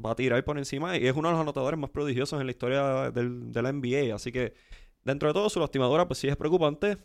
va 0.02 0.12
a 0.12 0.16
tirar 0.16 0.42
por 0.44 0.56
encima 0.56 0.96
y 0.96 1.06
es 1.06 1.14
uno 1.14 1.28
de 1.28 1.32
los 1.34 1.40
anotadores 1.42 1.78
más 1.78 1.90
prodigiosos 1.90 2.40
en 2.40 2.46
la 2.46 2.52
historia 2.52 3.11
del- 3.11 3.52
de 3.52 3.61
la 3.62 3.68
NBA. 3.74 4.14
Así 4.14 4.32
que 4.32 4.54
dentro 5.04 5.28
de 5.28 5.34
todo, 5.34 5.50
su 5.50 5.61
lastimadura, 5.61 6.06
pues 6.08 6.18
sí 6.18 6.28
es 6.28 6.37
preocupante. 6.37 6.96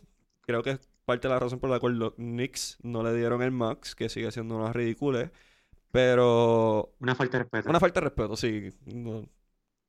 Creo 0.46 0.62
que 0.62 0.70
es 0.72 0.80
parte 1.04 1.28
de 1.28 1.34
la 1.34 1.40
razón 1.40 1.58
por 1.58 1.70
la 1.70 1.78
cual 1.80 1.98
los 1.98 2.14
Knicks 2.14 2.78
no 2.82 3.02
le 3.02 3.14
dieron 3.14 3.42
el 3.42 3.50
max, 3.50 3.94
que 3.94 4.08
sigue 4.08 4.30
siendo 4.32 4.56
una 4.56 4.72
ridícula. 4.72 5.30
Pero 5.90 6.94
Una 7.00 7.14
falta 7.14 7.38
de 7.38 7.44
respeto. 7.44 7.70
una 7.70 7.80
falta 7.80 8.00
de 8.00 8.04
respeto, 8.06 8.36
sí. 8.36 8.70
No. 8.86 9.24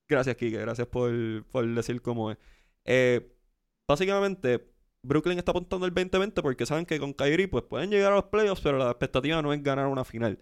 Gracias, 0.08 0.36
Kike. 0.36 0.60
Gracias 0.60 0.88
por, 0.88 1.12
por 1.52 1.66
decir 1.74 2.02
cómo 2.02 2.32
es. 2.32 2.38
Eh, 2.86 3.36
básicamente, 3.88 4.72
Brooklyn 5.02 5.40
está 5.40 5.52
apuntando 5.52 5.86
el 5.88 5.94
2020 5.94 6.42
porque 6.44 6.66
saben 6.68 6.86
que 6.86 7.00
con 7.00 7.14
Kyrie 7.14 7.48
pues, 7.48 7.64
pueden 7.64 7.90
llegar 7.90 8.12
a 8.12 8.16
los 8.16 8.26
playoffs, 8.26 8.62
pero 8.62 8.78
la 8.78 8.92
expectativa 8.92 9.42
no 9.42 9.52
es 9.52 9.64
ganar 9.64 9.88
una 9.88 10.06
final. 10.06 10.40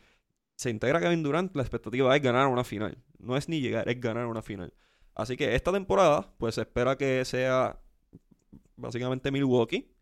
Se 0.56 0.70
integra 0.70 1.00
Kevin 1.00 1.24
Durant, 1.24 1.56
la 1.56 1.62
expectativa 1.64 2.14
es 2.16 2.22
ganar 2.22 2.48
una 2.48 2.64
final. 2.66 2.98
No 3.20 3.38
es 3.38 3.48
ni 3.48 3.62
llegar, 3.62 3.88
es 3.88 4.00
ganar 4.02 4.28
una 4.28 4.42
final. 4.42 4.74
Así 5.16 5.38
que 5.38 5.56
esta 5.56 5.72
temporada, 5.72 6.34
pues 6.38 6.56
se 6.56 6.62
espera 6.62 6.98
que 6.98 7.24
sea 7.24 7.80
básicamente 8.76 9.32
Milwaukee 9.32 9.93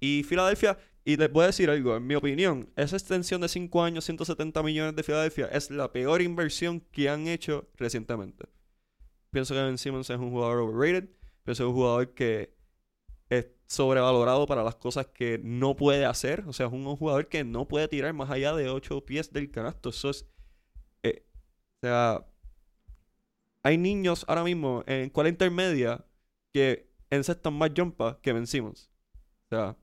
y 0.00 0.22
Filadelfia. 0.24 0.78
Y 1.04 1.16
les 1.16 1.32
voy 1.32 1.44
a 1.44 1.46
decir 1.46 1.70
algo, 1.70 1.96
en 1.96 2.06
mi 2.06 2.14
opinión, 2.14 2.70
esa 2.76 2.96
extensión 2.96 3.40
de 3.40 3.48
5 3.48 3.82
años, 3.82 4.04
170 4.04 4.62
millones 4.62 4.96
de 4.96 5.02
Filadelfia, 5.02 5.46
es 5.46 5.70
la 5.70 5.92
peor 5.92 6.20
inversión 6.20 6.80
que 6.92 7.08
han 7.08 7.26
hecho 7.26 7.68
recientemente. 7.76 8.46
Pienso 9.30 9.54
que 9.54 9.62
Ben 9.62 9.78
Simmons 9.78 10.10
es 10.10 10.18
un 10.18 10.30
jugador 10.30 10.58
overrated. 10.58 11.08
Pienso 11.44 11.64
que 11.64 11.68
es 11.68 11.68
un 11.68 11.74
jugador 11.74 12.14
que 12.14 12.54
es 13.30 13.46
sobrevalorado 13.66 14.46
para 14.46 14.62
las 14.64 14.76
cosas 14.76 15.06
que 15.06 15.40
no 15.42 15.76
puede 15.76 16.04
hacer. 16.04 16.44
O 16.46 16.52
sea, 16.52 16.66
es 16.66 16.72
un 16.72 16.84
jugador 16.96 17.28
que 17.28 17.44
no 17.44 17.66
puede 17.68 17.88
tirar 17.88 18.12
más 18.12 18.30
allá 18.30 18.54
de 18.54 18.68
8 18.68 19.04
pies 19.06 19.32
del 19.32 19.50
canasto. 19.50 19.90
Eso 19.90 20.10
es. 20.10 20.26
eh, 21.02 21.24
o 21.82 21.86
sea, 21.86 22.26
hay 23.62 23.78
niños 23.78 24.24
ahora 24.28 24.44
mismo 24.44 24.82
en 24.86 25.06
escuela 25.06 25.28
intermedia 25.28 26.04
que 26.52 26.90
encestan 27.10 27.54
más 27.54 27.70
jumpas 27.76 28.16
que 28.22 28.32
Ben 28.32 28.46
Simmons. 28.46 28.90
O 29.46 29.48
sea, 29.56 29.76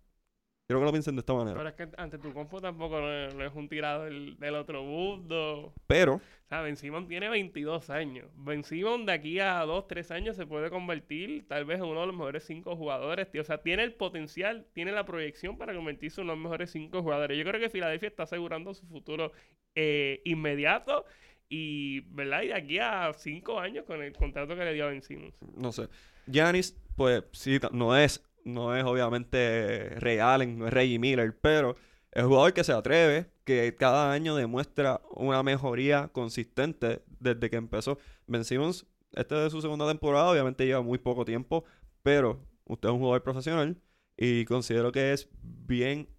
quiero 0.68 0.82
que 0.82 0.86
lo 0.86 0.92
piensen 0.92 1.16
de 1.16 1.22
esta 1.22 1.34
manera. 1.34 1.58
Pero 1.58 1.70
es 1.70 1.76
que 1.76 1.88
ante 1.98 2.18
tu 2.18 2.34
compo 2.34 2.60
tampoco 2.60 3.00
no 3.00 3.12
es, 3.12 3.34
no 3.34 3.46
es 3.46 3.56
un 3.56 3.70
tirado 3.70 4.04
del, 4.04 4.38
del 4.38 4.56
otro 4.56 4.84
mundo. 4.84 5.74
Pero, 5.88 6.16
O 6.16 6.48
sea, 6.50 6.62
Ben 6.62 6.76
Simon 6.76 7.08
tiene 7.08 7.30
22 7.30 7.90
años. 7.90 8.30
Ben 8.36 8.64
Simon 8.66 9.06
de 9.06 9.14
aquí 9.14 9.40
a 9.40 9.60
2, 9.62 9.88
3 9.88 10.12
años 10.12 10.36
se 10.36 10.46
puede 10.46 10.70
convertir 10.70 11.48
tal 11.48 11.64
vez 11.66 11.78
en 11.80 11.86
uno 11.86 12.02
de 12.02 12.08
los 12.08 12.16
mejores 12.16 12.44
5 12.46 12.76
jugadores. 12.76 13.32
tío. 13.32 13.42
O 13.42 13.46
sea, 13.46 13.60
tiene 13.60 13.84
el 13.84 13.94
potencial, 13.94 14.68
tiene 14.74 14.92
la 14.92 15.06
proyección 15.06 15.58
para 15.58 15.74
convertirse 15.74 16.20
en 16.20 16.26
uno 16.26 16.34
de 16.34 16.38
los 16.38 16.44
mejores 16.44 16.72
5 16.72 17.02
jugadores. 17.02 17.38
Yo 17.38 17.46
creo 17.46 17.62
que 17.62 17.70
Filadelfia 17.70 18.10
está 18.10 18.24
asegurando 18.24 18.74
su 18.74 18.86
futuro 18.88 19.32
eh, 19.76 20.22
inmediato 20.26 21.06
y, 21.48 22.02
¿verdad? 22.14 22.42
Y 22.42 22.48
de 22.48 22.56
aquí 22.56 22.80
a 22.80 23.14
5 23.14 23.58
años 23.60 23.86
con 23.86 24.04
el 24.04 24.12
contrato 24.12 24.54
que 24.56 24.66
le 24.66 24.74
dio 24.74 24.86
a 24.86 24.90
Ben 24.90 25.02
Simmons. 25.02 25.38
no 25.56 25.72
sé. 25.72 25.88
Giannis, 26.30 26.76
pues 26.98 27.24
sí, 27.32 27.58
no 27.72 27.96
es, 27.96 28.27
no 28.48 28.76
es 28.76 28.84
obviamente 28.86 29.90
Ray 30.00 30.20
Allen, 30.20 30.58
no 30.58 30.68
es 30.68 30.74
Reggie 30.74 31.00
Miller, 31.00 31.38
pero 31.40 31.76
es 32.12 32.24
un 32.24 32.30
jugador 32.30 32.54
que 32.54 32.64
se 32.64 32.72
atreve, 32.72 33.30
que 33.44 33.76
cada 33.76 34.12
año 34.12 34.36
demuestra 34.36 35.02
una 35.12 35.44
mejoría 35.44 36.08
consistente 36.08 37.04
desde 37.20 37.50
que 37.50 37.58
empezó. 37.58 38.00
Ben 38.26 38.46
Simmons, 38.46 38.86
esta 39.12 39.46
es 39.46 39.52
su 39.52 39.62
segunda 39.62 39.88
temporada, 39.88 40.32
obviamente 40.32 40.66
lleva 40.66 40.82
muy 40.82 40.98
poco 40.98 41.26
tiempo, 41.26 41.66
pero 42.02 42.42
usted 42.66 42.90
es 42.90 42.94
un 42.94 43.00
jugador 43.00 43.24
profesional 43.24 43.78
y 44.16 44.46
considero 44.46 44.92
que 44.92 45.14
es 45.14 45.30
bien... 45.42 46.10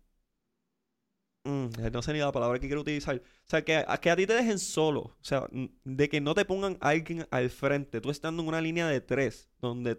Mm, 1.45 1.69
no 1.93 2.03
sé 2.03 2.13
ni 2.13 2.19
la 2.19 2.31
palabra 2.31 2.59
que 2.59 2.67
quiero 2.67 2.83
utilizar. 2.83 3.17
O 3.17 3.21
sea, 3.47 3.65
que 3.65 3.77
a, 3.77 3.99
que 3.99 4.11
a 4.11 4.17
ti 4.17 4.27
te 4.27 4.35
dejen 4.35 4.59
solo. 4.59 5.01
O 5.01 5.17
sea, 5.23 5.49
de 5.85 6.09
que 6.09 6.21
no 6.21 6.35
te 6.35 6.45
pongan 6.45 6.77
alguien 6.81 7.27
al 7.31 7.49
frente. 7.49 8.01
Tú 8.01 8.11
estando 8.11 8.43
en 8.43 8.49
una 8.49 8.61
línea 8.61 8.87
de 8.87 9.01
tres, 9.01 9.49
donde 9.61 9.99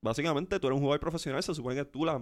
básicamente 0.00 0.58
tú 0.58 0.66
eres 0.66 0.76
un 0.76 0.82
jugador 0.82 1.00
profesional, 1.00 1.42
se 1.42 1.54
supone 1.54 1.76
que 1.76 1.84
tú 1.84 2.04
la... 2.04 2.20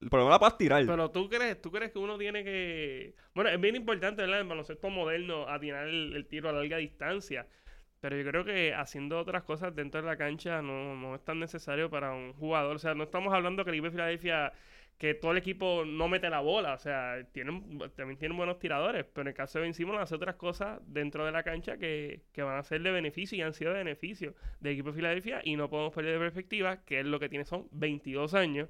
El 0.00 0.10
problema 0.10 0.32
la 0.32 0.38
puedes 0.38 0.58
tirar. 0.58 0.84
Pero 0.84 1.10
tú 1.10 1.28
crees, 1.28 1.60
tú 1.62 1.72
crees 1.72 1.90
que 1.90 1.98
uno 1.98 2.18
tiene 2.18 2.44
que. 2.44 3.14
Bueno, 3.34 3.48
es 3.48 3.58
bien 3.58 3.76
importante, 3.76 4.20
¿verdad? 4.20 4.40
En 4.40 4.48
baloncesto 4.50 4.90
moderno, 4.90 5.48
atinar 5.48 5.88
el, 5.88 6.14
el 6.14 6.26
tiro 6.26 6.50
a 6.50 6.52
larga 6.52 6.76
distancia. 6.76 7.46
Pero 8.00 8.16
yo 8.18 8.30
creo 8.30 8.44
que 8.44 8.74
haciendo 8.74 9.18
otras 9.18 9.42
cosas 9.44 9.74
dentro 9.74 10.00
de 10.00 10.06
la 10.06 10.18
cancha 10.18 10.60
no, 10.60 10.94
no 10.94 11.14
es 11.14 11.24
tan 11.24 11.40
necesario 11.40 11.88
para 11.88 12.12
un 12.12 12.34
jugador. 12.34 12.76
O 12.76 12.78
sea, 12.78 12.94
no 12.94 13.04
estamos 13.04 13.32
hablando 13.32 13.64
que 13.64 13.70
el 13.70 13.76
equipo 13.76 13.86
de 13.86 13.92
Filadelfia, 13.92 14.52
que 14.98 15.14
todo 15.14 15.32
el 15.32 15.38
equipo 15.38 15.84
no 15.84 16.08
mete 16.08 16.30
la 16.30 16.40
bola. 16.40 16.74
O 16.74 16.78
sea, 16.78 17.24
tienen, 17.32 17.78
también 17.94 18.18
tienen 18.18 18.36
buenos 18.36 18.58
tiradores. 18.58 19.04
Pero 19.04 19.22
en 19.22 19.28
el 19.28 19.34
caso 19.34 19.58
de 19.58 19.64
Ben 19.64 19.74
Simmons 19.74 20.00
hace 20.00 20.14
otras 20.14 20.36
cosas 20.36 20.80
dentro 20.86 21.24
de 21.24 21.32
la 21.32 21.42
cancha 21.42 21.76
que, 21.76 22.22
que 22.32 22.42
van 22.42 22.58
a 22.58 22.62
ser 22.62 22.82
de 22.82 22.90
beneficio 22.90 23.36
y 23.36 23.42
han 23.42 23.52
sido 23.52 23.72
de 23.72 23.78
beneficio 23.78 24.34
del 24.60 24.72
equipo 24.72 24.90
de 24.90 24.96
Filadelfia. 24.96 25.40
Y 25.44 25.56
no 25.56 25.68
podemos 25.68 25.92
perder 25.92 26.14
de 26.14 26.20
perspectiva 26.20 26.84
que 26.84 27.00
él 27.00 27.10
lo 27.10 27.20
que 27.20 27.28
tiene 27.28 27.44
son 27.44 27.68
22 27.72 28.34
años 28.34 28.68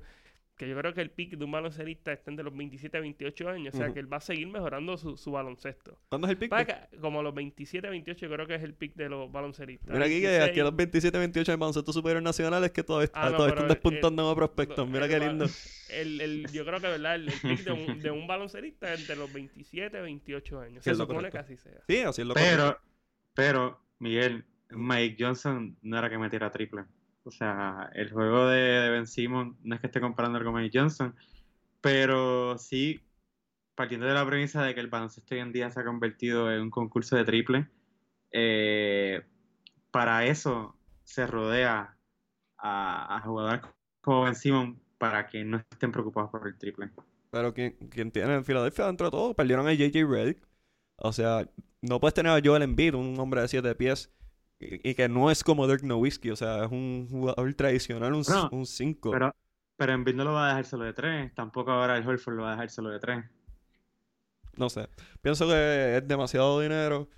que 0.56 0.66
yo 0.68 0.76
creo 0.78 0.94
que 0.94 1.02
el 1.02 1.10
pick 1.10 1.36
de 1.36 1.44
un 1.44 1.50
baloncerista 1.52 2.12
está 2.12 2.30
entre 2.30 2.42
los 2.44 2.56
27 2.56 2.96
a 2.96 3.00
28 3.00 3.48
años. 3.50 3.74
O 3.74 3.76
sea, 3.78 3.92
que 3.92 4.00
él 4.00 4.10
va 4.10 4.16
a 4.16 4.20
seguir 4.20 4.46
mejorando 4.48 4.96
su, 4.96 5.16
su 5.18 5.30
baloncesto. 5.30 5.98
¿Cuándo 6.08 6.26
es 6.26 6.30
el 6.30 6.38
pick? 6.38 6.50
Como 7.00 7.20
a 7.20 7.22
los 7.22 7.34
27 7.34 7.86
a 7.86 7.90
28 7.90 8.26
yo 8.26 8.32
creo 8.32 8.46
que 8.46 8.54
es 8.54 8.62
el 8.62 8.72
pick 8.74 8.94
de 8.94 9.08
los 9.10 9.30
balonceristas. 9.30 9.92
Mira 9.92 10.06
aquí 10.06 10.20
que 10.20 10.26
26, 10.28 10.50
aquí 10.50 10.60
a 10.60 10.64
los 10.64 10.76
27, 10.76 11.18
28 11.18 11.52
en 11.52 11.60
baloncesto 11.60 11.92
superior 11.92 12.22
nacional 12.22 12.64
es 12.64 12.70
que 12.72 12.82
todavía, 12.82 13.10
Ah, 13.12 13.26
no, 13.30 13.36
todavía 13.36 13.54
están 13.54 13.68
despuntando 13.68 14.22
nuevos 14.22 14.36
prospectos. 14.36 14.88
Mira 14.88 15.04
el 15.04 15.10
qué 15.10 15.20
lindo. 15.20 15.46
El, 15.90 16.20
el- 16.20 16.46
yo 16.52 16.64
creo 16.64 16.80
que, 16.80 16.86
¿verdad? 16.88 17.14
El, 17.16 17.28
el 17.28 17.34
pick 17.42 17.60
de 17.64 17.72
un, 17.72 18.00
de 18.02 18.10
un 18.10 18.26
baloncerista 18.26 18.92
es 18.94 19.00
entre 19.00 19.16
los 19.16 19.30
27 19.32 19.96
a 19.98 20.00
28 20.00 20.60
años. 20.60 20.74
Sí, 20.78 20.84
Se 20.84 20.90
es 20.92 20.98
lo 20.98 21.04
supone 21.06 21.30
que 21.30 21.38
así 21.38 21.56
sea. 21.56 21.80
Sí, 21.86 21.98
así 22.00 22.22
es 22.22 22.26
lo 22.26 22.34
correcto. 22.34 22.56
Pero, 22.56 22.80
pero, 23.34 23.80
Miguel, 23.98 24.44
Mike 24.70 25.16
Johnson 25.22 25.76
no 25.82 25.98
era 25.98 26.08
que 26.08 26.16
metiera 26.18 26.50
triple. 26.50 26.84
O 27.26 27.32
sea, 27.32 27.90
el 27.94 28.12
juego 28.12 28.46
de, 28.46 28.88
Ben 28.90 29.06
Simmons 29.08 29.56
no 29.64 29.74
es 29.74 29.80
que 29.80 29.88
esté 29.88 30.00
comparando 30.00 30.42
con 30.44 30.54
Mike 30.54 30.78
Johnson, 30.78 31.12
pero 31.80 32.56
sí, 32.56 33.00
partiendo 33.74 34.06
de 34.06 34.14
la 34.14 34.24
premisa 34.24 34.62
de 34.62 34.74
que 34.74 34.80
el 34.80 34.86
baloncesto 34.86 35.34
hoy 35.34 35.40
en 35.40 35.52
día 35.52 35.68
se 35.72 35.80
ha 35.80 35.84
convertido 35.84 36.52
en 36.52 36.62
un 36.62 36.70
concurso 36.70 37.16
de 37.16 37.24
triple, 37.24 37.68
eh, 38.30 39.24
para 39.90 40.24
eso 40.24 40.76
se 41.02 41.26
rodea 41.26 41.96
a, 42.58 43.20
jugadores 43.24 43.62
como 44.02 44.22
Ben 44.22 44.36
Simmons 44.36 44.78
para 44.96 45.26
que 45.26 45.44
no 45.44 45.56
estén 45.56 45.90
preocupados 45.90 46.30
por 46.30 46.46
el 46.46 46.56
triple. 46.56 46.90
Pero 47.30 47.52
quien, 47.52 47.72
quien 47.90 48.12
tiene 48.12 48.34
en 48.34 48.44
Filadelfia 48.44 48.86
dentro 48.86 49.08
de 49.08 49.10
todo, 49.10 49.34
perdieron 49.34 49.66
a 49.66 49.72
JJ 49.72 50.04
Redick. 50.08 50.46
O 50.94 51.12
sea, 51.12 51.50
no 51.82 51.98
puedes 51.98 52.14
tener 52.14 52.30
a 52.30 52.40
Joel 52.42 52.62
Embiid, 52.62 52.94
un 52.94 53.18
hombre 53.18 53.40
de 53.40 53.48
7 53.48 53.74
pies, 53.74 54.15
y, 54.58 54.90
y 54.90 54.94
que 54.94 55.08
no 55.08 55.30
es 55.30 55.44
como 55.44 55.66
Dirk 55.66 55.82
Nowitzki. 55.82 56.30
O 56.30 56.36
sea, 56.36 56.64
es 56.64 56.70
un 56.70 57.08
jugador 57.10 57.52
tradicional, 57.54 58.14
un 58.14 58.24
No, 58.28 58.64
5. 58.64 59.10
Pero, 59.10 59.34
pero 59.76 59.92
Embiid 59.92 60.14
no 60.14 60.24
lo 60.24 60.32
va 60.32 60.46
a 60.46 60.48
dejar 60.48 60.64
solo 60.64 60.84
de 60.84 60.92
tres, 60.92 61.34
tampoco 61.34 61.70
ahora 61.70 61.96
el 61.96 62.06
Horford 62.06 62.36
lo 62.36 62.42
va 62.42 62.50
a 62.50 62.52
dejar 62.52 62.70
solo 62.70 62.90
de 62.90 62.98
tres. 62.98 63.24
No 64.56 64.70
sé. 64.70 64.88
Pienso 65.20 65.46
que 65.46 65.98
es 65.98 66.08
demasiado 66.08 66.60
dinero. 66.60 67.08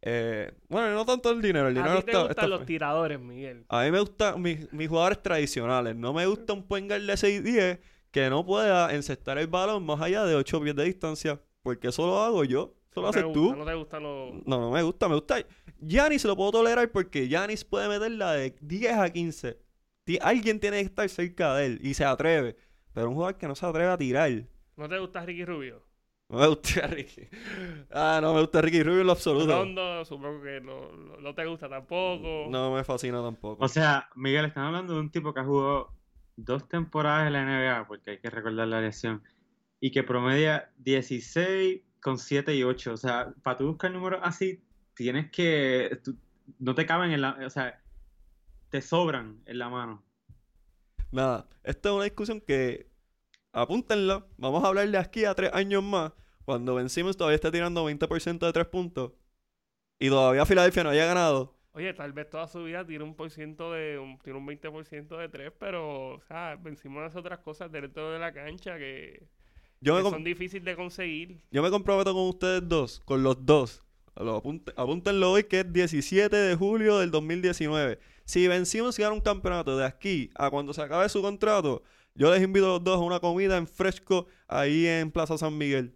Eh, 0.00 0.52
bueno, 0.68 0.94
no 0.94 1.04
tanto 1.04 1.30
el 1.30 1.42
dinero, 1.42 1.68
el 1.68 1.74
dinero 1.74 1.94
A 1.94 2.00
ti 2.00 2.04
te 2.04 2.10
está, 2.12 2.22
gustan 2.22 2.44
está 2.44 2.46
los 2.48 2.66
tiradores, 2.66 3.20
Miguel. 3.20 3.64
A 3.68 3.84
mí 3.84 3.90
me 3.90 4.00
gustan 4.00 4.40
mis, 4.40 4.72
mis 4.72 4.88
jugadores 4.88 5.22
tradicionales. 5.22 5.96
No 5.96 6.12
me 6.12 6.26
gusta 6.26 6.52
un 6.52 6.64
point 6.66 6.88
guard 6.88 7.02
de 7.02 7.14
6'10 7.14 7.80
que 8.10 8.30
no 8.30 8.44
pueda 8.44 8.94
encestar 8.94 9.38
el 9.38 9.46
balón 9.48 9.84
más 9.84 10.00
allá 10.00 10.24
de 10.24 10.34
8 10.34 10.60
pies 10.60 10.76
de 10.76 10.84
distancia. 10.84 11.40
Porque 11.62 11.88
eso 11.88 12.06
lo 12.06 12.20
hago 12.20 12.44
yo. 12.44 12.74
Eso 12.98 13.02
lo 13.02 13.08
haces 13.08 13.24
gusta, 13.24 13.40
tú. 13.40 13.56
No 13.56 13.64
te 13.64 13.74
gustan 13.74 14.02
los... 14.02 14.34
No, 14.46 14.58
no 14.60 14.70
me 14.70 14.82
gusta, 14.82 15.08
me 15.08 15.14
gusta. 15.16 15.36
Giannis 15.80 16.24
lo 16.24 16.36
puedo 16.36 16.50
tolerar 16.52 16.90
porque 16.90 17.28
Giannis 17.28 17.64
puede 17.64 17.88
meterla 17.88 18.32
de 18.32 18.54
10 18.60 18.92
a 18.96 19.10
15. 19.10 19.58
Ti- 20.04 20.18
Alguien 20.20 20.58
tiene 20.60 20.78
que 20.78 20.84
estar 20.86 21.08
cerca 21.08 21.54
de 21.54 21.66
él 21.66 21.80
y 21.82 21.94
se 21.94 22.04
atreve. 22.04 22.56
Pero 22.92 23.08
un 23.08 23.14
jugador 23.14 23.36
que 23.38 23.46
no 23.48 23.54
se 23.54 23.64
atreve 23.66 23.90
a 23.90 23.98
tirar. 23.98 24.30
¿No 24.76 24.88
te 24.88 24.98
gusta 24.98 25.24
Ricky 25.24 25.44
Rubio? 25.44 25.86
No 26.30 26.38
me 26.40 26.46
gusta 26.48 26.86
Ricky. 26.88 27.22
Ah, 27.90 28.18
no 28.20 28.34
me 28.34 28.40
gusta 28.40 28.60
Ricky 28.60 28.82
Rubio 28.82 29.00
en 29.00 29.06
lo 29.06 29.12
absoluto. 29.12 29.46
Rondo, 29.56 30.04
supongo 30.04 30.42
que 30.42 30.60
no, 30.60 30.92
no- 30.92 31.16
no 31.18 31.34
te 31.34 31.46
gusta 31.46 31.68
tampoco. 31.68 32.46
No 32.50 32.74
me 32.74 32.84
fascina 32.84 33.22
tampoco. 33.22 33.64
O 33.64 33.68
sea, 33.68 34.08
Miguel, 34.14 34.44
están 34.46 34.64
hablando 34.64 34.94
de 34.94 35.00
un 35.00 35.10
tipo 35.10 35.32
que 35.32 35.40
ha 35.40 35.44
jugado 35.44 35.92
dos 36.36 36.68
temporadas 36.68 37.26
en 37.28 37.32
la 37.32 37.44
NBA, 37.44 37.86
porque 37.88 38.10
hay 38.12 38.18
que 38.18 38.30
recordar 38.30 38.68
la 38.68 38.80
lesión, 38.80 39.22
y 39.80 39.90
que 39.90 40.02
promedia 40.02 40.70
16 40.78 41.80
con 42.00 42.18
7 42.18 42.54
y 42.54 42.62
8. 42.62 42.92
O 42.92 42.96
sea, 42.96 43.32
para 43.42 43.56
tú 43.56 43.66
buscar 43.68 43.90
números 43.90 44.20
así, 44.22 44.62
tienes 44.94 45.30
que... 45.30 46.00
tú- 46.02 46.16
no 46.58 46.74
te 46.74 46.86
caben 46.86 47.10
en 47.12 47.20
la... 47.20 47.38
O 47.46 47.50
sea, 47.50 47.80
te 48.70 48.80
sobran 48.82 49.42
en 49.46 49.58
la 49.58 49.68
mano. 49.68 50.02
Nada, 51.10 51.48
esto 51.64 51.88
es 51.90 51.94
una 51.94 52.04
discusión 52.04 52.40
que 52.40 52.90
apúntenlo. 53.52 54.28
Vamos 54.36 54.62
a 54.64 54.68
hablar 54.68 54.88
de 54.88 54.98
aquí 54.98 55.24
a 55.24 55.34
tres 55.34 55.52
años 55.54 55.82
más. 55.82 56.12
Cuando 56.44 56.74
Ben 56.74 56.88
Simmons 56.88 57.16
todavía 57.16 57.36
está 57.36 57.50
tirando 57.50 57.84
20% 57.88 58.38
de 58.46 58.52
tres 58.52 58.66
puntos. 58.66 59.12
Y 59.98 60.08
todavía 60.08 60.46
Filadelfia 60.46 60.84
no 60.84 60.90
haya 60.90 61.06
ganado. 61.06 61.56
Oye, 61.72 61.92
tal 61.94 62.12
vez 62.12 62.28
toda 62.28 62.48
su 62.48 62.64
vida 62.64 62.84
tiene 62.86 63.04
un 63.04 63.14
por 63.14 63.30
ciento 63.30 63.72
de... 63.72 63.98
Un, 63.98 64.18
tiene 64.18 64.38
un 64.38 64.46
20% 64.46 65.16
de 65.16 65.28
tres, 65.28 65.52
pero... 65.58 66.14
O 66.14 66.20
sea, 66.22 66.56
vencimos 66.56 67.02
las 67.02 67.16
otras 67.16 67.38
cosas 67.40 67.70
dentro 67.70 68.10
de 68.10 68.18
la 68.18 68.32
cancha 68.32 68.78
que, 68.78 69.28
Yo 69.80 69.96
que 69.96 70.10
son 70.10 70.24
difíciles 70.24 70.64
de 70.64 70.76
conseguir. 70.76 71.40
yo 71.50 71.62
me 71.62 71.70
comprometo 71.70 72.12
con 72.12 72.28
ustedes 72.28 72.68
dos, 72.68 73.00
con 73.04 73.22
los 73.22 73.44
dos. 73.46 73.82
Lo 74.16 74.36
apunte- 74.42 74.72
apúntenlo 74.76 75.30
hoy 75.30 75.44
que 75.44 75.60
es 75.60 75.72
17 75.72 76.34
de 76.34 76.56
julio 76.56 76.98
del 76.98 77.10
2019. 77.12 78.00
Si 78.24 78.48
Ben 78.48 78.66
Simmons 78.66 78.98
gana 78.98 79.12
un 79.14 79.20
campeonato 79.20 79.76
de 79.76 79.84
aquí 79.84 80.30
a 80.34 80.50
cuando 80.50 80.72
se 80.74 80.82
acabe 80.82 81.08
su 81.08 81.22
contrato, 81.22 81.82
yo 82.14 82.32
les 82.32 82.42
invito 82.42 82.66
a 82.66 82.68
los 82.70 82.84
dos 82.84 82.96
a 82.96 83.04
una 83.04 83.20
comida 83.20 83.56
en 83.56 83.68
fresco 83.68 84.26
ahí 84.48 84.86
en 84.86 85.12
Plaza 85.12 85.38
San 85.38 85.56
Miguel. 85.56 85.94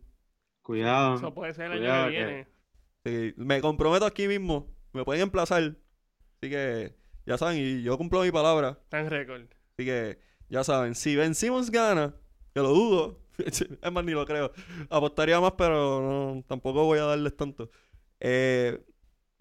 Cuidado. 0.63 1.17
Eso 1.17 1.35
puede 1.35 1.53
ser 1.53 1.73
el 1.73 1.79
Cuidado 1.79 2.05
año 2.05 2.11
que 2.13 2.17
que- 2.17 2.25
viene. 2.25 3.33
Sí, 3.35 3.35
me 3.37 3.61
comprometo 3.61 4.07
aquí 4.07 4.29
mismo. 4.29 4.73
Me 4.93 5.05
pueden 5.05 5.23
emplazar. 5.25 5.61
Así 6.41 6.49
que, 6.51 6.95
ya 7.27 7.37
saben, 7.37 7.59
y 7.59 7.83
yo 7.83 7.99
cumplo 7.99 8.23
mi 8.23 8.31
palabra. 8.31 8.79
Tan 8.89 9.11
récord. 9.11 9.43
Así 9.77 9.85
que, 9.85 10.21
ya 10.49 10.63
saben, 10.63 10.95
si 10.95 11.17
Ben 11.17 11.35
Simmons 11.35 11.71
gana, 11.73 12.15
que 12.55 12.61
lo 12.61 12.69
dudo. 12.69 13.22
es 13.83 13.93
más, 13.93 14.05
ni 14.05 14.13
lo 14.13 14.25
creo. 14.27 14.53
Apostaría 14.91 15.41
más, 15.41 15.53
pero 15.57 16.43
tampoco 16.47 16.85
voy 16.85 16.99
a 16.99 17.05
darles 17.05 17.37
tanto. 17.37 17.71
Eh, 18.21 18.81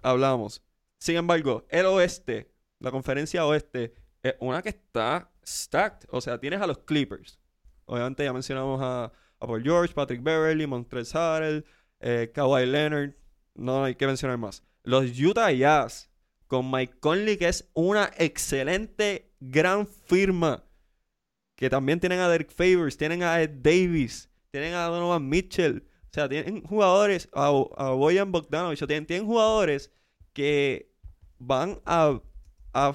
hablamos. 0.01 0.63
Sin 0.97 1.17
embargo, 1.17 1.65
el 1.69 1.85
oeste, 1.85 2.51
la 2.79 2.91
conferencia 2.91 3.45
oeste, 3.45 3.93
es 4.23 4.35
una 4.39 4.61
que 4.61 4.69
está 4.69 5.31
stacked. 5.45 6.07
O 6.11 6.21
sea, 6.21 6.39
tienes 6.39 6.61
a 6.61 6.67
los 6.67 6.79
Clippers. 6.79 7.39
Obviamente 7.85 8.23
ya 8.23 8.33
mencionamos 8.33 8.79
a, 8.81 9.05
a 9.39 9.47
Paul 9.47 9.63
George, 9.63 9.93
Patrick 9.93 10.23
Beverly, 10.23 10.67
Montrezl 10.67 11.17
Harrell, 11.17 11.65
eh, 11.99 12.31
Kawhi 12.33 12.65
Leonard. 12.65 13.15
No 13.55 13.83
hay 13.83 13.95
que 13.95 14.07
mencionar 14.07 14.37
más. 14.37 14.63
Los 14.83 15.19
Utah 15.19 15.51
Jazz 15.51 16.09
con 16.47 16.69
Mike 16.69 16.99
Conley, 16.99 17.37
que 17.37 17.47
es 17.47 17.69
una 17.73 18.11
excelente, 18.17 19.31
gran 19.39 19.87
firma. 19.87 20.63
Que 21.61 21.69
también 21.69 21.99
tienen 21.99 22.17
a 22.17 22.27
Derek 22.27 22.49
Favors, 22.49 22.97
tienen 22.97 23.21
a 23.21 23.39
Ed 23.39 23.51
Davis, 23.61 24.31
tienen 24.49 24.73
a 24.73 24.85
Donovan 24.85 25.29
Mitchell. 25.29 25.83
O 26.05 26.09
sea, 26.11 26.27
tienen 26.27 26.63
jugadores, 26.63 27.29
a, 27.33 27.49
a 27.77 27.91
Boyan 27.91 28.31
Bogdanovich, 28.31 28.83
tienen, 28.87 29.05
tienen 29.05 29.27
jugadores 29.27 29.91
que 30.33 30.91
van 31.37 31.79
a, 31.85 32.19
a 32.73 32.93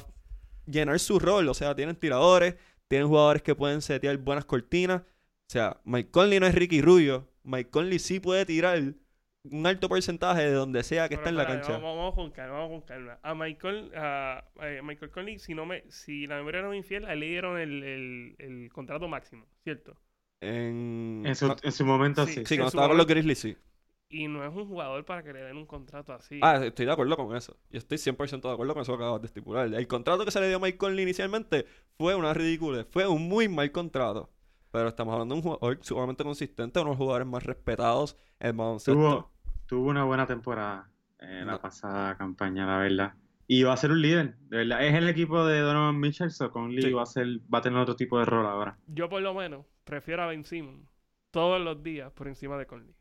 llenar 0.66 0.98
su 0.98 1.20
rol. 1.20 1.48
O 1.48 1.54
sea, 1.54 1.76
tienen 1.76 1.94
tiradores, 1.94 2.56
tienen 2.88 3.06
jugadores 3.06 3.42
que 3.42 3.54
pueden 3.54 3.82
setear 3.82 4.16
buenas 4.16 4.44
cortinas. 4.44 5.02
O 5.02 5.04
sea, 5.46 5.80
Mike 5.84 6.10
Conley 6.10 6.40
no 6.40 6.48
es 6.48 6.54
Ricky 6.56 6.82
Rubio. 6.82 7.30
Mike 7.44 7.70
Conley 7.70 8.00
sí 8.00 8.18
puede 8.18 8.46
tirar 8.46 8.94
un 9.50 9.66
alto 9.66 9.88
porcentaje 9.88 10.42
de 10.42 10.52
donde 10.52 10.82
sea 10.82 11.08
que 11.08 11.14
está 11.16 11.28
en 11.28 11.36
la 11.36 11.46
cancha. 11.46 11.72
Vamos, 11.72 11.96
vamos 11.96 12.14
con 12.14 12.30
calma, 12.30 12.54
vamos 12.54 12.70
con 12.70 12.80
calma. 12.82 13.18
A 13.22 13.34
Michael, 13.34 13.92
a, 13.94 14.44
a 14.58 14.82
Michael 14.82 15.10
Conley, 15.10 15.38
si 15.38 15.54
no 15.54 15.66
me, 15.66 15.84
si 15.90 16.26
la 16.26 16.36
memoria 16.36 16.62
no 16.62 16.70
me 16.70 16.76
infiel, 16.76 17.04
a 17.04 17.12
él 17.12 17.20
le 17.20 17.26
dieron 17.26 17.58
el, 17.58 17.82
el, 17.82 18.36
el 18.38 18.72
contrato 18.72 19.08
máximo, 19.08 19.46
¿cierto? 19.62 19.96
En... 20.40 21.22
En 21.24 21.34
su, 21.34 21.54
en 21.62 21.72
su 21.72 21.84
momento 21.84 22.26
Sí, 22.26 22.44
sí. 22.44 22.56
Cuando 22.56 22.68
estaba 22.68 22.88
con 22.88 22.96
los 22.98 23.06
Grizzlies, 23.06 23.38
sí. 23.38 23.56
Y 24.08 24.28
no 24.28 24.44
es 24.44 24.54
un 24.54 24.68
jugador 24.68 25.04
para 25.04 25.22
que 25.22 25.32
le 25.32 25.40
den 25.40 25.56
un 25.56 25.66
contrato 25.66 26.12
así. 26.12 26.38
Ah, 26.42 26.64
estoy 26.64 26.86
de 26.86 26.92
acuerdo 26.92 27.16
con 27.16 27.34
eso. 27.36 27.56
Yo 27.70 27.78
estoy 27.78 27.98
100% 27.98 28.40
de 28.42 28.52
acuerdo 28.52 28.74
con 28.74 28.82
eso 28.82 28.96
que 28.96 29.02
acabas 29.02 29.20
de 29.20 29.26
estipular. 29.26 29.66
El 29.72 29.86
contrato 29.88 30.24
que 30.24 30.30
se 30.30 30.40
le 30.40 30.46
dio 30.48 30.58
a 30.58 30.60
Mike 30.60 30.78
Conley 30.78 31.02
inicialmente 31.02 31.66
fue 31.98 32.14
una 32.14 32.32
ridícula. 32.32 32.86
Fue 32.90 33.06
un 33.08 33.28
muy 33.28 33.48
mal 33.48 33.72
contrato. 33.72 34.30
Pero 34.70 34.88
estamos 34.88 35.12
hablando 35.12 35.34
de 35.34 35.40
un 35.40 35.42
jugador 35.42 35.78
sumamente 35.82 36.22
consistente, 36.22 36.78
uno 36.78 36.90
de 36.90 36.92
los 36.92 36.98
jugadores 36.98 37.26
más 37.26 37.42
respetados 37.42 38.16
en 38.38 38.56
baloncesto. 38.56 38.92
Tuvo, 38.92 39.32
tuvo 39.66 39.88
una 39.88 40.04
buena 40.04 40.26
temporada 40.26 40.90
en 41.18 41.46
la 41.46 41.52
No. 41.52 41.60
pasada 41.60 42.16
campaña, 42.16 42.66
la 42.66 42.78
verdad. 42.78 43.14
Y 43.48 43.62
va 43.62 43.72
a 43.74 43.76
ser 43.76 43.92
un 43.92 44.02
líder, 44.02 44.36
de 44.48 44.56
verdad. 44.58 44.84
Es 44.84 44.94
el 44.94 45.08
equipo 45.08 45.44
de 45.46 45.60
Donovan 45.60 45.98
Mitchell, 46.00 46.30
so 46.30 46.50
Conley 46.50 46.82
Sí. 46.82 46.92
va 46.92 47.02
a 47.02 47.06
ser, 47.06 47.26
va 47.52 47.58
a 47.58 47.62
tener 47.62 47.78
otro 47.78 47.94
tipo 47.96 48.18
de 48.18 48.24
rol 48.24 48.44
ahora. 48.46 48.76
Yo 48.88 49.08
por 49.08 49.22
lo 49.22 49.34
menos 49.34 49.64
prefiero 49.84 50.22
a 50.24 50.26
Ben 50.26 50.44
Simmons 50.44 50.88
todos 51.30 51.60
los 51.60 51.82
días 51.82 52.10
por 52.12 52.26
encima 52.28 52.56
de 52.58 52.66
Conley. 52.66 52.94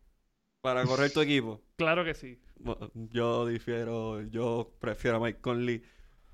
Para 0.61 0.83
correr 0.85 1.11
tu 1.11 1.21
equipo. 1.21 1.61
Claro 1.77 2.03
que 2.05 2.13
sí. 2.13 2.39
Yo 3.11 3.45
difiero, 3.45 4.21
yo 4.21 4.71
prefiero 4.79 5.17
a 5.17 5.19
Mike 5.19 5.39
Conley 5.41 5.83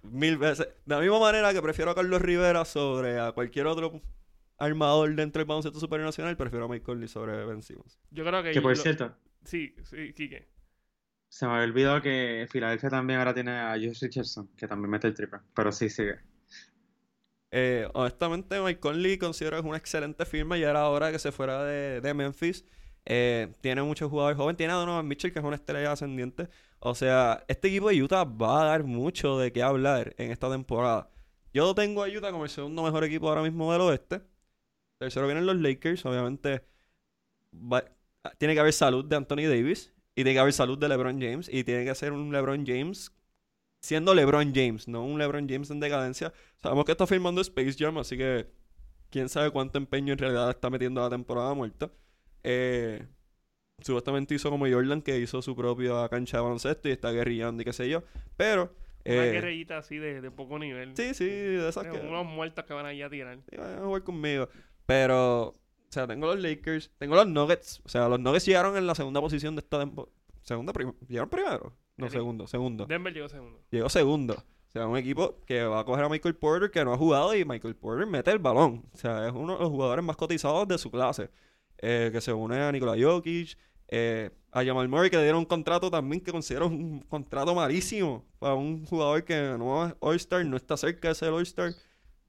mil 0.04 0.38
veces. 0.38 0.68
De 0.86 0.96
la 0.96 1.02
misma 1.02 1.20
manera 1.20 1.52
que 1.54 1.62
prefiero 1.62 1.92
a 1.92 1.96
Carlos 1.96 2.22
Rivera 2.22 2.64
sobre 2.66 3.20
a 3.20 3.32
cualquier 3.32 3.66
otro 3.68 4.02
armador 4.58 5.16
dentro 5.16 5.40
del 5.40 5.48
baloncesto 5.48 5.80
superior 5.80 6.06
nacional, 6.08 6.38
prefiero 6.38 6.66
a 6.66 6.68
Mike 6.68 6.84
Conley 6.84 7.08
sobre 7.08 7.44
Ben 7.46 7.62
Simmons. 7.64 7.98
Yo 8.12 8.24
creo 8.24 8.44
que... 8.44 8.52
Que 8.52 8.62
por 8.62 8.72
lo- 8.72 8.76
cierto, 8.82 9.16
Sí, 9.44 9.76
sí, 9.84 10.14
Quique. 10.14 10.48
se 11.30 11.46
me 11.48 11.54
había 11.54 11.64
olvidado 11.66 12.02
que 12.02 12.48
Filadelfia 12.52 12.90
también 12.92 13.20
ahora 13.20 13.34
tiene 13.34 13.52
a 13.60 13.72
Josh 13.74 14.02
Richardson, 14.02 14.50
que 14.56 14.68
también 14.68 14.92
mete 14.92 15.08
el 15.08 15.14
triple. 15.16 15.40
Pero 15.56 15.72
sí, 15.72 15.90
sigue. 15.90 16.20
Eh, 17.54 17.88
honestamente, 17.94 18.62
Mike 18.62 18.80
Conley 18.80 19.18
considero 19.18 19.58
que 19.58 19.62
es 19.62 19.66
una 19.68 19.78
excelente 19.78 20.26
firma 20.26 20.58
y 20.58 20.64
era 20.64 20.88
hora 20.90 21.12
que 21.12 21.20
se 21.20 21.32
fuera 21.32 21.64
de, 21.66 22.00
de 22.02 22.14
Memphis. 22.14 22.66
Eh, 23.06 23.52
tiene 23.62 23.82
muchos 23.84 24.10
jugadores 24.10 24.38
jóvenes. 24.38 24.58
Tiene 24.58 24.74
a 24.74 24.76
Donovan 24.78 25.08
Mitchell, 25.08 25.34
que 25.34 25.40
es 25.40 25.46
una 25.46 25.56
estrella 25.58 25.92
ascendiente. 25.92 26.50
O 26.80 26.96
sea, 26.96 27.44
este 27.48 27.68
equipo 27.68 27.90
de 27.90 28.02
Utah 28.02 28.24
va 28.24 28.62
a 28.62 28.66
dar 28.66 28.84
mucho 28.86 29.38
de 29.38 29.52
qué 29.52 29.64
hablar 29.64 30.16
en 30.18 30.32
esta 30.32 30.50
temporada. 30.50 31.10
Yo 31.54 31.76
tengo 31.76 32.04
a 32.04 32.08
Utah 32.08 32.32
como 32.32 32.46
el 32.46 32.50
segundo 32.50 32.84
mejor 32.84 33.04
equipo 33.04 33.28
ahora 33.28 33.42
mismo 33.44 33.72
del 33.72 33.82
oeste. 33.82 34.22
Tercero 35.00 35.28
vienen 35.28 35.46
los 35.48 35.58
Lakers. 35.58 36.06
Obviamente, 36.06 36.66
va- 37.54 37.86
tiene 38.38 38.54
que 38.54 38.60
haber 38.60 38.74
salud 38.74 39.06
de 39.06 39.16
Anthony 39.16 39.48
Davis. 39.48 39.94
Y 40.14 40.24
tiene 40.24 40.34
que 40.34 40.40
haber 40.40 40.54
salud 40.54 40.78
de 40.78 40.90
LeBron 40.90 41.22
James. 41.22 41.50
Y 41.52 41.64
tiene 41.64 41.86
que 41.86 41.96
ser 41.96 42.12
un 42.12 42.32
LeBron 42.32 42.66
James 42.66 43.12
siendo 43.82 44.14
LeBron 44.14 44.54
James, 44.54 44.88
no 44.88 45.04
un 45.04 45.18
LeBron 45.18 45.50
James 45.50 45.70
en 45.72 45.80
decadencia. 45.80 46.32
Sabemos 46.62 46.86
que 46.86 46.92
está 46.92 47.08
firmando 47.08 47.42
Space 47.42 47.76
Jam, 47.78 47.98
así 47.98 48.18
que 48.18 48.48
quién 49.10 49.28
sabe 49.28 49.50
cuánto 49.50 49.78
empeño 49.78 50.14
en 50.14 50.20
realidad 50.20 50.50
está 50.52 50.70
metiendo 50.70 51.02
a 51.02 51.06
la 51.06 51.10
temporada 51.10 51.54
muerta. 51.54 51.92
Eh, 52.44 53.06
supuestamente 53.80 54.36
hizo 54.36 54.50
como 54.50 54.70
Jordan, 54.70 55.02
que 55.02 55.18
hizo 55.20 55.42
su 55.42 55.56
propia 55.56 56.08
cancha 56.10 56.38
de 56.38 56.44
baloncesto 56.44 56.90
y 56.90 56.92
está 56.92 57.12
guerrillando 57.12 57.62
y 57.62 57.66
qué 57.66 57.74
sé 57.74 57.90
yo. 57.90 58.04
Pero, 58.38 58.74
Una 59.06 59.26
eh, 59.26 59.32
guerrillita 59.32 59.80
así 59.80 59.98
de, 59.98 60.22
de 60.22 60.32
poco 60.32 60.60
nivel. 60.60 60.96
sí, 60.96 61.14
sí, 61.16 61.26
de 61.26 61.68
esas 61.68 61.84
que 61.88 62.00
Unos 62.00 62.26
muertos 62.26 62.64
que 62.66 62.74
van 62.74 62.86
allá 62.86 63.08
a 63.08 63.10
tirar. 63.10 63.40
sí, 63.50 63.58
vayan 63.58 63.80
a 63.80 63.86
jugar 63.86 64.04
conmigo. 64.04 64.50
Pero, 64.86 65.56
o 65.92 65.94
sea, 65.94 66.08
tengo 66.08 66.28
los 66.28 66.40
Lakers, 66.40 66.90
tengo 66.98 67.16
los 67.16 67.28
Nuggets. 67.28 67.82
O 67.84 67.90
sea, 67.90 68.08
los 68.08 68.18
Nuggets 68.18 68.46
llegaron 68.46 68.78
en 68.78 68.88
la 68.88 68.96
segunda 68.96 69.20
posición 69.20 69.56
de 69.56 69.60
esta 69.60 69.78
temporada. 69.78 70.10
¿Segunda? 70.42 70.72
prim- 70.72 70.94
¿Llegaron 71.08 71.30
primero? 71.30 71.74
No, 71.98 72.10
segundo, 72.10 72.48
segundo. 72.48 72.86
Denver 72.86 73.14
llegó 73.14 73.28
segundo. 73.28 73.60
Llegó 73.70 73.90
segundo. 73.90 74.34
O 74.36 74.72
sea, 74.72 74.88
un 74.88 74.96
equipo 74.98 75.42
que 75.46 75.64
va 75.66 75.82
a 75.82 75.84
coger 75.86 76.06
a 76.06 76.10
Michael 76.10 76.36
Porter 76.36 76.72
que 76.72 76.84
no 76.86 76.94
ha 76.94 76.98
jugado 76.98 77.36
y 77.36 77.44
Michael 77.44 77.76
Porter 77.76 78.08
mete 78.08 78.32
el 78.32 78.40
balón. 78.40 78.86
O 78.94 78.98
sea, 78.98 79.28
es 79.28 79.34
uno 79.34 79.54
de 79.56 79.60
los 79.60 79.70
jugadores 79.70 80.04
más 80.04 80.16
cotizados 80.16 80.66
de 80.70 80.78
su 80.78 80.90
clase. 80.90 81.30
Eh, 81.80 82.10
que 82.14 82.22
se 82.22 82.32
une 82.32 82.58
a 82.58 82.72
Nikola 82.72 82.96
Jokic, 82.98 83.58
eh, 83.90 84.32
a 84.52 84.64
Jamal 84.64 84.88
Murray 84.88 85.10
que 85.10 85.18
le 85.18 85.24
dieron 85.24 85.40
un 85.40 85.46
contrato 85.46 85.92
también 85.92 86.22
que 86.24 86.32
considero 86.32 86.68
un 86.68 87.02
contrato 87.02 87.54
malísimo 87.54 88.26
para 88.40 88.54
un 88.56 88.86
jugador 88.86 89.26
que 89.26 89.56
no 89.60 89.88
es 89.88 89.94
All-Star, 90.00 90.46
no 90.46 90.56
está 90.56 90.78
cerca 90.78 91.10
de 91.10 91.16
ser 91.16 91.30
All-Star. 91.34 91.74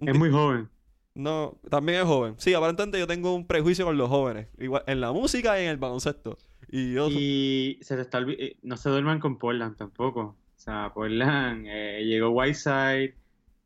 Es 0.00 0.18
muy 0.18 0.30
joven. 0.32 0.68
No, 1.14 1.58
también 1.68 2.00
es 2.00 2.06
joven. 2.06 2.34
Sí, 2.38 2.54
aparentemente 2.54 2.98
yo 2.98 3.06
tengo 3.06 3.34
un 3.34 3.46
prejuicio 3.46 3.84
con 3.84 3.96
los 3.98 4.08
jóvenes. 4.08 4.48
Igual 4.58 4.82
en 4.86 5.00
la 5.00 5.12
música 5.12 5.60
y 5.60 5.64
en 5.64 5.70
el 5.70 5.76
baloncesto. 5.76 6.38
Y 6.70 6.94
yo... 6.94 7.08
Y 7.10 7.78
se 7.82 7.96
te 7.96 8.02
está 8.02 8.20
eh, 8.26 8.56
no 8.62 8.76
se 8.76 8.88
duerman 8.88 9.20
con 9.20 9.38
Portland 9.38 9.76
tampoco. 9.76 10.20
O 10.20 10.64
sea, 10.64 10.92
Portland 10.94 11.66
eh, 11.68 12.04
llegó 12.04 12.30
Whiteside, 12.30 13.14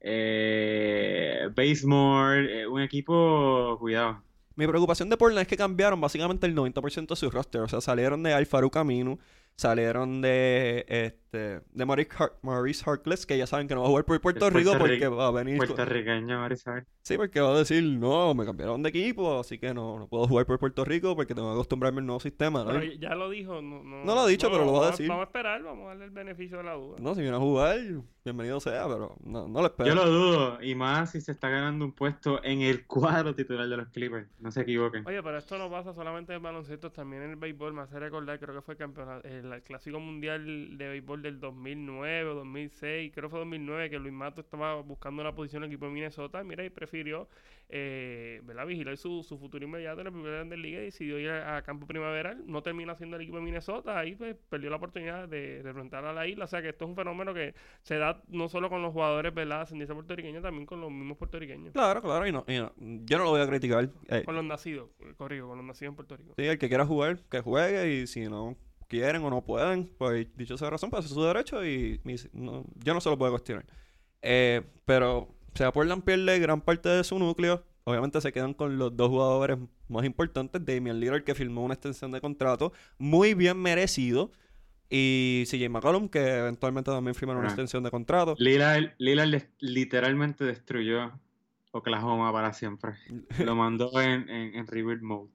eh, 0.00 1.48
Basemore, 1.54 2.62
eh, 2.62 2.66
un 2.66 2.80
equipo, 2.80 3.76
cuidado. 3.78 4.22
Mi 4.54 4.66
preocupación 4.66 5.10
de 5.10 5.16
Portland 5.16 5.42
es 5.42 5.48
que 5.48 5.56
cambiaron 5.56 6.00
básicamente 6.00 6.46
el 6.46 6.54
90% 6.56 7.08
de 7.08 7.16
su 7.16 7.30
roster. 7.30 7.60
O 7.60 7.68
sea, 7.68 7.80
salieron 7.80 8.22
de 8.22 8.32
Alfaru 8.32 8.70
Camino, 8.70 9.18
salieron 9.56 10.20
de 10.20 10.84
este 10.88 11.26
de 11.36 11.84
Maurice, 11.84 12.10
Har- 12.18 12.32
Maurice 12.42 12.82
Harkless, 12.88 13.26
que 13.26 13.36
ya 13.36 13.46
saben 13.46 13.68
que 13.68 13.74
no 13.74 13.80
va 13.82 13.86
a 13.86 13.90
jugar 13.90 14.04
por 14.04 14.18
Puerto 14.20 14.46
El 14.46 14.54
Rico 14.54 14.72
porque 14.78 15.06
va 15.08 15.26
a 15.26 15.30
venir... 15.30 15.58
Puertorriqueño, 15.58 16.38
Marisabel. 16.38 16.86
Sí, 17.02 17.16
porque 17.16 17.40
va 17.40 17.50
a 17.50 17.58
decir, 17.58 17.82
no, 17.84 18.34
me 18.34 18.44
cambiaron 18.46 18.82
de 18.82 18.88
equipo, 18.88 19.38
así 19.40 19.58
que 19.58 19.74
no, 19.74 19.98
no 19.98 20.08
puedo 20.08 20.26
jugar 20.26 20.46
por 20.46 20.58
Puerto 20.58 20.84
Rico 20.84 21.14
porque 21.14 21.34
tengo 21.34 21.48
que 21.48 21.54
acostumbrarme 21.54 22.00
al 22.00 22.06
nuevo 22.06 22.20
sistema. 22.20 22.64
¿no? 22.64 22.70
Pero 22.70 22.84
ya 22.94 23.14
lo 23.14 23.28
dijo. 23.28 23.60
No, 23.60 23.82
no, 23.82 24.04
No 24.04 24.14
lo 24.14 24.20
ha 24.22 24.26
dicho, 24.26 24.50
pero 24.50 24.64
lo 24.64 24.72
va 24.72 24.88
a 24.88 24.90
decir. 24.92 25.08
Vamos 25.08 25.24
a 25.24 25.26
esperar, 25.26 25.62
vamos 25.62 25.84
a 25.84 25.88
darle 25.88 26.04
el 26.06 26.10
beneficio 26.10 26.56
de 26.58 26.64
la 26.64 26.72
duda. 26.72 26.96
No, 27.00 27.14
si 27.14 27.20
viene 27.20 27.36
a 27.36 27.40
jugar, 27.40 27.78
bienvenido 28.24 28.58
sea, 28.60 28.88
pero 28.88 29.14
no, 29.22 29.46
no 29.46 29.60
lo 29.60 29.66
espero. 29.66 29.88
Yo 29.90 29.94
lo 29.94 30.10
dudo, 30.10 30.62
y 30.62 30.74
más 30.74 31.10
si 31.10 31.20
se 31.20 31.32
está 31.32 31.48
ganando 31.50 31.84
un 31.84 31.92
puesto 31.92 32.42
en 32.42 32.62
el 32.62 32.86
cuadro 32.86 33.34
titular 33.34 33.68
de 33.68 33.76
los 33.76 33.88
Clippers. 33.88 34.26
No 34.40 34.50
se 34.50 34.62
equivoquen. 34.62 35.06
Oye, 35.06 35.22
pero 35.22 35.36
esto 35.38 35.58
no 35.58 35.70
pasa 35.70 35.92
solamente 35.92 36.32
en 36.34 36.42
baloncesto, 36.42 36.90
también 36.90 37.22
en 37.22 37.30
el 37.30 37.36
béisbol. 37.36 37.74
Me 37.74 37.82
hace 37.82 38.00
recordar, 38.00 38.40
creo 38.40 38.54
que 38.54 38.62
fue 38.62 38.74
el 38.74 38.78
campeonato, 38.78 39.28
el 39.28 39.45
clásico 39.64 39.98
mundial 40.00 40.76
de 40.78 40.88
béisbol 40.88 41.22
del 41.22 41.40
2009 41.40 42.30
o 42.30 42.34
2006, 42.34 43.12
creo 43.14 43.28
que 43.28 43.30
fue 43.30 43.38
2009, 43.40 43.90
que 43.90 43.98
Luis 43.98 44.12
Mato 44.14 44.40
estaba 44.40 44.80
buscando 44.82 45.22
una 45.22 45.34
posición 45.34 45.62
en 45.62 45.68
el 45.70 45.72
equipo 45.74 45.86
de 45.86 45.92
Minnesota. 45.92 46.42
Mira, 46.44 46.64
y 46.64 46.70
prefirió 46.70 47.28
eh, 47.68 48.40
¿verdad? 48.44 48.66
vigilar 48.66 48.96
su, 48.96 49.22
su 49.24 49.38
futuro 49.38 49.64
inmediato 49.64 50.00
en 50.00 50.04
la 50.04 50.10
primera 50.12 50.34
Grandes 50.36 50.58
Liga 50.58 50.80
y 50.80 50.84
decidió 50.84 51.18
ir 51.18 51.30
a, 51.30 51.56
a 51.56 51.62
campo 51.62 51.86
primaveral. 51.86 52.42
No 52.46 52.62
termina 52.62 52.94
siendo 52.94 53.16
el 53.16 53.22
equipo 53.22 53.38
de 53.38 53.42
Minnesota, 53.44 53.98
ahí 53.98 54.14
pues 54.14 54.36
perdió 54.48 54.70
la 54.70 54.76
oportunidad 54.76 55.28
de 55.28 55.60
representar 55.62 56.04
a 56.04 56.12
la 56.12 56.26
isla. 56.26 56.44
O 56.44 56.48
sea 56.48 56.62
que 56.62 56.68
esto 56.68 56.84
es 56.84 56.90
un 56.90 56.96
fenómeno 56.96 57.34
que 57.34 57.54
se 57.82 57.96
da 57.98 58.22
no 58.28 58.48
solo 58.48 58.70
con 58.70 58.82
los 58.82 58.92
jugadores, 58.92 59.34
¿verdad? 59.34 59.62
Ascendencia 59.62 59.94
puertorriqueña, 59.94 60.40
también 60.40 60.64
con 60.66 60.80
los 60.80 60.90
mismos 60.90 61.16
puertorriqueños. 61.18 61.72
Claro, 61.72 62.00
claro, 62.02 62.26
y 62.26 62.32
no, 62.32 62.44
y 62.46 62.58
no- 62.58 62.72
yo 63.04 63.18
no 63.18 63.24
lo 63.24 63.30
voy 63.30 63.40
a 63.40 63.46
criticar. 63.48 63.88
Eh, 64.08 64.22
Con 64.24 64.34
los 64.36 64.44
nacidos, 64.44 64.90
corrijo, 65.16 65.48
con 65.48 65.56
los 65.58 65.66
nacidos 65.66 65.92
en 65.92 65.96
Puerto 65.96 66.16
Rico. 66.16 66.34
sí, 66.36 66.44
el 66.44 66.58
que 66.58 66.68
quiera 66.68 66.86
jugar, 66.86 67.18
que 67.30 67.40
juegue, 67.40 67.94
y 68.02 68.06
si 68.06 68.28
no 68.28 68.56
quieren 68.88 69.22
o 69.22 69.30
no 69.30 69.44
pueden, 69.44 69.90
pues 69.98 70.26
dicho 70.36 70.54
esa 70.54 70.70
razón, 70.70 70.90
pues 70.90 71.04
es 71.04 71.10
su 71.10 71.22
derecho 71.22 71.64
y 71.64 72.00
no- 72.32 72.64
yo 72.76 72.94
no 72.94 73.00
se 73.00 73.10
lo 73.10 73.18
puedo 73.18 73.32
cuestionar. 73.32 73.64
Eh, 74.22 74.62
pero, 74.84 75.18
o 75.18 75.34
sea, 75.54 75.72
Portland 75.72 76.02
pierde 76.04 76.38
gran 76.38 76.60
parte 76.60 76.88
de 76.88 77.04
su 77.04 77.18
núcleo. 77.18 77.64
Obviamente 77.84 78.20
se 78.20 78.32
quedan 78.32 78.52
con 78.54 78.78
los 78.78 78.96
dos 78.96 79.08
jugadores 79.08 79.58
más 79.88 80.04
importantes, 80.04 80.64
Damian 80.64 80.98
Lillard, 80.98 81.22
que 81.22 81.34
firmó 81.34 81.62
una 81.64 81.74
extensión 81.74 82.10
de 82.10 82.20
contrato 82.20 82.72
muy 82.98 83.34
bien 83.34 83.58
merecido, 83.62 84.32
y 84.88 85.44
CJ 85.46 85.68
McCollum, 85.68 86.08
que 86.08 86.38
eventualmente 86.38 86.90
también 86.90 87.14
firmaron 87.14 87.40
una 87.40 87.48
extensión 87.48 87.82
de 87.82 87.90
contrato. 87.90 88.34
Lillard, 88.38 88.92
Lillard 88.98 89.42
literalmente 89.60 90.44
destruyó 90.44 91.12
Oklahoma 91.72 92.32
para 92.32 92.52
siempre. 92.52 92.92
Lo 93.44 93.54
mandó 93.56 94.00
en, 94.00 94.28
en, 94.28 94.54
en 94.54 94.66
rebuild 94.66 95.02
mode. 95.02 95.30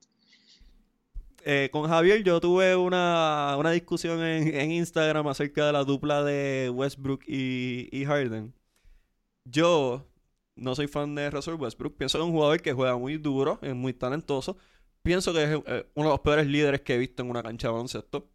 Eh, 1.44 1.70
con 1.72 1.88
Javier 1.88 2.22
yo 2.22 2.40
tuve 2.40 2.76
una, 2.76 3.56
una 3.58 3.72
discusión 3.72 4.22
en, 4.22 4.54
en 4.54 4.70
Instagram 4.72 5.26
acerca 5.26 5.66
de 5.66 5.72
la 5.72 5.84
dupla 5.84 6.22
de 6.22 6.70
Westbrook 6.72 7.24
y, 7.26 7.88
y 7.90 8.04
Harden. 8.04 8.54
Yo 9.44 10.06
no 10.54 10.74
soy 10.74 10.86
fan 10.86 11.14
de 11.14 11.30
Russell 11.30 11.54
Westbrook. 11.54 11.96
Pienso 11.96 12.18
que 12.18 12.22
es 12.22 12.26
un 12.26 12.32
jugador 12.32 12.60
que 12.62 12.72
juega 12.72 12.96
muy 12.96 13.18
duro, 13.18 13.58
es 13.62 13.74
muy 13.74 13.92
talentoso. 13.92 14.56
Pienso 15.02 15.32
que 15.32 15.42
es 15.42 15.50
eh, 15.66 15.86
uno 15.94 16.08
de 16.08 16.12
los 16.12 16.20
peores 16.20 16.46
líderes 16.46 16.82
que 16.82 16.94
he 16.94 16.98
visto 16.98 17.22
en 17.22 17.30
una 17.30 17.42
cancha 17.42 17.68
de 17.68 17.72
baloncesto. 17.72 18.28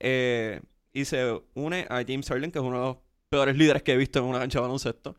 Eh, 0.00 0.60
y 0.92 1.04
se 1.04 1.40
une 1.54 1.86
a 1.88 2.04
James 2.06 2.28
Harden, 2.28 2.50
que 2.50 2.58
es 2.58 2.64
uno 2.64 2.78
de 2.80 2.86
los 2.86 2.96
peores 3.28 3.56
líderes 3.56 3.82
que 3.82 3.92
he 3.92 3.96
visto 3.96 4.18
en 4.18 4.24
una 4.24 4.40
cancha 4.40 4.58
de 4.58 4.62
baloncesto. 4.62 5.16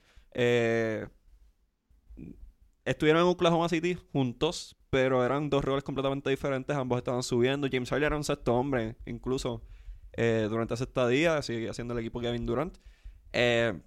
Estuvieron 2.83 3.21
en 3.21 3.27
Oklahoma 3.27 3.69
City 3.69 3.97
juntos, 4.11 4.75
pero 4.95 5.25
eran 5.25 5.49
dos 5.49 5.61
roles 5.61 5.83
completamente 5.83 6.29
diferentes. 6.29 6.73
Ambos 6.73 6.99
estaban 6.99 7.21
subiendo. 7.21 7.67
James 7.69 7.89
Harden 7.89 8.05
era 8.05 8.15
un 8.15 8.23
sexto 8.23 8.55
hombre, 8.55 8.95
incluso 9.05 9.61
eh, 10.13 10.47
durante 10.49 10.73
esa 10.73 10.85
estadía, 10.85 11.41
sigue 11.41 11.69
haciendo 11.69 11.93
el 11.93 11.99
equipo 11.99 12.21
Kevin 12.21 12.45
Durant. 12.45 12.77
Eh, 13.33 13.77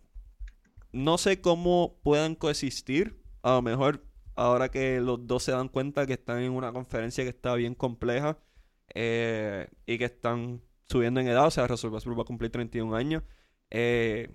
no 0.92 1.16
sé 1.16 1.40
cómo 1.40 1.98
puedan 2.02 2.34
coexistir. 2.34 3.22
A 3.40 3.52
lo 3.52 3.62
mejor 3.62 4.04
ahora 4.34 4.68
que 4.68 5.00
los 5.00 5.26
dos 5.26 5.44
se 5.44 5.52
dan 5.52 5.68
cuenta 5.70 6.06
que 6.06 6.12
están 6.12 6.42
en 6.42 6.52
una 6.52 6.74
conferencia 6.74 7.24
que 7.24 7.30
está 7.30 7.54
bien 7.54 7.74
compleja 7.74 8.36
eh, 8.94 9.66
y 9.86 9.96
que 9.96 10.04
están 10.04 10.60
subiendo 10.90 11.20
en 11.20 11.28
edad. 11.28 11.46
O 11.46 11.50
sea, 11.50 11.66
Russell 11.66 11.88
Westbrook 11.88 12.18
va 12.18 12.22
a 12.24 12.26
cumplir 12.26 12.50
31 12.50 12.94
años. 12.94 13.22
Eh, 13.70 14.28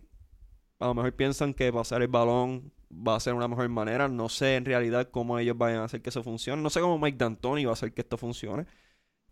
a 0.80 0.88
lo 0.88 0.96
mejor 0.96 1.16
piensan 1.16 1.54
que 1.54 1.72
pasar 1.72 2.02
el 2.02 2.08
balón 2.08 2.74
va 3.08 3.16
a 3.16 3.20
ser 3.20 3.34
una 3.34 3.48
mejor 3.48 3.68
manera. 3.70 4.08
No 4.08 4.30
sé 4.30 4.56
en 4.56 4.66
realidad 4.66 5.10
cómo 5.12 5.40
ellos 5.40 5.58
vayan 5.58 5.80
a 5.82 5.86
hacer 5.86 6.02
que 6.02 6.10
eso 6.10 6.24
funcione. 6.24 6.62
No 6.62 6.70
sé 6.70 6.80
cómo 6.82 6.98
Mike 7.00 7.18
D'Antoni 7.18 7.66
va 7.66 7.72
a 7.72 7.74
hacer 7.74 7.94
que 7.94 8.02
esto 8.02 8.18
funcione. 8.18 8.66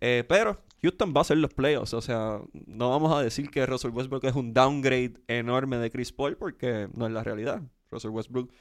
Eh, 0.01 0.23
pero 0.27 0.57
Houston 0.81 1.13
va 1.15 1.19
a 1.19 1.21
hacer 1.21 1.37
los 1.37 1.53
playoffs. 1.53 1.93
O 1.93 2.01
sea, 2.01 2.41
no 2.53 2.89
vamos 2.89 3.13
a 3.13 3.21
decir 3.21 3.49
que 3.51 3.65
Russell 3.65 3.91
Westbrook 3.91 4.23
es 4.25 4.35
un 4.35 4.53
downgrade 4.53 5.13
enorme 5.27 5.77
de 5.77 5.91
Chris 5.91 6.11
Paul 6.11 6.37
porque 6.37 6.89
no 6.95 7.05
es 7.07 7.11
la 7.13 7.23
realidad. 7.23 7.61
Russell 7.91 8.11
Westbrook 8.11 8.51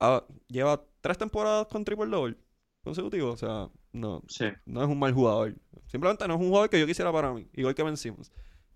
ah, 0.00 0.24
lleva 0.48 0.84
tres 1.00 1.16
temporadas 1.18 1.66
con 1.68 1.84
triple 1.84 2.06
double 2.06 2.36
consecutivo. 2.82 3.30
O 3.32 3.36
sea, 3.36 3.70
no, 3.92 4.22
Sí. 4.28 4.46
no 4.66 4.82
es 4.82 4.88
un 4.88 4.98
mal 4.98 5.12
jugador. 5.14 5.54
Simplemente 5.86 6.26
no 6.28 6.34
es 6.34 6.40
un 6.40 6.48
jugador 6.48 6.68
que 6.70 6.80
yo 6.80 6.86
quisiera 6.86 7.12
para 7.12 7.32
mí, 7.32 7.48
igual 7.54 7.74
que 7.74 7.82
Ben 7.82 7.96
Simmons. 7.96 8.30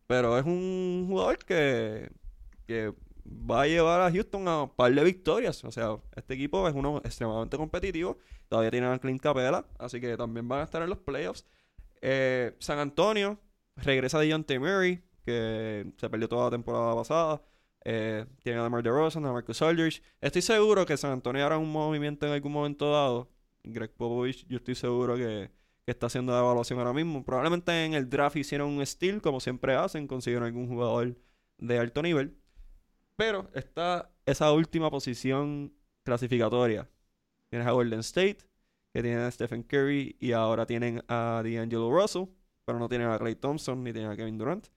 Pero 0.07 0.39
es 0.39 0.47
un 0.47 1.05
jugador 1.09 1.37
que, 1.45 2.11
que 2.67 2.95
va 3.29 3.63
a 3.63 3.67
llevar 3.67 4.01
a 4.01 4.11
Houston 4.11 4.47
a 4.49 4.63
un 4.65 4.71
par 4.71 4.95
de 4.95 5.05
victorias. 5.05 5.65
O 5.65 5.71
sea, 5.71 5.97
este 6.17 6.35
equipo 6.35 6.67
es 6.69 6.75
uno 6.75 6.99
extremadamente 7.05 7.57
competitivo. 7.57 8.19
Todavía 8.49 8.71
tienen 8.71 8.91
a 8.91 8.99
Clint 8.99 9.21
Capela, 9.21 9.67
así 9.79 10.01
que 10.01 10.17
también 10.17 10.49
van 10.49 10.61
a 10.61 10.65
estar 10.65 10.83
en 10.83 10.89
los 10.89 10.99
playoffs. 10.99 11.45
Eh, 12.01 12.55
San 12.59 12.79
Antonio 12.79 13.39
regresa 13.77 14.19
Deontay 14.19 14.59
Murray, 14.59 15.03
que 15.25 15.93
se 15.97 16.11
perdió 16.11 16.29
toda 16.29 16.45
la 16.45 16.51
temporada 16.51 16.95
pasada. 16.95 17.43
Eh, 17.85 18.27
tienen 18.43 18.61
a 18.61 18.65
DeMar 18.65 18.83
DeRozan, 18.83 19.25
a 19.27 19.33
Marcus 19.33 19.63
Aldridge. 19.63 20.03
Estoy 20.21 20.43
seguro 20.43 20.85
que 20.87 20.97
San 20.97 21.13
Antonio 21.13 21.45
hará 21.45 21.59
un 21.59 21.71
movimiento 21.71 22.27
en 22.27 22.33
algún 22.33 22.53
momento 22.53 22.91
dado. 22.91 23.29
Greg 23.65 23.93
Popovich, 23.93 24.47
yo 24.49 24.57
estoy 24.57 24.75
seguro 24.75 25.17
que, 25.17 25.51
que 25.85 25.91
está 25.91 26.07
haciendo 26.07 26.33
la 26.33 26.41
evaluación 26.41 26.79
ahora 26.79 26.93
mismo. 26.93 27.25
Probablemente 27.25 27.85
en 27.85 27.95
el 27.95 28.09
draft 28.09 28.37
hicieron 28.37 28.71
un 28.71 28.85
steal, 28.87 29.21
como 29.21 29.41
siempre 29.41 29.75
hacen, 29.75 30.07
consiguieron 30.07 30.47
algún 30.47 30.69
jugador 30.69 31.17
de 31.59 31.79
alto 31.79 32.03
nivel. 32.03 32.37
Pero 33.19 33.51
está 33.53 34.09
esa 34.27 34.53
última 34.53 34.93
posición 34.93 35.73
clasificatoria. 36.05 36.89
Tienes 37.51 37.67
a 37.67 37.73
Golden 37.73 37.99
State, 37.99 38.39
que 38.93 39.03
tienen 39.03 39.23
a 39.23 39.31
Stephen 39.33 39.65
Curry 39.65 40.17
y 40.21 40.31
ahora 40.31 40.67
tienen 40.67 41.03
a 41.09 41.43
D'Angelo 41.43 41.91
Russell, 41.91 42.27
pero 42.65 42.79
no 42.79 42.89
tienen 42.89 43.09
a 43.09 43.19
Clay 43.19 43.35
Thompson 43.35 43.83
ni 43.83 43.93
tienen 43.93 44.13
a 44.13 44.17
Kevin 44.17 44.39
Durant. 44.39 44.69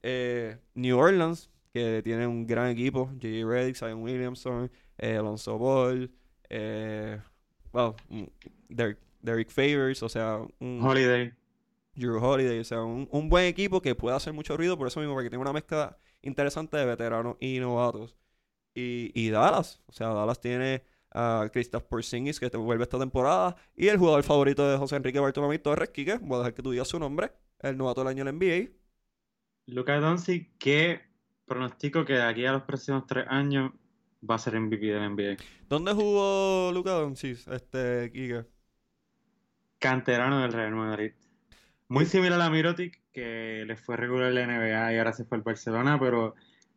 Eh, 0.00 0.58
New 0.74 0.96
Orleans, 0.96 1.50
que 1.72 2.02
tiene 2.04 2.24
un 2.24 2.46
gran 2.46 2.70
equipo, 2.70 3.06
J.J. 3.20 3.44
Redick, 3.44 3.74
Zion 3.74 4.00
Williamson, 4.00 4.70
eh, 4.98 5.16
Alonso 5.16 5.58
Ball, 5.58 6.08
eh, 6.50 7.18
well, 7.72 7.96
mm, 8.10 8.24
Derek 9.22 9.50
Favors, 9.50 10.04
o 10.04 10.08
sea, 10.08 10.40
un 10.60 10.80
Holiday. 10.80 11.32
Drew 11.94 12.18
Holiday, 12.22 12.58
o 12.60 12.64
sea, 12.64 12.82
un, 12.82 13.08
un 13.10 13.28
buen 13.28 13.46
equipo 13.46 13.82
que 13.82 13.94
puede 13.94 14.16
hacer 14.16 14.32
mucho 14.32 14.56
ruido 14.56 14.78
por 14.78 14.86
eso 14.88 15.00
mismo, 15.00 15.14
porque 15.14 15.30
tiene 15.30 15.42
una 15.42 15.52
mezcla 15.52 15.98
interesante 16.22 16.76
de 16.76 16.86
veteranos 16.86 17.36
y 17.40 17.58
novatos. 17.58 18.16
Y, 18.74 19.12
y 19.14 19.30
Dallas, 19.30 19.82
o 19.86 19.92
sea, 19.92 20.08
Dallas 20.08 20.40
tiene 20.40 20.84
a 21.10 21.48
Kristaps 21.52 21.84
Porzingis 21.86 22.40
que 22.40 22.50
te 22.50 22.56
vuelve 22.56 22.84
esta 22.84 22.98
temporada 22.98 23.56
y 23.76 23.88
el 23.88 23.98
jugador 23.98 24.22
favorito 24.22 24.68
de 24.70 24.78
José 24.78 24.96
Enrique 24.96 25.20
Bartolomé 25.20 25.58
Torres, 25.58 25.90
Quique, 25.90 26.18
voy 26.18 26.36
a 26.36 26.38
dejar 26.38 26.54
que 26.54 26.62
tú 26.62 26.70
digas 26.70 26.88
su 26.88 26.98
nombre, 26.98 27.32
el 27.60 27.76
novato 27.76 28.00
del 28.00 28.08
año 28.08 28.26
en 28.26 28.38
NBA. 28.38 28.70
Luka 29.66 30.00
Doncic, 30.00 30.56
que 30.58 31.00
pronostico 31.46 32.04
que 32.04 32.14
de 32.14 32.22
aquí 32.22 32.46
a 32.46 32.52
los 32.52 32.62
próximos 32.62 33.06
tres 33.06 33.26
años 33.28 33.72
va 34.28 34.36
a 34.36 34.38
ser 34.38 34.58
MVP 34.58 34.86
del 34.86 35.14
NBA. 35.14 35.36
¿Dónde 35.68 35.92
jugó 35.92 36.70
Luka 36.72 36.92
Doncic, 36.92 37.46
este 37.48 38.10
Quique? 38.12 38.46
Canterano 39.78 40.40
del 40.40 40.52
Real 40.52 40.74
Madrid. 40.74 41.12
Muy 41.92 42.06
similar 42.06 42.40
a 42.40 42.48
Mirotic, 42.48 43.02
que 43.12 43.64
le 43.66 43.76
fue 43.76 43.98
regular 43.98 44.30
en 44.30 44.34
la 44.34 44.46
NBA 44.46 44.94
y 44.94 44.96
ahora 44.96 45.12
se 45.12 45.26
fue 45.26 45.36
al 45.36 45.42
Barcelona, 45.42 46.00
pero 46.00 46.34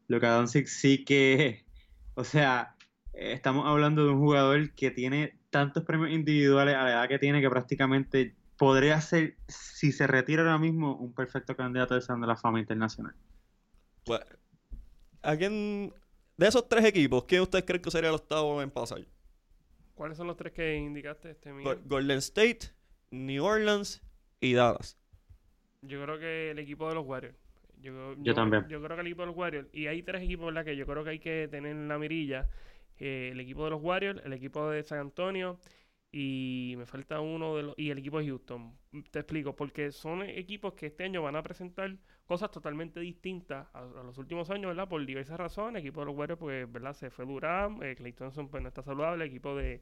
Luka 0.10 0.30
Doncic 0.32 0.68
sí 0.68 1.06
que, 1.06 1.64
o 2.16 2.26
sea, 2.26 2.76
estamos 3.14 3.66
hablando 3.66 4.04
de 4.04 4.12
un 4.12 4.20
jugador 4.20 4.74
que 4.74 4.92
tiene 4.92 5.40
tantos 5.52 5.86
premios 5.86 6.12
individuales 6.12 6.76
a 6.76 6.84
la 6.84 6.92
edad 6.92 7.08
que 7.08 7.18
tiene 7.18 7.40
que 7.40 7.50
prácticamente 7.50 8.36
podría 8.58 9.00
ser, 9.00 9.38
si 9.48 9.94
se 9.94 10.06
retira 10.06 10.42
ahora 10.42 10.58
mismo, 10.58 10.98
un 10.98 11.14
perfecto 11.14 11.56
candidato 11.56 11.96
de 11.96 12.02
Salón 12.02 12.20
de 12.20 12.28
la 12.28 12.36
Fama 12.36 12.60
Internacional. 12.60 13.16
Pues, 14.04 14.20
¿a 15.22 15.38
quién, 15.38 15.94
de 16.36 16.46
esos 16.46 16.68
tres 16.68 16.84
equipos, 16.84 17.24
quién 17.24 17.42
ustedes 17.42 17.64
creen 17.64 17.82
que 17.82 17.90
sería 17.90 18.10
el 18.10 18.16
octavo 18.16 18.62
en 18.62 18.70
pasar? 18.70 19.00
¿Cuáles 19.94 20.18
son 20.18 20.28
los 20.28 20.36
tres 20.36 20.52
que 20.52 20.76
indicaste, 20.76 21.32
este? 21.32 21.54
Golden 21.86 22.18
State, 22.18 22.74
New 23.12 23.46
Orleans 23.46 24.02
y 24.42 24.56
Dallas. 24.56 24.98
Yo 25.88 26.02
creo 26.04 26.20
que 26.20 26.52
el 26.52 26.60
equipo 26.60 26.88
de 26.90 26.96
los 26.96 27.06
Warriors. 27.06 27.36
Yo, 27.82 28.16
Yo 28.18 28.34
también. 28.34 28.68
Yo 28.68 28.82
creo 28.82 28.96
que 28.96 29.02
el 29.02 29.08
equipo 29.08 29.22
de 29.24 29.28
los 29.28 29.36
Warriors. 29.36 29.68
Y 29.74 29.88
hay 29.88 30.02
tres 30.04 30.24
equipos, 30.24 30.46
¿verdad? 30.48 30.66
Que 30.66 30.76
yo 30.76 30.86
creo 30.86 31.04
que 31.04 31.10
hay 31.12 31.20
que 31.20 31.48
tener 31.50 31.72
en 31.72 31.88
la 31.88 31.98
mirilla. 31.98 32.48
Eh, 32.98 33.30
el 33.32 33.40
equipo 33.40 33.66
de 33.66 33.72
los 33.72 33.82
Warriors, 33.82 34.22
el 34.26 34.34
equipo 34.34 34.70
de 34.70 34.84
San 34.84 35.00
Antonio 35.00 35.60
y 36.18 36.76
me 36.78 36.86
falta 36.86 37.20
uno 37.20 37.58
de 37.58 37.64
los... 37.64 37.78
Y 37.78 37.90
el 37.90 37.98
equipo 37.98 38.20
de 38.20 38.28
Houston. 38.28 38.72
Te 39.12 39.20
explico, 39.20 39.54
porque 39.54 39.92
son 39.92 40.22
equipos 40.24 40.74
que 40.74 40.86
este 40.86 41.04
año 41.04 41.22
van 41.22 41.36
a 41.36 41.44
presentar 41.44 41.94
cosas 42.26 42.52
totalmente 42.52 43.02
distintas 43.02 43.68
a, 43.74 43.80
a 43.80 44.04
los 44.04 44.18
últimos 44.18 44.50
años, 44.50 44.70
¿verdad? 44.70 44.88
Por 44.88 45.06
diversas 45.06 45.38
razones. 45.38 45.82
El 45.82 45.88
equipo 45.88 46.00
de 46.00 46.06
los 46.06 46.16
Warriors, 46.16 46.40
pues, 46.40 46.72
¿verdad? 46.72 46.94
Se 46.94 47.10
fue 47.10 47.26
Durán, 47.26 47.84
eh, 47.84 47.96
Clay 47.98 48.14
Thompson, 48.14 48.48
pues, 48.48 48.64
no 48.64 48.70
está 48.70 48.82
saludable. 48.82 49.26
El 49.26 49.30
equipo 49.30 49.58
de, 49.58 49.82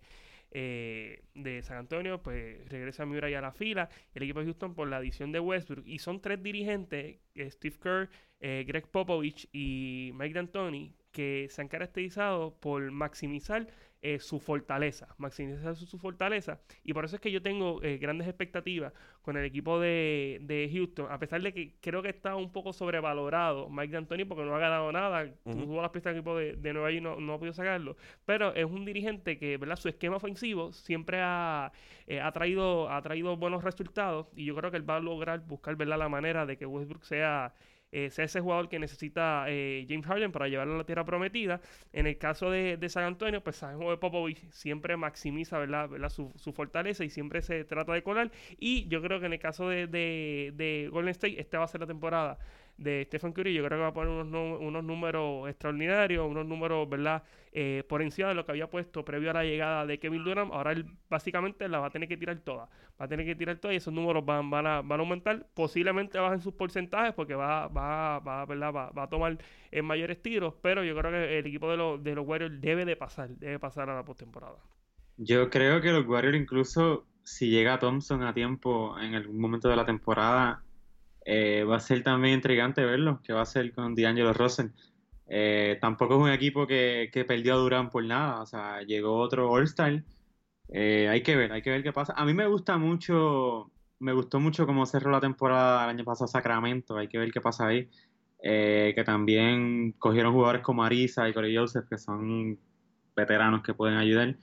eh, 0.55 1.23
de 1.33 1.63
San 1.63 1.77
Antonio, 1.77 2.21
pues, 2.21 2.67
regresa 2.69 3.05
Murray 3.05 3.33
a 3.33 3.41
la 3.41 3.51
fila. 3.51 3.89
El 4.13 4.23
equipo 4.23 4.39
de 4.39 4.45
Houston 4.45 4.75
por 4.75 4.87
la 4.87 4.97
adición 4.97 5.31
de 5.31 5.39
Westbrook. 5.39 5.87
Y 5.87 5.99
son 5.99 6.21
tres 6.21 6.41
dirigentes, 6.43 7.17
eh, 7.35 7.51
Steve 7.51 7.77
Kerr, 7.81 8.09
eh, 8.39 8.63
Greg 8.67 8.87
Popovich 8.87 9.49
y 9.51 10.11
Mike 10.13 10.35
D'Antoni, 10.35 10.95
que 11.11 11.47
se 11.49 11.61
han 11.61 11.67
caracterizado 11.67 12.55
por 12.59 12.91
maximizar 12.91 13.67
eh, 14.05 14.19
su 14.19 14.39
fortaleza, 14.41 15.07
maximizar 15.17 15.77
su, 15.77 15.85
su 15.85 15.97
fortaleza. 15.97 16.59
Y 16.83 16.91
por 16.91 17.05
eso 17.05 17.15
es 17.15 17.21
que 17.21 17.31
yo 17.31 17.41
tengo 17.41 17.81
eh, 17.83 17.97
grandes 17.97 18.27
expectativas 18.27 18.91
con 19.21 19.37
el 19.37 19.45
equipo 19.45 19.79
de, 19.79 20.39
de 20.41 20.69
Houston, 20.73 21.07
a 21.09 21.17
pesar 21.19 21.41
de 21.41 21.53
que 21.53 21.75
creo 21.79 22.01
que 22.01 22.09
está 22.09 22.35
un 22.35 22.51
poco 22.51 22.73
sobrevalorado 22.73 23.69
Mike 23.69 23.93
D'Antoni 23.93 24.25
porque 24.25 24.43
no 24.43 24.53
ha 24.55 24.59
ganado 24.59 24.91
nada, 24.91 25.31
Ujú. 25.45 25.57
tuvo 25.63 25.81
las 25.81 25.91
pistas 25.91 26.11
del 26.11 26.19
equipo 26.19 26.37
de, 26.37 26.57
de 26.57 26.73
Nueva 26.73 26.91
York 26.91 26.99
y 26.99 27.01
no, 27.01 27.19
no 27.21 27.33
ha 27.35 27.37
podido 27.39 27.53
sacarlo, 27.53 27.95
pero 28.25 28.53
es 28.53 28.65
un 28.65 28.83
dirigente 28.83 29.37
que, 29.39 29.55
¿verdad? 29.55 29.77
Su 29.77 29.87
esquema 29.87 30.17
ofensivo 30.17 30.73
siempre 30.73 31.19
ha, 31.21 31.71
eh, 32.05 32.19
ha, 32.19 32.31
traído, 32.33 32.89
ha 32.89 33.01
traído 33.01 33.37
buenos 33.37 33.63
resultados 33.63 34.27
y 34.35 34.43
yo 34.43 34.55
creo 34.57 34.69
que 34.69 34.75
él 34.75 34.89
va 34.89 34.97
a 34.97 34.99
lograr 34.99 35.39
buscar, 35.47 35.77
¿verdad? 35.77 35.97
La 35.97 36.09
manera 36.09 36.45
de 36.45 36.57
que 36.57 36.65
Westbrook 36.65 37.03
sea 37.05 37.53
eh, 37.93 38.09
sea 38.09 38.25
ese 38.25 38.41
jugador 38.41 38.69
que 38.69 38.79
necesita 38.79 39.45
eh, 39.47 39.85
James 39.87 40.05
Harden 40.05 40.31
para 40.31 40.47
llevarlo 40.47 40.75
a 40.75 40.77
la 40.79 40.83
tierra 40.85 41.05
prometida. 41.05 41.61
En 41.93 42.07
el 42.07 42.17
caso 42.17 42.49
de, 42.49 42.77
de 42.77 42.89
San 42.89 43.03
Antonio, 43.03 43.43
pues 43.43 43.57
sabemos 43.57 43.93
que 43.93 43.97
Popovich 43.97 44.49
siempre 44.51 44.97
maximiza 44.97 45.59
¿verdad? 45.59 45.89
su 46.09 46.53
fortaleza 46.53 47.03
y 47.03 47.09
siempre 47.09 47.41
se 47.41 47.63
trata 47.65 47.93
de 47.93 48.03
colar. 48.03 48.31
Y 48.59 48.87
yo 48.87 49.01
creo 49.01 49.19
que 49.19 49.27
en 49.27 49.33
el 49.33 49.39
caso 49.39 49.69
de, 49.69 49.87
de, 49.87 50.53
de 50.55 50.89
Golden 50.91 51.11
State, 51.11 51.39
esta 51.39 51.59
va 51.59 51.65
a 51.65 51.67
ser 51.67 51.81
la 51.81 51.87
temporada 51.87 52.39
de 52.77 53.03
Stephen 53.05 53.33
Curry. 53.33 53.53
Yo 53.53 53.63
creo 53.63 53.77
que 53.77 53.81
va 53.81 53.87
a 53.87 53.93
poner 53.93 54.09
unos, 54.09 54.59
unos 54.61 54.83
números 54.83 55.49
extraordinarios, 55.49 56.27
unos 56.27 56.45
números, 56.45 56.89
¿verdad? 56.89 57.23
Eh, 57.51 57.83
por 57.87 58.01
encima 58.01 58.29
de 58.29 58.35
lo 58.35 58.45
que 58.45 58.51
había 58.51 58.69
puesto 58.69 59.05
previo 59.05 59.29
a 59.29 59.33
la 59.33 59.43
llegada 59.43 59.85
de 59.85 59.99
Kevin 59.99 60.23
Durant. 60.23 60.51
Ahora 60.51 60.71
él 60.71 60.85
básicamente 61.09 61.67
la 61.69 61.79
va 61.79 61.87
a 61.87 61.89
tener 61.91 62.09
que 62.09 62.17
tirar 62.17 62.37
toda. 62.39 62.69
Va 62.99 63.05
a 63.05 63.07
tener 63.07 63.25
que 63.25 63.35
tirar 63.35 63.57
toda 63.57 63.73
y 63.73 63.77
esos 63.77 63.93
números 63.93 64.25
van, 64.25 64.49
van, 64.49 64.65
a, 64.65 64.81
van 64.81 64.99
a 64.99 65.03
aumentar. 65.03 65.45
Posiblemente 65.53 66.17
bajen 66.19 66.41
sus 66.41 66.53
porcentajes 66.53 67.13
porque 67.13 67.35
va, 67.35 67.67
va, 67.67 68.19
va, 68.19 68.45
¿verdad? 68.45 68.73
va, 68.73 68.89
va 68.91 69.03
a 69.03 69.09
tomar 69.09 69.37
en 69.71 69.85
mayores 69.85 70.21
tiros. 70.21 70.55
Pero 70.61 70.83
yo 70.83 70.95
creo 70.97 71.11
que 71.11 71.39
el 71.39 71.45
equipo 71.45 71.69
de 71.69 71.77
los, 71.77 72.03
de 72.03 72.15
los 72.15 72.27
Warriors 72.27 72.59
debe 72.59 72.85
de 72.85 72.95
pasar, 72.95 73.29
debe 73.29 73.59
pasar 73.59 73.89
a 73.89 73.95
la 73.95 74.03
postemporada. 74.03 74.57
Yo 75.17 75.49
creo 75.49 75.79
que 75.79 75.91
los 75.91 76.07
Warriors 76.07 76.37
incluso 76.37 77.05
si 77.23 77.49
llega 77.49 77.79
Thompson 77.79 78.23
a 78.23 78.33
tiempo 78.33 78.97
en 78.99 79.15
algún 79.15 79.39
momento 79.39 79.69
de 79.69 79.75
la 79.75 79.85
temporada, 79.85 80.63
eh, 81.25 81.63
va 81.63 81.77
a 81.77 81.79
ser 81.79 82.03
también 82.03 82.35
intrigante 82.35 82.83
verlo, 82.83 83.21
que 83.23 83.33
va 83.33 83.41
a 83.41 83.45
ser 83.45 83.73
con 83.73 83.95
D'Angelo 83.95 84.33
Russell. 84.33 84.67
Eh, 85.27 85.77
tampoco 85.81 86.15
es 86.15 86.21
un 86.21 86.29
equipo 86.29 86.67
que, 86.67 87.09
que 87.13 87.25
perdió 87.25 87.53
a 87.55 87.57
Durant 87.57 87.91
por 87.91 88.03
nada, 88.03 88.41
o 88.41 88.45
sea, 88.45 88.81
llegó 88.81 89.17
otro 89.17 89.49
All-Star. 89.51 90.03
Eh, 90.69 91.07
hay 91.09 91.23
que 91.23 91.35
ver, 91.35 91.51
hay 91.51 91.61
que 91.61 91.69
ver 91.69 91.83
qué 91.83 91.93
pasa. 91.93 92.13
A 92.15 92.25
mí 92.25 92.33
me 92.33 92.47
gusta 92.47 92.77
mucho, 92.77 93.71
me 93.99 94.13
gustó 94.13 94.39
mucho 94.39 94.65
cómo 94.65 94.85
cerró 94.85 95.11
la 95.11 95.21
temporada 95.21 95.83
el 95.85 95.91
año 95.91 96.03
pasado 96.05 96.27
Sacramento, 96.27 96.97
hay 96.97 97.07
que 97.07 97.17
ver 97.17 97.31
qué 97.31 97.41
pasa 97.41 97.67
ahí. 97.67 97.89
Eh, 98.45 98.91
que 98.95 99.03
también 99.05 99.93
cogieron 99.93 100.33
jugadores 100.33 100.61
como 100.61 100.83
Arisa 100.83 101.29
y 101.29 101.33
Corey 101.33 101.55
Joseph, 101.55 101.87
que 101.89 101.97
son 101.97 102.59
veteranos 103.15 103.63
que 103.63 103.73
pueden 103.73 103.97
ayudar. 103.97 104.35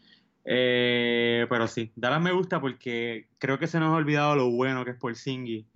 Pero 0.43 1.66
sí, 1.68 1.93
Dallas 1.97 2.22
me 2.22 2.33
gusta 2.33 2.61
porque 2.61 3.28
creo 3.39 3.59
que 3.59 3.66
se 3.66 3.78
nos 3.78 3.93
ha 3.93 3.97
olvidado 3.97 4.37
lo 4.37 4.51
bueno 4.51 4.85
que 4.85 4.93
es 4.93 4.97
Porzingis 4.97 5.66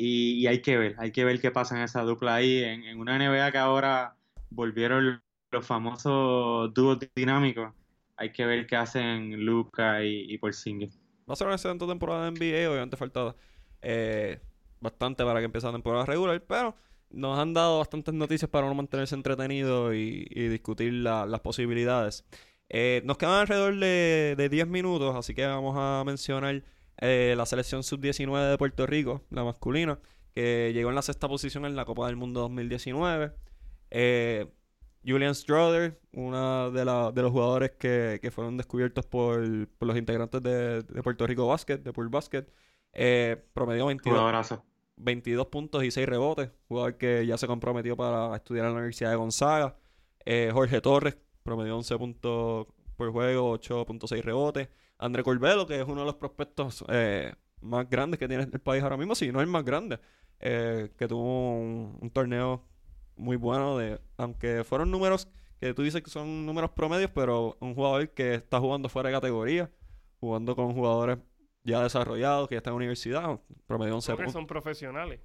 y, 0.00 0.46
hay 0.46 0.62
que 0.62 0.78
ver, 0.78 0.94
hay 0.98 1.10
que 1.10 1.24
ver 1.24 1.40
qué 1.40 1.50
pasa 1.50 1.76
en 1.76 1.82
esa 1.82 2.02
dupla 2.02 2.36
ahí, 2.36 2.62
en, 2.62 3.00
una 3.00 3.16
NBA 3.16 3.50
que 3.50 3.58
ahora 3.58 4.14
volvieron 4.48 5.20
los 5.50 5.66
famosos 5.66 6.72
dúos 6.72 6.98
dinámicos, 7.16 7.74
hay 8.16 8.30
que 8.30 8.46
ver 8.46 8.66
qué 8.66 8.76
hacen 8.76 9.44
Luca 9.44 10.04
y, 10.04 10.32
y 10.32 10.38
Porzingis. 10.38 11.00
Va 11.28 11.32
a 11.32 11.36
ser 11.36 11.48
una 11.48 11.56
excelente 11.56 11.84
temporada 11.84 12.30
de 12.30 12.38
NBA. 12.38 12.70
Obviamente 12.70 12.96
falta 12.96 13.34
eh, 13.82 14.40
bastante 14.80 15.24
para 15.24 15.40
que 15.40 15.46
empiece 15.46 15.66
la 15.66 15.72
temporada 15.72 16.06
regular, 16.06 16.40
pero 16.46 16.76
nos 17.10 17.36
han 17.36 17.52
dado 17.52 17.78
bastantes 17.78 18.14
noticias 18.14 18.48
para 18.48 18.66
uno 18.66 18.76
mantenerse 18.76 19.16
entretenido 19.16 19.94
y, 19.94 20.24
discutir 20.48 20.92
la- 20.92 21.26
las 21.26 21.40
posibilidades. 21.40 22.24
Eh, 22.68 23.02
nos 23.04 23.18
quedan 23.18 23.40
alrededor 23.40 23.76
de, 23.76 24.34
de 24.36 24.48
10 24.48 24.68
minutos, 24.68 25.16
así 25.16 25.34
que 25.34 25.44
vamos 25.44 25.74
a 25.76 26.04
mencionar 26.04 26.62
eh, 27.00 27.34
la 27.36 27.46
selección 27.46 27.82
sub-19 27.82 28.50
de 28.50 28.58
Puerto 28.58 28.86
Rico, 28.86 29.22
la 29.30 29.44
masculina, 29.44 29.98
que 30.34 30.72
llegó 30.74 30.88
en 30.90 30.94
la 30.96 31.02
sexta 31.02 31.28
posición 31.28 31.64
en 31.64 31.76
la 31.76 31.84
Copa 31.84 32.06
del 32.06 32.16
Mundo 32.16 32.40
2019. 32.40 33.32
Eh, 33.90 34.46
Julian 35.06 35.34
Strother, 35.34 36.00
uno 36.12 36.70
de, 36.70 36.84
la- 36.84 37.12
de 37.12 37.22
los 37.22 37.30
jugadores 37.32 37.70
que, 37.78 38.18
que 38.20 38.30
fueron 38.30 38.56
descubiertos 38.56 39.06
por, 39.06 39.40
por 39.78 39.88
los 39.88 39.96
integrantes 39.96 40.42
de, 40.42 40.82
de 40.82 41.02
Puerto 41.02 41.26
Rico 41.26 41.46
Basket, 41.46 41.78
de 41.78 41.92
Pool 41.92 42.08
Basket, 42.08 42.44
eh, 42.92 43.42
promedió 43.54 43.86
22, 43.86 44.16
Jugadorazo. 44.18 44.64
22 44.96 45.46
puntos 45.46 45.84
y 45.84 45.90
6 45.90 46.08
rebotes. 46.08 46.50
Jugador 46.68 46.96
que 46.98 47.24
ya 47.26 47.38
se 47.38 47.46
comprometió 47.46 47.96
para 47.96 48.34
estudiar 48.36 48.66
en 48.66 48.72
la 48.72 48.78
Universidad 48.78 49.10
de 49.10 49.16
Gonzaga. 49.16 49.76
Eh, 50.24 50.50
Jorge 50.52 50.80
Torres 50.80 51.16
promedió 51.44 51.76
11 51.76 51.96
puntos 51.96 52.66
por 52.96 53.12
juego, 53.12 53.52
8.6 53.58 54.22
rebotes. 54.22 54.68
André 54.98 55.22
Corbelo, 55.22 55.66
que 55.66 55.80
es 55.80 55.86
uno 55.86 56.00
de 56.00 56.06
los 56.06 56.16
prospectos 56.16 56.84
eh, 56.88 57.32
más 57.60 57.88
grandes 57.88 58.18
que 58.18 58.28
tiene 58.28 58.44
el 58.44 58.60
país 58.60 58.82
ahora 58.82 58.96
mismo, 58.96 59.14
si 59.14 59.30
no 59.32 59.40
el 59.40 59.46
más 59.46 59.64
grande, 59.64 59.98
eh, 60.40 60.90
que 60.96 61.08
tuvo 61.08 61.58
un, 61.58 61.98
un 62.00 62.10
torneo 62.10 62.64
muy 63.16 63.36
bueno, 63.36 63.78
de, 63.78 64.00
aunque 64.16 64.64
fueron 64.64 64.90
números 64.90 65.28
que 65.60 65.74
tú 65.74 65.82
dices 65.82 66.02
que 66.02 66.10
son 66.10 66.46
números 66.46 66.70
promedios, 66.70 67.10
pero 67.12 67.56
un 67.60 67.74
jugador 67.74 68.10
que 68.10 68.34
está 68.34 68.60
jugando 68.60 68.88
fuera 68.88 69.08
de 69.08 69.14
categoría, 69.16 69.70
jugando 70.20 70.54
con 70.54 70.72
jugadores 70.72 71.18
ya 71.64 71.82
desarrollados, 71.82 72.48
que 72.48 72.54
ya 72.54 72.58
están 72.58 72.72
en 72.72 72.76
universidad, 72.76 73.40
promedió 73.66 73.94
11 73.96 74.12
Porque 74.12 74.24
puntos 74.24 74.32
son 74.32 74.46
profesionales. 74.46 75.20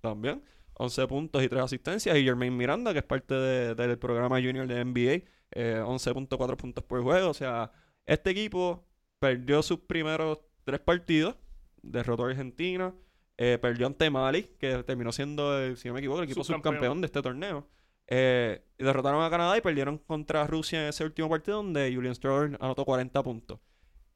también. 0.00 0.42
11 0.74 1.06
puntos 1.06 1.42
y 1.42 1.48
3 1.48 1.62
asistencias. 1.62 2.16
Y 2.16 2.24
Jermaine 2.24 2.56
Miranda, 2.56 2.92
que 2.92 3.00
es 3.00 3.04
parte 3.04 3.34
de- 3.34 3.74
del 3.74 3.98
programa 3.98 4.36
junior 4.36 4.66
de 4.66 4.80
NBA, 4.84 5.24
eh, 5.52 5.82
11.4 5.84 6.56
puntos 6.56 6.82
por 6.84 7.02
juego. 7.02 7.28
O 7.30 7.34
sea, 7.34 7.70
este 8.06 8.30
equipo 8.30 8.86
perdió 9.20 9.62
sus 9.62 9.80
primeros 9.80 10.40
tres 10.64 10.80
partidos. 10.80 11.36
Derrotó 11.82 12.24
a 12.26 12.30
Argentina. 12.30 12.94
eh, 13.38 13.58
perdió 13.60 13.86
ante 13.86 14.10
Mali, 14.10 14.44
que 14.58 14.82
terminó 14.84 15.12
siendo, 15.12 15.58
el, 15.58 15.76
si 15.78 15.88
no 15.88 15.94
me 15.94 16.00
equivoco, 16.00 16.20
el 16.20 16.24
equipo 16.26 16.44
Subcampeón. 16.44 16.74
subcampeón 16.74 17.00
de 17.02 17.06
este 17.06 17.22
torneo. 17.22 17.68
Eh, 18.08 18.62
y 18.78 18.84
derrotaron 18.84 19.22
a 19.24 19.30
Canadá 19.30 19.56
y 19.56 19.62
perdieron 19.62 19.98
contra 19.98 20.46
Rusia 20.46 20.82
en 20.82 20.88
ese 20.88 21.04
último 21.04 21.28
partido 21.30 21.58
donde 21.58 21.92
Julian 21.94 22.14
Strother 22.14 22.58
anotó 22.60 22.84
40 22.84 23.22
puntos. 23.22 23.60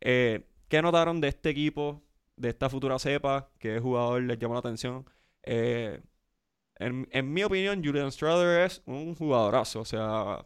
Eh, 0.01 0.47
¿Qué 0.69 0.83
notaron 0.83 1.21
de 1.21 1.29
este 1.29 1.51
equipo, 1.51 2.03
de 2.37 2.51
esta 2.51 2.69
futura 2.71 2.99
cepa? 2.99 3.51
¿Qué 3.59 3.79
jugador 3.81 4.23
les 4.23 4.39
llamó 4.39 4.55
la 4.55 4.61
atención? 4.61 5.07
En, 6.77 7.09
en 7.13 7.33
mi 7.33 7.43
opinión, 7.45 7.83
Julian 7.85 8.11
Strother 8.13 8.63
es 8.67 8.83
un 8.87 9.15
jugadorazo. 9.15 9.81
O 9.81 9.85
sea, 9.85 10.45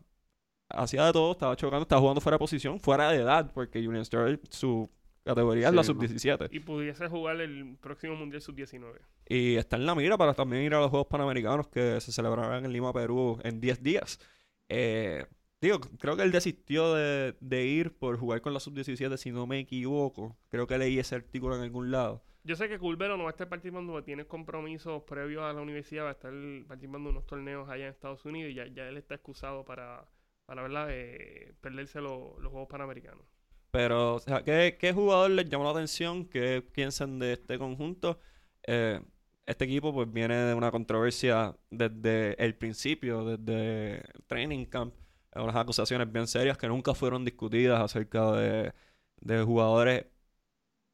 hacía 0.69 1.05
de 1.07 1.13
todo, 1.13 1.33
estaba 1.33 1.57
chocando, 1.57 1.83
estaba 1.83 2.01
jugando 2.01 2.21
fuera 2.21 2.35
de 2.37 2.39
posición, 2.39 2.81
fuera 2.81 3.11
de 3.11 3.19
edad, 3.19 3.51
porque 3.53 3.83
Julian 3.85 4.05
Strother, 4.05 4.41
su 4.51 4.91
categoría 5.25 5.69
es 5.69 5.75
la 5.75 5.83
Sí, 5.83 5.89
sub-17. 5.89 6.49
Y 6.51 6.61
pudiese 6.61 7.09
jugar 7.09 7.41
el 7.41 7.77
próximo 7.81 8.17
Mundial 8.17 8.41
Sub-19. 8.41 8.99
Y 9.29 9.57
está 9.57 9.77
en 9.77 9.87
la 9.87 9.95
mira 9.95 10.17
para 10.17 10.35
también 10.35 10.63
ir 10.63 10.75
a 10.75 10.81
los 10.81 10.91
Juegos 10.91 11.09
Panamericanos 11.09 11.69
que 11.69 12.01
se 12.01 12.13
celebrarán 12.13 12.65
en 12.65 12.73
Lima, 12.73 12.93
Perú, 12.93 13.39
en 13.43 13.61
10 13.61 13.83
días. 13.83 14.21
Eh, 14.69 15.27
digo, 15.61 15.81
creo 15.99 16.17
que 16.17 16.23
él 16.23 16.33
desistió 16.33 16.95
de, 16.95 17.37
de 17.41 17.65
ir 17.67 17.97
por 17.99 18.19
jugar 18.19 18.41
con 18.41 18.55
la 18.55 18.61
sub-17, 18.61 19.17
si 19.17 19.31
no 19.31 19.47
me 19.47 19.59
equivoco. 19.61 20.37
Creo 20.49 20.67
que 20.67 20.79
leí 20.79 20.99
ese 20.99 21.17
artículo 21.17 21.57
en 21.57 21.63
algún 21.63 21.91
lado. 21.91 22.23
Yo 22.45 22.57
sé 22.57 22.69
que 22.69 22.79
Culvero 22.79 23.19
no 23.19 23.25
va 23.25 23.31
a 23.31 23.33
estar 23.33 23.49
participando 23.49 24.03
tiene 24.03 24.25
compromisos 24.25 25.03
previos 25.03 25.43
a 25.43 25.53
la 25.53 25.61
universidad, 25.61 26.05
va 26.05 26.11
a 26.11 26.13
estar 26.13 26.33
participando 26.67 27.11
en 27.11 27.17
unos 27.17 27.27
torneos 27.27 27.69
allá 27.69 27.85
en 27.85 27.91
Estados 27.91 28.25
Unidos 28.25 28.53
y 28.53 28.55
ya, 28.55 28.67
ya 28.69 28.89
él 28.89 28.97
está 28.97 29.17
excusado 29.17 29.67
para, 29.67 30.09
para 30.49 30.63
¿verdad? 30.63 30.89
Eh, 30.91 31.55
perderse 31.61 32.01
lo- 32.01 32.39
los 32.41 32.51
Juegos 32.53 32.69
Panamericanos. 32.71 33.25
Pero, 33.71 34.15
o 34.17 34.19
sea, 34.21 34.43
¿qué, 34.43 34.77
qué 34.81 34.93
jugador 34.93 35.31
les 35.33 35.49
llamó 35.49 35.65
la 35.65 35.71
atención? 35.71 36.25
¿Qué 36.27 36.63
piensan 36.73 37.19
de 37.19 37.35
este 37.35 37.59
conjunto? 37.59 38.21
Eh, 38.67 39.01
este 39.47 39.65
equipo 39.67 39.93
pues 39.93 40.11
viene 40.13 40.37
de 40.37 40.55
una 40.55 40.71
controversia 40.71 41.55
desde 41.71 42.43
el 42.43 42.55
principio, 42.57 43.25
desde 43.37 44.03
Training 44.27 44.65
Camp, 44.67 44.95
eh, 45.35 45.41
unas 45.41 45.57
acusaciones 45.57 46.11
bien 46.11 46.27
serias 46.27 46.57
que 46.59 46.69
nunca 46.69 46.95
fueron 46.95 47.25
discutidas 47.25 47.81
acerca 47.81 48.33
de, 48.33 48.73
de 49.21 49.43
jugadores 49.43 50.07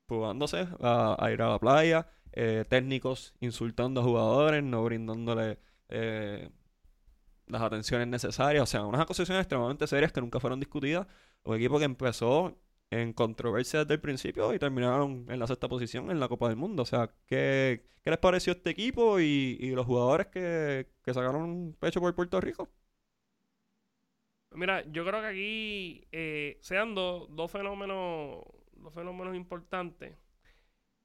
fugándose 0.08 0.68
a, 0.80 1.30
ir 1.32 1.42
a 1.42 1.48
la 1.50 1.58
playa, 1.58 2.08
técnicos 2.68 3.34
insultando 3.40 4.00
a 4.00 4.04
jugadores, 4.04 4.62
no 4.62 4.84
brindándole 4.84 5.58
las 7.46 7.62
atenciones 7.62 8.08
necesarias. 8.08 8.62
O 8.62 8.66
sea, 8.66 8.84
unas 8.84 9.00
acusaciones 9.00 9.42
extremadamente 9.42 9.86
serias 9.86 10.12
que 10.12 10.20
nunca 10.20 10.40
fueron 10.40 10.60
discutidas. 10.60 11.06
Un 11.44 11.56
equipo 11.56 11.78
que 11.78 11.84
empezó 11.84 12.58
en 12.90 13.12
controversia 13.12 13.80
desde 13.80 13.94
el 13.94 14.00
principio 14.00 14.54
y 14.54 14.58
terminaron 14.58 15.26
en 15.28 15.38
la 15.38 15.46
sexta 15.46 15.68
posición 15.68 16.10
en 16.10 16.20
la 16.20 16.28
Copa 16.28 16.48
del 16.48 16.56
Mundo. 16.56 16.82
O 16.82 16.86
sea, 16.86 17.10
¿qué, 17.26 17.84
qué 18.02 18.10
les 18.10 18.18
pareció 18.18 18.52
este 18.52 18.70
equipo 18.70 19.20
y, 19.20 19.56
y 19.60 19.70
los 19.70 19.86
jugadores 19.86 20.28
que, 20.28 20.88
que 21.02 21.14
sacaron 21.14 21.76
pecho 21.80 22.00
por 22.00 22.14
Puerto 22.14 22.40
Rico? 22.40 22.68
Mira, 24.52 24.84
yo 24.92 25.04
creo 25.04 25.20
que 25.20 25.26
aquí 25.26 26.08
eh, 26.12 26.60
dos 27.30 27.50
fenómenos, 27.50 28.44
dos 28.72 28.94
fenómenos 28.94 29.34
importantes. 29.34 30.16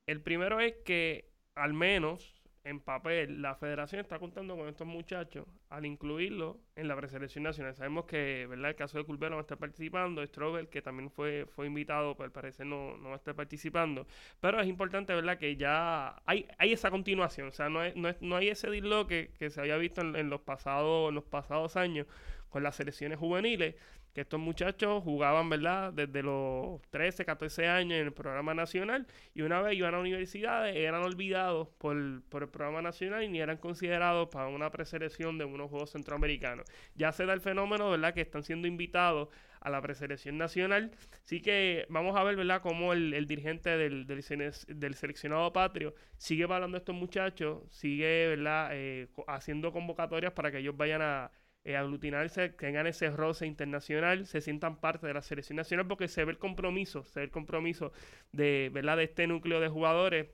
El 0.05 0.21
primero 0.21 0.59
es 0.59 0.75
que 0.85 1.31
al 1.55 1.73
menos 1.73 2.38
en 2.69 2.79
papel, 2.79 3.41
la 3.41 3.55
federación 3.55 3.99
está 4.01 4.19
contando 4.19 4.55
con 4.55 4.67
estos 4.67 4.85
muchachos 4.85 5.45
al 5.69 5.85
incluirlos 5.85 6.57
en 6.75 6.87
la 6.87 6.95
preselección 6.95 7.43
nacional. 7.43 7.75
Sabemos 7.75 8.05
que, 8.05 8.45
¿verdad? 8.47 8.69
El 8.69 8.75
caso 8.75 8.97
de 8.97 9.03
Culvero 9.03 9.35
no 9.35 9.41
está 9.41 9.55
participando, 9.55 10.25
Strobel, 10.25 10.69
que 10.69 10.81
también 10.81 11.09
fue, 11.09 11.45
fue 11.55 11.67
invitado, 11.67 12.15
pero 12.15 12.25
al 12.25 12.31
parecer 12.31 12.67
no, 12.67 12.95
no 12.97 13.15
está 13.15 13.33
participando. 13.33 14.05
Pero 14.39 14.61
es 14.61 14.67
importante, 14.67 15.13
¿verdad? 15.13 15.37
Que 15.39 15.55
ya 15.55 16.21
hay, 16.25 16.47
hay 16.57 16.73
esa 16.73 16.91
continuación. 16.91 17.47
O 17.47 17.51
sea, 17.51 17.69
no, 17.69 17.83
es, 17.83 17.95
no, 17.95 18.09
es, 18.09 18.21
no 18.21 18.35
hay 18.35 18.49
ese 18.49 18.69
disloque 18.69 19.31
que 19.39 19.49
se 19.49 19.59
había 19.59 19.77
visto 19.77 20.01
en, 20.01 20.15
en, 20.15 20.29
los 20.29 20.41
pasados, 20.41 21.09
en 21.09 21.15
los 21.15 21.23
pasados 21.23 21.75
años 21.75 22.05
con 22.49 22.63
las 22.63 22.75
selecciones 22.75 23.19
juveniles, 23.19 23.75
que 24.13 24.21
estos 24.21 24.39
muchachos 24.39 25.03
jugaban, 25.03 25.49
¿verdad? 25.49 25.93
Desde 25.93 26.23
los 26.23 26.81
13, 26.89 27.25
14 27.25 27.67
años 27.67 27.99
en 27.99 28.07
el 28.07 28.13
programa 28.13 28.53
nacional 28.53 29.07
y 29.33 29.41
una 29.41 29.61
vez 29.61 29.77
iban 29.77 29.95
a 29.95 29.99
universidades 29.99 30.75
eran 30.75 31.03
olvidados 31.03 31.67
por, 31.77 32.23
por 32.29 32.43
el 32.43 32.49
programa 32.49 32.81
nacional 32.81 33.23
y 33.23 33.27
ni 33.27 33.39
eran 33.39 33.57
considerados 33.57 34.29
para 34.29 34.47
una 34.47 34.71
preselección 34.71 35.37
de 35.37 35.45
unos 35.45 35.69
Juegos 35.69 35.91
Centroamericanos. 35.91 36.65
Ya 36.95 37.11
se 37.11 37.25
da 37.25 37.33
el 37.33 37.41
fenómeno, 37.41 37.89
¿verdad? 37.89 38.13
Que 38.13 38.21
están 38.21 38.43
siendo 38.43 38.67
invitados 38.67 39.29
a 39.61 39.69
la 39.69 39.81
preselección 39.81 40.37
nacional. 40.37 40.91
Así 41.23 41.41
que 41.41 41.85
vamos 41.89 42.15
a 42.15 42.23
ver, 42.23 42.35
¿verdad?, 42.35 42.61
cómo 42.61 42.93
el, 42.93 43.13
el 43.13 43.27
dirigente 43.27 43.69
del, 43.77 44.05
del, 44.07 44.95
seleccionado 44.95 45.51
patrio 45.53 45.93
sigue 46.17 46.43
hablando 46.43 46.77
a 46.77 46.79
estos 46.79 46.95
muchachos, 46.95 47.63
sigue, 47.69 48.27
¿verdad?, 48.29 48.69
eh, 48.73 49.07
haciendo 49.27 49.71
convocatorias 49.71 50.33
para 50.33 50.51
que 50.51 50.59
ellos 50.59 50.77
vayan 50.77 51.01
a 51.01 51.31
eh, 51.69 51.77
aglutinarse, 51.77 52.49
tengan 52.49 52.87
ese 52.87 53.11
roce 53.11 53.45
internacional, 53.45 54.25
se 54.25 54.41
sientan 54.41 54.79
parte 54.79 55.05
de 55.05 55.13
la 55.13 55.21
selección 55.21 55.57
nacional 55.57 55.87
porque 55.87 56.07
se 56.07 56.25
ve 56.25 56.31
el 56.31 56.39
compromiso, 56.39 57.03
se 57.03 57.19
ve 57.19 57.25
el 57.25 57.31
compromiso 57.31 57.91
de, 58.31 58.71
¿verdad? 58.73 58.97
de 58.97 59.03
este 59.03 59.27
núcleo 59.27 59.59
de 59.59 59.69
jugadores. 59.69 60.27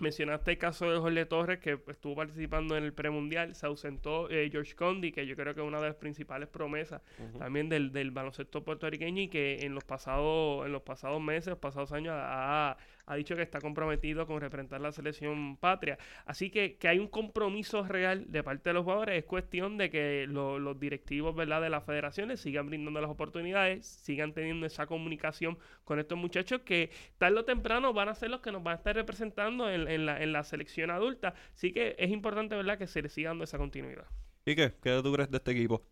Mencionaste 0.00 0.52
el 0.52 0.58
caso 0.58 0.88
de 0.88 0.98
Jorge 1.00 1.26
Torres, 1.26 1.58
que 1.58 1.80
estuvo 1.88 2.14
participando 2.14 2.76
en 2.76 2.84
el 2.84 2.92
premundial. 2.92 3.56
Se 3.56 3.66
ausentó 3.66 4.30
eh, 4.30 4.48
George 4.52 4.76
Condi, 4.76 5.10
que 5.10 5.26
yo 5.26 5.34
creo 5.34 5.52
que 5.56 5.60
es 5.60 5.66
una 5.66 5.80
de 5.80 5.88
las 5.88 5.96
principales 5.96 6.48
promesas 6.48 7.02
uh 7.18 7.22
-huh. 7.24 7.38
también 7.40 7.68
del, 7.68 7.90
del, 7.90 8.12
baloncesto 8.12 8.62
puertorriqueño 8.62 9.22
y 9.22 9.28
que 9.28 9.58
en 9.62 9.74
los 9.74 9.82
pasados, 9.82 10.64
en 10.64 10.70
los 10.70 10.82
pasados 10.82 11.20
meses, 11.20 11.48
los 11.48 11.58
pasados 11.58 11.90
años 11.90 12.14
ha, 12.16 12.76
ha 13.08 13.16
dicho 13.16 13.34
que 13.34 13.42
está 13.42 13.60
comprometido 13.60 14.26
con 14.26 14.40
representar 14.40 14.80
la 14.80 14.92
selección 14.92 15.56
patria. 15.56 15.98
Así 16.26 16.50
que, 16.50 16.76
que 16.76 16.88
hay 16.88 16.98
un 16.98 17.08
compromiso 17.08 17.82
real 17.86 18.30
de 18.30 18.42
parte 18.42 18.70
de 18.70 18.74
los 18.74 18.84
jugadores. 18.84 19.18
Es 19.18 19.24
cuestión 19.24 19.78
de 19.78 19.90
que 19.90 20.26
lo, 20.28 20.58
los 20.58 20.78
directivos 20.78 21.34
¿verdad? 21.34 21.62
de 21.62 21.70
las 21.70 21.84
federaciones 21.84 22.40
sigan 22.40 22.66
brindando 22.66 23.00
las 23.00 23.10
oportunidades, 23.10 23.86
sigan 23.86 24.32
teniendo 24.34 24.66
esa 24.66 24.86
comunicación 24.86 25.58
con 25.84 25.98
estos 25.98 26.18
muchachos 26.18 26.60
que 26.60 26.90
tarde 27.16 27.40
o 27.40 27.44
temprano 27.44 27.92
van 27.92 28.10
a 28.10 28.14
ser 28.14 28.30
los 28.30 28.40
que 28.40 28.52
nos 28.52 28.62
van 28.62 28.74
a 28.74 28.76
estar 28.76 28.94
representando 28.94 29.70
en, 29.70 29.88
en, 29.88 30.06
la, 30.06 30.22
en 30.22 30.32
la 30.32 30.44
selección 30.44 30.90
adulta. 30.90 31.34
Así 31.54 31.72
que 31.72 31.96
es 31.98 32.10
importante 32.10 32.54
¿verdad? 32.54 32.78
que 32.78 32.86
se 32.86 33.00
le 33.00 33.08
siga 33.08 33.30
dando 33.30 33.44
esa 33.44 33.56
continuidad. 33.56 34.06
¿Y 34.44 34.54
qué? 34.54 34.74
¿Qué 34.82 35.00
tú 35.02 35.12
crees 35.12 35.30
de 35.30 35.38
este 35.38 35.52
equipo? 35.52 35.82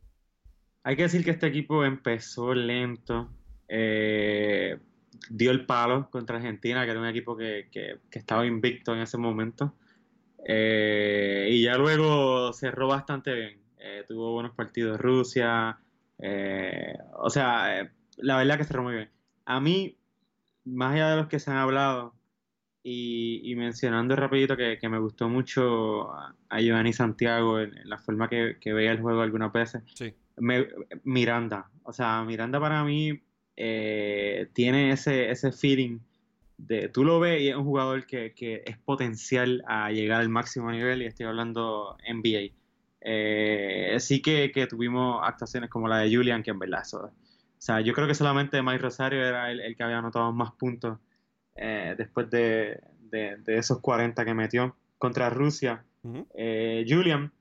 Hay 0.83 0.97
que 0.97 1.03
decir 1.03 1.25
que 1.25 1.33
este 1.33 1.47
equipo 1.47 1.85
empezó 1.85 2.55
lento. 2.55 3.31
Eh, 3.69 4.79
dio 5.31 5.51
el 5.51 5.67
palo 5.67 6.11
contra 6.11 6.37
Argentina, 6.37 6.85
que 6.85 6.91
era 6.91 7.01
un 7.01 7.07
equipo 7.07 7.37
que, 7.37 7.69
que, 7.71 7.99
que 8.11 8.19
estaba 8.19 8.47
invicto 8.47 8.95
en 8.95 9.01
ese 9.01 9.19
momento. 9.19 9.75
Eh, 10.49 11.49
y 11.51 11.63
ya 11.63 11.77
luego 11.77 12.53
cerró 12.53 12.89
bastante 12.89 13.35
bien. 13.35 13.59
Eh, 13.79 14.05
tuvo 14.07 14.33
buenos 14.33 14.55
partidos 14.55 15.01
Rusia. 15.01 15.79
Eh, 16.19 16.97
o 17.15 17.31
sea, 17.31 17.91
la 18.19 18.37
verdad 18.37 18.59
que 18.59 18.65
cerró 18.65 18.85
muy 18.85 18.95
bien. 18.95 19.11
A 19.45 19.61
mí, 19.61 19.99
más 20.65 20.95
allá 20.95 21.11
de 21.11 21.17
los 21.17 21.27
que 21.27 21.41
se 21.41 21.51
han 21.51 21.59
hablado, 21.59 22.15
y, 22.89 23.41
y 23.43 23.57
mencionando 23.57 24.15
rapidito 24.15 24.57
que, 24.57 24.79
que, 24.79 24.89
me 24.89 25.01
gustó 25.01 25.29
mucho 25.29 26.13
a 26.13 26.61
Giovanni 26.61 26.93
Santiago 26.93 27.59
en, 27.59 27.77
en 27.77 27.89
la 27.89 27.99
forma 27.99 28.29
que, 28.29 28.59
que, 28.61 28.73
veía 28.73 28.93
el 28.93 29.01
juego 29.01 29.23
algunas 29.23 29.53
veces. 29.53 29.83
Sí. 29.95 30.15
Me, 30.37 30.69
Miranda. 31.03 31.69
O 31.83 31.93
sea, 31.93 32.23
Miranda 32.23 32.61
para 32.61 32.85
mí 32.85 33.21
eh, 33.57 34.49
tiene 34.53 34.93
ese, 34.93 35.31
ese 35.31 35.51
feeling 35.51 35.99
de 36.59 36.89
tú 36.89 37.05
lo 37.05 37.21
ves 37.21 37.41
y 37.41 37.49
es 37.49 37.57
un 37.57 37.65
jugador 37.65 38.07
que, 38.07 38.33
que, 38.35 38.63
es 38.67 38.79
potencial 38.79 39.63
a 39.67 39.91
llegar 39.91 40.21
al 40.21 40.29
máximo 40.29 40.71
nivel 40.71 41.03
y 41.03 41.07
estoy 41.07 41.27
hablando 41.27 41.97
NBA. 42.09 42.55
Eh, 43.01 43.97
sí 44.01 44.21
que, 44.21 44.51
que, 44.53 44.67
tuvimos 44.67 45.21
actuaciones 45.23 45.71
como 45.71 45.89
la 45.89 45.99
de 45.99 46.15
Julian, 46.15 46.43
que 46.43 46.51
en 46.51 46.59
verdad 46.59 46.83
eso, 46.83 47.05
o 47.05 47.13
sea, 47.59 47.81
yo 47.81 47.93
creo 47.93 48.07
que 48.07 48.15
solamente 48.15 48.63
Mike 48.63 48.79
Rosario 48.79 49.25
era 49.25 49.51
el, 49.51 49.61
el 49.61 49.77
que 49.77 49.83
había 49.83 49.99
anotado 49.99 50.33
más 50.33 50.53
puntos 50.53 50.99
eh, 51.55 51.95
después 51.97 52.29
de, 52.31 52.81
de, 53.11 53.37
de, 53.39 53.59
esos 53.59 53.81
40 53.81 54.25
que 54.25 54.35
metió 54.35 54.77
contra 54.99 55.31
Rusia. 55.31 55.85
Uh 56.03 56.25
-huh. 56.35 56.85
Julian 56.89 57.33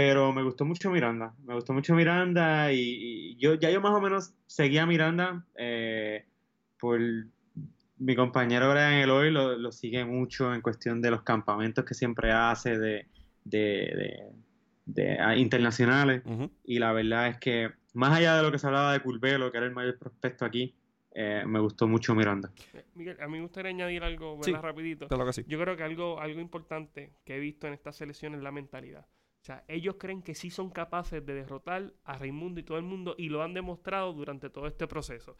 pero 0.00 0.32
me 0.32 0.42
gustó 0.42 0.64
mucho 0.64 0.90
Miranda, 0.90 1.34
me 1.44 1.54
gustó 1.54 1.74
mucho 1.74 1.94
Miranda 1.94 2.72
y, 2.72 2.78
y 2.78 3.36
yo 3.36 3.52
ya 3.56 3.70
yo 3.70 3.82
más 3.82 3.92
o 3.92 4.00
menos 4.00 4.32
seguía 4.46 4.84
a 4.84 4.86
Miranda 4.86 5.44
eh, 5.56 6.24
por 6.78 6.98
mi 7.98 8.16
compañero 8.16 8.70
Brian 8.70 8.94
Eloy 8.94 9.30
lo, 9.30 9.58
lo, 9.58 9.70
sigue 9.70 10.06
mucho 10.06 10.54
en 10.54 10.62
cuestión 10.62 11.02
de 11.02 11.10
los 11.10 11.22
campamentos 11.22 11.84
que 11.84 11.92
siempre 11.92 12.32
hace 12.32 12.78
de, 12.78 13.08
de, 13.44 13.58
de, 13.58 14.22
de 14.86 15.18
a, 15.20 15.36
internacionales 15.36 16.22
uh 16.24 16.30
-huh. 16.30 16.50
y 16.64 16.78
la 16.78 16.92
verdad 16.94 17.26
es 17.28 17.38
que 17.38 17.70
más 17.92 18.16
allá 18.16 18.36
de 18.36 18.42
lo 18.42 18.50
que 18.50 18.58
se 18.58 18.68
hablaba 18.68 18.94
de 18.94 19.00
Culvelo, 19.00 19.50
que 19.52 19.58
era 19.58 19.66
el 19.66 19.74
mayor 19.74 19.98
prospecto 19.98 20.46
aquí, 20.46 20.74
eh, 21.12 21.42
me 21.44 21.58
gustó 21.58 21.88
mucho 21.88 22.14
Miranda. 22.14 22.50
Miguel, 22.94 23.20
a 23.20 23.26
mí 23.26 23.32
me 23.32 23.42
gustaría 23.42 23.70
añadir 23.70 24.02
algo 24.04 24.38
sí, 24.42 24.52
rapidito. 24.52 25.08
Claro 25.08 25.26
que 25.26 25.32
sí. 25.32 25.44
Yo 25.48 25.60
creo 25.60 25.76
que 25.76 25.82
algo, 25.82 26.20
algo 26.20 26.40
importante 26.40 27.12
que 27.24 27.36
he 27.36 27.40
visto 27.40 27.66
en 27.66 27.74
esta 27.74 27.90
selección 27.90 28.34
es 28.34 28.42
la 28.42 28.52
mentalidad. 28.52 29.04
O 29.40 29.44
sea, 29.44 29.64
ellos 29.68 29.96
creen 29.98 30.22
que 30.22 30.34
sí 30.34 30.50
son 30.50 30.70
capaces 30.70 31.24
de 31.24 31.34
derrotar 31.34 31.94
a 32.04 32.18
Raimundo 32.18 32.60
y 32.60 32.62
todo 32.62 32.76
el 32.76 32.84
mundo 32.84 33.14
y 33.16 33.30
lo 33.30 33.42
han 33.42 33.54
demostrado 33.54 34.12
durante 34.12 34.50
todo 34.50 34.66
este 34.66 34.86
proceso. 34.86 35.36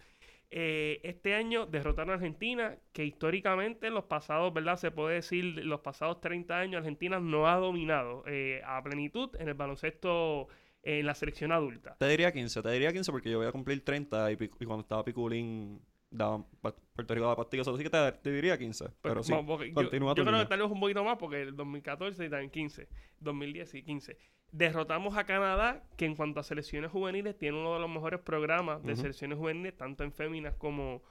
Eh, 0.50 1.00
este 1.04 1.34
año 1.34 1.66
derrotaron 1.66 2.10
a 2.10 2.14
Argentina, 2.14 2.76
que 2.92 3.04
históricamente 3.04 3.88
en 3.88 3.94
los 3.94 4.04
pasados, 4.04 4.52
¿verdad? 4.54 4.76
Se 4.76 4.90
puede 4.90 5.16
decir, 5.16 5.44
los 5.64 5.80
pasados 5.80 6.20
30 6.20 6.58
años 6.58 6.78
Argentina 6.78 7.20
no 7.20 7.46
ha 7.46 7.56
dominado 7.56 8.24
eh, 8.26 8.62
a 8.64 8.82
plenitud 8.82 9.30
en 9.38 9.48
el 9.48 9.54
baloncesto 9.54 10.48
en 10.82 11.04
la 11.04 11.14
selección 11.14 11.52
adulta. 11.52 11.96
Te 11.98 12.08
diría 12.08 12.32
15, 12.32 12.62
te 12.62 12.70
diría 12.70 12.92
15 12.92 13.12
porque 13.12 13.30
yo 13.30 13.38
voy 13.38 13.46
a 13.46 13.52
cumplir 13.52 13.84
30 13.84 14.32
y, 14.32 14.38
y 14.60 14.64
cuando 14.64 14.80
estaba 14.80 15.04
Piculín 15.04 15.80
daban 16.10 16.44
Puerto 16.60 17.14
Rico 17.14 17.24
daba 17.24 17.36
pastillas, 17.36 17.68
así 17.68 17.82
que 17.82 17.90
te, 17.90 18.12
te, 18.12 18.32
diría 18.32 18.58
15. 18.58 18.84
Pero, 18.84 18.94
pero 19.00 19.22
sí, 19.22 19.32
continúa 19.72 20.14
yo, 20.14 20.22
yo 20.22 20.28
creo 20.28 20.40
que 20.40 20.46
tal 20.46 20.60
vez 20.60 20.70
un 20.70 20.80
poquito 20.80 21.04
más 21.04 21.16
porque 21.16 21.42
el 21.42 21.56
2014 21.56 22.24
y 22.24 22.28
también 22.28 22.50
15, 22.50 22.88
2010 23.20 23.74
y 23.74 23.82
15. 23.82 24.18
Derrotamos 24.52 25.16
a 25.16 25.24
Canadá, 25.24 25.84
que 25.96 26.06
en 26.06 26.16
cuanto 26.16 26.40
a 26.40 26.42
selecciones 26.42 26.90
juveniles 26.90 27.38
tiene 27.38 27.58
uno 27.58 27.74
de 27.74 27.80
los 27.80 27.88
mejores 27.88 28.20
programas 28.20 28.82
de 28.82 28.92
uh 28.92 28.96
-huh. 28.96 29.00
selecciones 29.00 29.38
juveniles, 29.38 29.76
tanto 29.76 30.02
en 30.02 30.12
féminas 30.12 30.56
como, 30.56 31.02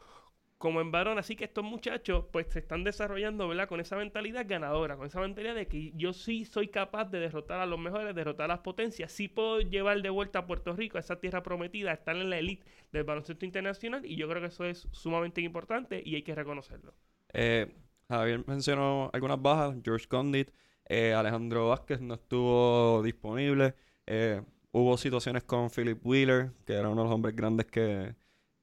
como 0.60 0.82
en 0.82 0.92
varón. 0.92 1.18
Así 1.18 1.36
que 1.36 1.46
estos 1.46 1.64
muchachos 1.64 2.26
pues 2.32 2.48
se 2.50 2.60
están 2.60 2.84
desarrollando, 2.84 3.48
¿verdad? 3.48 3.68
Con 3.68 3.80
esa 3.80 3.96
mentalidad 3.96 4.46
ganadora, 4.48 4.98
con 4.98 5.08
esa 5.08 5.22
mentalidad 5.22 5.56
de 5.56 5.68
que 5.68 5.92
yo 5.96 6.14
sí 6.14 6.46
soy 6.46 6.68
capaz 6.68 7.06
de 7.06 7.20
derrotar 7.20 7.60
a 7.62 7.66
los 7.66 7.80
mejores, 7.80 8.14
derrotar 8.14 8.46
a 8.46 8.56
las 8.56 8.60
potencias, 8.60 9.12
sí 9.12 9.28
puedo 9.28 9.62
llevar 9.62 10.02
de 10.02 10.10
vuelta 10.12 10.40
a 10.40 10.46
Puerto 10.46 10.74
Rico, 10.74 10.98
a 10.98 11.00
esa 11.00 11.20
tierra 11.20 11.42
prometida, 11.42 11.94
estar 11.94 12.16
en 12.16 12.30
la 12.30 12.38
elite 12.38 12.68
del 12.92 13.06
baloncesto 13.06 13.46
internacional 13.46 14.06
y 14.06 14.18
yo 14.18 14.28
creo 14.28 14.42
que 14.42 14.50
eso 14.50 14.66
es 14.66 14.88
sumamente 14.92 15.42
importante 15.42 16.04
y 16.06 16.16
hay 16.16 16.24
que 16.24 16.36
reconocerlo. 16.36 16.94
Eh, 17.34 17.74
Javier 18.10 18.44
mencionó 18.46 19.10
algunas 19.14 19.42
bajas, 19.42 19.78
George 19.84 20.08
Condit, 20.08 20.52
eh, 20.86 21.14
Alejandro 21.14 21.70
Vázquez 21.70 22.02
no 22.02 22.16
estuvo 22.16 23.02
disponible, 23.02 23.76
eh, 24.08 24.42
hubo 24.72 24.98
situaciones 24.98 25.44
con 25.44 25.70
Philip 25.70 26.06
Wheeler, 26.06 26.52
que 26.66 26.74
era 26.74 26.90
uno 26.90 27.04
de 27.04 27.08
los 27.08 27.16
hombres 27.16 27.34
grandes 27.34 27.68
que 27.68 28.14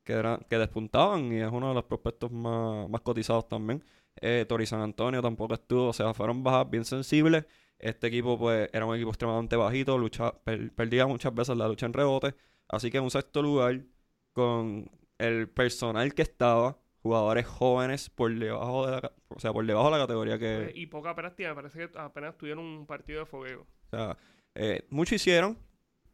que, 0.06 0.58
despuntaban 0.58 1.32
y 1.32 1.40
es 1.40 1.50
uno 1.50 1.68
de 1.68 1.74
los 1.74 1.84
prospectos 1.84 2.30
más, 2.30 2.88
más 2.88 3.00
cotizados 3.02 3.48
también. 3.48 3.84
Eh, 4.20 4.46
Tori 4.48 4.64
San 4.64 4.80
Antonio 4.80 5.20
tampoco 5.20 5.54
estuvo, 5.54 5.88
o 5.88 5.92
sea, 5.92 6.14
fueron 6.14 6.42
bajas 6.42 6.70
bien 6.70 6.84
sensibles. 6.84 7.44
Este 7.78 8.06
equipo, 8.06 8.38
pues, 8.38 8.70
era 8.72 8.86
un 8.86 8.94
equipo 8.94 9.10
extremadamente 9.10 9.56
bajito, 9.56 9.98
lucha, 9.98 10.32
per, 10.44 10.72
perdía 10.72 11.06
muchas 11.06 11.34
veces 11.34 11.56
la 11.56 11.68
lucha 11.68 11.86
en 11.86 11.92
rebote. 11.92 12.34
Así 12.68 12.90
que 12.90 12.98
en 12.98 13.04
un 13.04 13.10
sexto 13.10 13.42
lugar, 13.42 13.82
con 14.32 14.90
el 15.18 15.48
personal 15.48 16.14
que 16.14 16.22
estaba, 16.22 16.78
jugadores 17.02 17.46
jóvenes 17.46 18.08
por 18.08 18.34
debajo 18.34 18.86
de 18.86 19.00
la, 19.00 19.12
o 19.28 19.40
sea, 19.40 19.52
por 19.52 19.66
debajo 19.66 19.86
de 19.86 19.92
la 19.92 19.98
categoría 19.98 20.38
que, 20.38 20.62
Pues, 20.64 20.76
y 20.76 20.86
poca 20.86 21.14
práctica, 21.14 21.50
me 21.50 21.54
parece 21.56 21.78
que 21.78 21.98
apenas 21.98 22.38
tuvieron 22.38 22.64
un 22.64 22.86
partido 22.86 23.20
de 23.20 23.26
fogueo. 23.26 23.62
O 23.62 23.88
sea, 23.90 24.16
eh, 24.54 24.86
mucho 24.88 25.14
hicieron. 25.14 25.58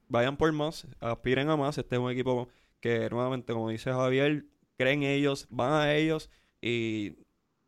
Vayan 0.08 0.36
por 0.36 0.52
más, 0.52 0.86
aspiren 1.00 1.48
a 1.48 1.56
más. 1.56 1.78
Este 1.78 1.94
es 1.94 2.00
un 2.00 2.10
equipo 2.10 2.48
que, 2.82 3.08
nuevamente, 3.10 3.54
como 3.54 3.70
dice 3.70 3.90
Javier, 3.92 4.44
creen 4.76 5.02
ellos, 5.04 5.46
van 5.50 5.72
a 5.72 5.94
ellos 5.94 6.28
y 6.60 7.16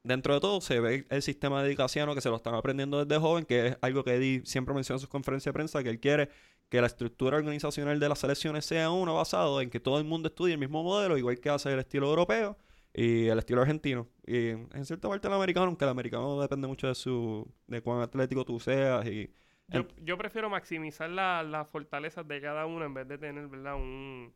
dentro 0.03 0.35
de 0.35 0.41
todo 0.41 0.61
se 0.61 0.81
ve 0.81 1.07
el 1.09 1.23
sistema 1.23 1.63
de 1.63 1.71
Dicasiano 1.71 2.15
que 2.15 2.21
se 2.21 2.29
lo 2.29 2.37
están 2.37 2.55
aprendiendo 2.55 3.03
desde 3.05 3.21
joven, 3.21 3.47
que 3.47 3.69
es 3.69 3.79
algo 3.81 4.05
que 4.05 4.15
Eddie 4.17 4.43
siempre 4.45 4.75
menciona 4.75 4.97
en 4.97 5.01
sus 5.01 5.09
conferencias 5.09 5.53
de 5.53 5.55
prensa, 5.55 5.83
que 5.83 5.91
él 5.91 6.01
quiere 6.01 6.29
que 6.69 6.81
la 6.81 6.87
estructura 6.89 7.37
organizacional 7.39 8.01
de 8.01 8.09
las 8.09 8.19
selecciones 8.19 8.67
sea 8.67 8.91
uno 8.91 9.15
basado 9.15 9.61
en 9.61 9.71
que 9.71 9.81
todo 9.81 9.99
el 9.99 10.05
mundo 10.05 10.29
estudie 10.29 10.55
el 10.55 10.61
mismo 10.61 10.83
modelo, 10.83 11.17
igual 11.17 11.39
que 11.41 11.49
hace 11.51 11.73
el 11.73 11.79
estilo 11.79 12.09
europeo 12.09 12.59
y 12.93 13.27
el 13.29 13.39
estilo 13.39 13.61
argentino. 13.63 14.09
Y 14.27 14.49
en 14.49 14.85
cierta 14.85 15.09
parte 15.09 15.29
el 15.29 15.35
americano, 15.35 15.67
aunque 15.67 15.85
el 15.85 15.91
americano 15.91 16.41
depende 16.41 16.67
mucho 16.67 16.89
de 16.89 16.95
su 16.95 17.49
de 17.69 17.81
cuán 17.81 18.01
atlético 18.03 18.45
tú 18.45 18.59
seas 18.61 19.07
y 19.07 19.31
Yo, 20.03 20.19
prefiero 20.19 20.51
maximizar 20.51 21.09
la- 21.09 21.43
las 21.43 21.69
fortalezas 21.69 22.27
de 22.29 22.41
cada 22.41 22.67
uno 22.67 22.85
en 22.85 22.95
vez 22.95 23.09
de 23.09 23.19
tener, 23.19 23.49
¿verdad? 23.49 23.77
Un, 23.77 24.33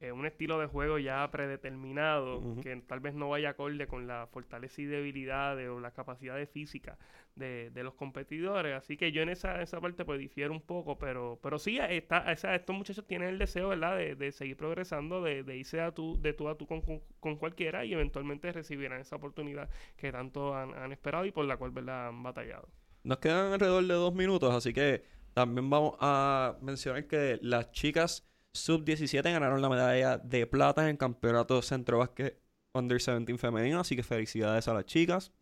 eh, 0.00 0.12
un 0.12 0.24
estilo 0.26 0.58
de 0.58 0.66
juego 0.66 0.98
ya 0.98 1.30
predeterminado 1.30 2.42
que 2.62 2.74
tal 2.86 3.00
vez 3.00 3.14
no 3.14 3.28
vaya 3.28 3.50
acorde 3.50 3.86
con 3.86 4.06
la 4.06 4.26
fortaleza 4.26 4.80
y 4.82 4.86
debilidades 4.86 5.68
o 5.68 5.78
las 5.80 5.92
capacidades 5.92 6.48
físicas 6.50 6.98
de, 7.34 7.70
de 7.70 7.82
los 7.84 7.94
competidores. 7.94 8.74
Así 8.74 8.96
que 8.96 9.12
yo 9.12 9.22
en 9.22 9.28
esa, 9.28 9.60
esa 9.62 9.80
parte 9.80 10.04
pues 10.04 10.18
difiero 10.18 10.52
un 10.52 10.60
poco, 10.62 10.98
pero, 10.98 11.38
pero 11.42 11.58
sí, 11.58 11.78
está, 11.78 12.32
estos 12.32 12.74
muchachos 12.76 13.06
tienen 13.06 13.28
el 13.28 13.38
deseo, 13.38 13.68
¿verdad? 13.68 13.96
De, 13.96 14.14
de 14.14 14.32
seguir 14.32 14.56
progresando, 14.56 15.22
de, 15.22 15.42
de 15.42 15.56
irse 15.58 15.80
a 15.80 15.92
tú, 15.92 16.18
de 16.20 16.32
tú 16.32 16.48
a 16.48 16.56
tú 16.56 16.66
con, 16.66 16.80
con- 16.80 17.02
con 17.20 17.36
cualquiera 17.36 17.84
y 17.84 17.92
eventualmente 17.92 18.52
recibirán 18.52 19.00
esa 19.00 19.16
oportunidad 19.16 19.68
que 19.96 20.10
tanto 20.12 20.54
han, 20.56 20.74
han 20.74 20.92
esperado 20.92 21.24
y 21.26 21.30
por 21.32 21.44
la 21.44 21.56
cual, 21.56 21.72
¿verdad? 21.72 22.08
Han 22.08 22.22
batallado. 22.22 22.68
Nos 23.02 23.18
quedan 23.18 23.52
alrededor 23.52 23.84
de 23.86 23.94
dos 23.94 24.14
minutos, 24.14 24.54
así 24.54 24.72
que 24.72 25.02
también 25.34 25.68
vamos 25.70 25.96
a 26.00 26.56
mencionar 26.62 27.06
que 27.06 27.38
las 27.42 27.70
chicas 27.72 28.29
sub-17 28.52 29.22
ganaron 29.22 29.62
la 29.62 29.68
medalla 29.68 30.18
de 30.18 30.46
plata 30.46 30.82
en 30.82 30.88
el 30.88 30.98
campeonato 30.98 31.62
Centro 31.62 31.98
Básquet 31.98 32.40
Under 32.72 32.98
17 32.98 33.36
femenino, 33.38 33.80
así 33.80 33.96
que 33.96 34.02
felicidades 34.02 34.68
a 34.68 34.74
las 34.74 34.86
chicas. 34.86 35.32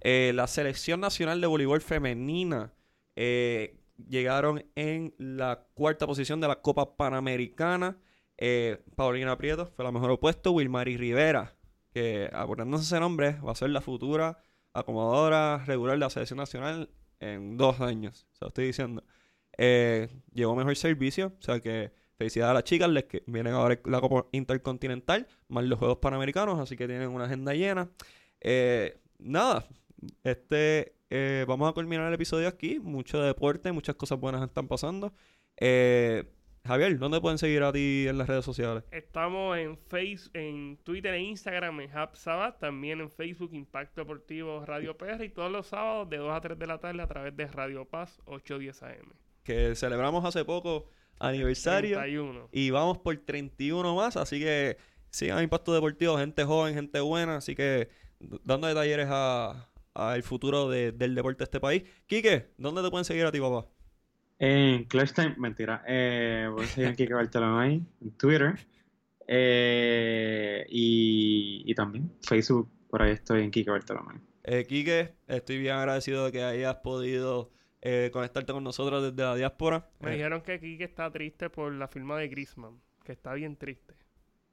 Eh, 0.00 0.32
la 0.34 0.46
selección 0.46 1.00
nacional 1.00 1.40
de 1.40 1.48
voleibol 1.48 1.80
femenina 1.80 2.72
eh, 3.16 3.80
llegaron 4.08 4.64
en 4.76 5.14
la 5.18 5.66
cuarta 5.74 6.06
posición 6.06 6.40
de 6.40 6.48
la 6.48 6.60
Copa 6.60 6.96
Panamericana. 6.96 7.98
Eh, 8.36 8.80
Paulina 8.94 9.36
Prieto 9.36 9.66
fue 9.66 9.84
la 9.84 9.90
mejor 9.90 10.10
opuesto. 10.12 10.52
Wilmary 10.52 10.96
Rivera, 10.96 11.56
que 11.92 12.30
acordándose 12.32 12.84
ese 12.84 13.00
nombre, 13.00 13.32
va 13.40 13.52
a 13.52 13.56
ser 13.56 13.70
la 13.70 13.80
futura 13.80 14.38
acomodadora 14.72 15.64
regular 15.64 15.96
de 15.96 16.00
la 16.00 16.10
selección 16.10 16.36
nacional 16.36 16.90
en 17.20 17.56
dos 17.56 17.80
años. 17.80 18.26
Se 18.32 18.44
lo 18.44 18.48
estoy 18.48 18.66
diciendo. 18.66 19.02
Eh, 19.56 20.08
llevó 20.32 20.54
mejor 20.54 20.76
servicio, 20.76 21.32
o 21.38 21.42
sea 21.42 21.58
que 21.60 21.92
felicidades 22.18 22.50
a 22.50 22.54
las 22.54 22.64
chicas, 22.64 22.90
les 22.90 23.04
que 23.04 23.22
vienen 23.26 23.54
ahora 23.54 23.78
la 23.84 24.00
Copa 24.00 24.26
Intercontinental, 24.32 25.26
más 25.48 25.64
los 25.64 25.78
Juegos 25.78 25.98
Panamericanos, 25.98 26.58
así 26.58 26.76
que 26.76 26.88
tienen 26.88 27.08
una 27.08 27.24
agenda 27.24 27.54
llena. 27.54 27.88
Eh, 28.40 28.98
nada, 29.18 29.66
este 30.24 30.94
eh, 31.10 31.44
vamos 31.48 31.70
a 31.70 31.72
culminar 31.72 32.08
el 32.08 32.14
episodio 32.14 32.48
aquí. 32.48 32.80
Mucho 32.80 33.22
deporte, 33.22 33.70
muchas 33.72 33.94
cosas 33.94 34.18
buenas 34.18 34.42
están 34.42 34.66
pasando. 34.66 35.14
Eh, 35.56 36.24
Javier, 36.66 36.98
¿dónde 36.98 37.20
pueden 37.20 37.38
seguir 37.38 37.62
a 37.62 37.72
ti 37.72 38.06
en 38.08 38.18
las 38.18 38.26
redes 38.26 38.44
sociales? 38.44 38.84
Estamos 38.90 39.56
en 39.56 39.78
face, 39.78 40.28
en 40.34 40.76
Twitter 40.84 41.14
e 41.14 41.20
Instagram 41.20 41.80
en 41.80 41.90
Hub 41.96 42.16
Sabat, 42.16 42.58
también 42.58 43.00
en 43.00 43.10
Facebook 43.10 43.54
Impacto 43.54 44.02
Deportivo 44.02 44.66
Radio 44.66 44.98
PR 44.98 45.24
y 45.24 45.30
todos 45.30 45.50
los 45.50 45.68
sábados 45.68 46.10
de 46.10 46.18
2 46.18 46.32
a 46.32 46.40
3 46.40 46.58
de 46.58 46.66
la 46.66 46.78
tarde 46.78 47.00
a 47.00 47.06
través 47.06 47.34
de 47.36 47.46
Radio 47.46 47.84
Paz 47.86 48.20
810 48.26 48.82
AM. 48.82 49.12
Que 49.44 49.74
celebramos 49.76 50.24
hace 50.24 50.44
poco 50.44 50.90
aniversario 51.20 51.96
31. 51.98 52.48
y 52.52 52.70
vamos 52.70 52.98
por 52.98 53.16
31 53.16 53.94
más, 53.94 54.16
así 54.16 54.38
que 54.40 54.76
sigan 55.10 55.42
Impacto 55.42 55.72
Deportivo, 55.74 56.16
gente 56.18 56.44
joven, 56.44 56.74
gente 56.74 57.00
buena, 57.00 57.36
así 57.36 57.54
que 57.54 57.88
dando 58.44 58.72
talleres 58.74 59.06
a, 59.10 59.68
a 59.94 60.16
el 60.16 60.22
futuro 60.22 60.68
de- 60.68 60.92
del 60.92 61.14
deporte 61.14 61.38
de 61.38 61.44
este 61.44 61.60
país. 61.60 61.82
Quique, 62.06 62.50
¿dónde 62.58 62.82
te 62.82 62.90
pueden 62.90 63.04
seguir 63.04 63.24
a 63.26 63.32
ti, 63.32 63.40
papá? 63.40 63.66
En 64.40 64.84
Clutch 64.84 65.12
Time, 65.14 65.34
mentira. 65.38 65.82
Eh, 65.88 66.48
voy 66.52 66.64
a 66.64 66.68
seguir 66.68 66.88
en 66.90 66.94
Kike 66.96 67.14
Bartolomé 67.14 67.82
en 68.00 68.10
Twitter. 68.16 68.54
Eh, 69.26 70.64
y, 70.70 71.62
y 71.66 71.74
también 71.74 72.12
Facebook, 72.22 72.70
por 72.88 73.02
ahí 73.02 73.12
estoy 73.12 73.42
en 73.42 73.50
Kike 73.50 73.70
Bartolomé. 73.70 74.20
Eh, 74.44 74.64
Quique, 74.66 75.14
estoy 75.26 75.58
bien 75.58 75.74
agradecido 75.74 76.24
de 76.26 76.32
que 76.32 76.42
hayas 76.42 76.76
podido 76.76 77.50
eh, 77.80 78.10
conectarte 78.12 78.52
con 78.52 78.64
nosotros 78.64 79.02
desde 79.02 79.22
la 79.22 79.34
diáspora. 79.36 79.90
Me 80.00 80.10
Eh, 80.10 80.16
dijeron 80.16 80.42
que 80.42 80.58
Kike 80.60 80.84
está 80.84 81.10
triste 81.12 81.50
por 81.50 81.72
la 81.72 81.86
firma 81.88 82.18
de 82.18 82.28
Griezmann, 82.28 82.80
que 83.04 83.12
está 83.12 83.32
bien 83.34 83.56
triste. 83.56 83.94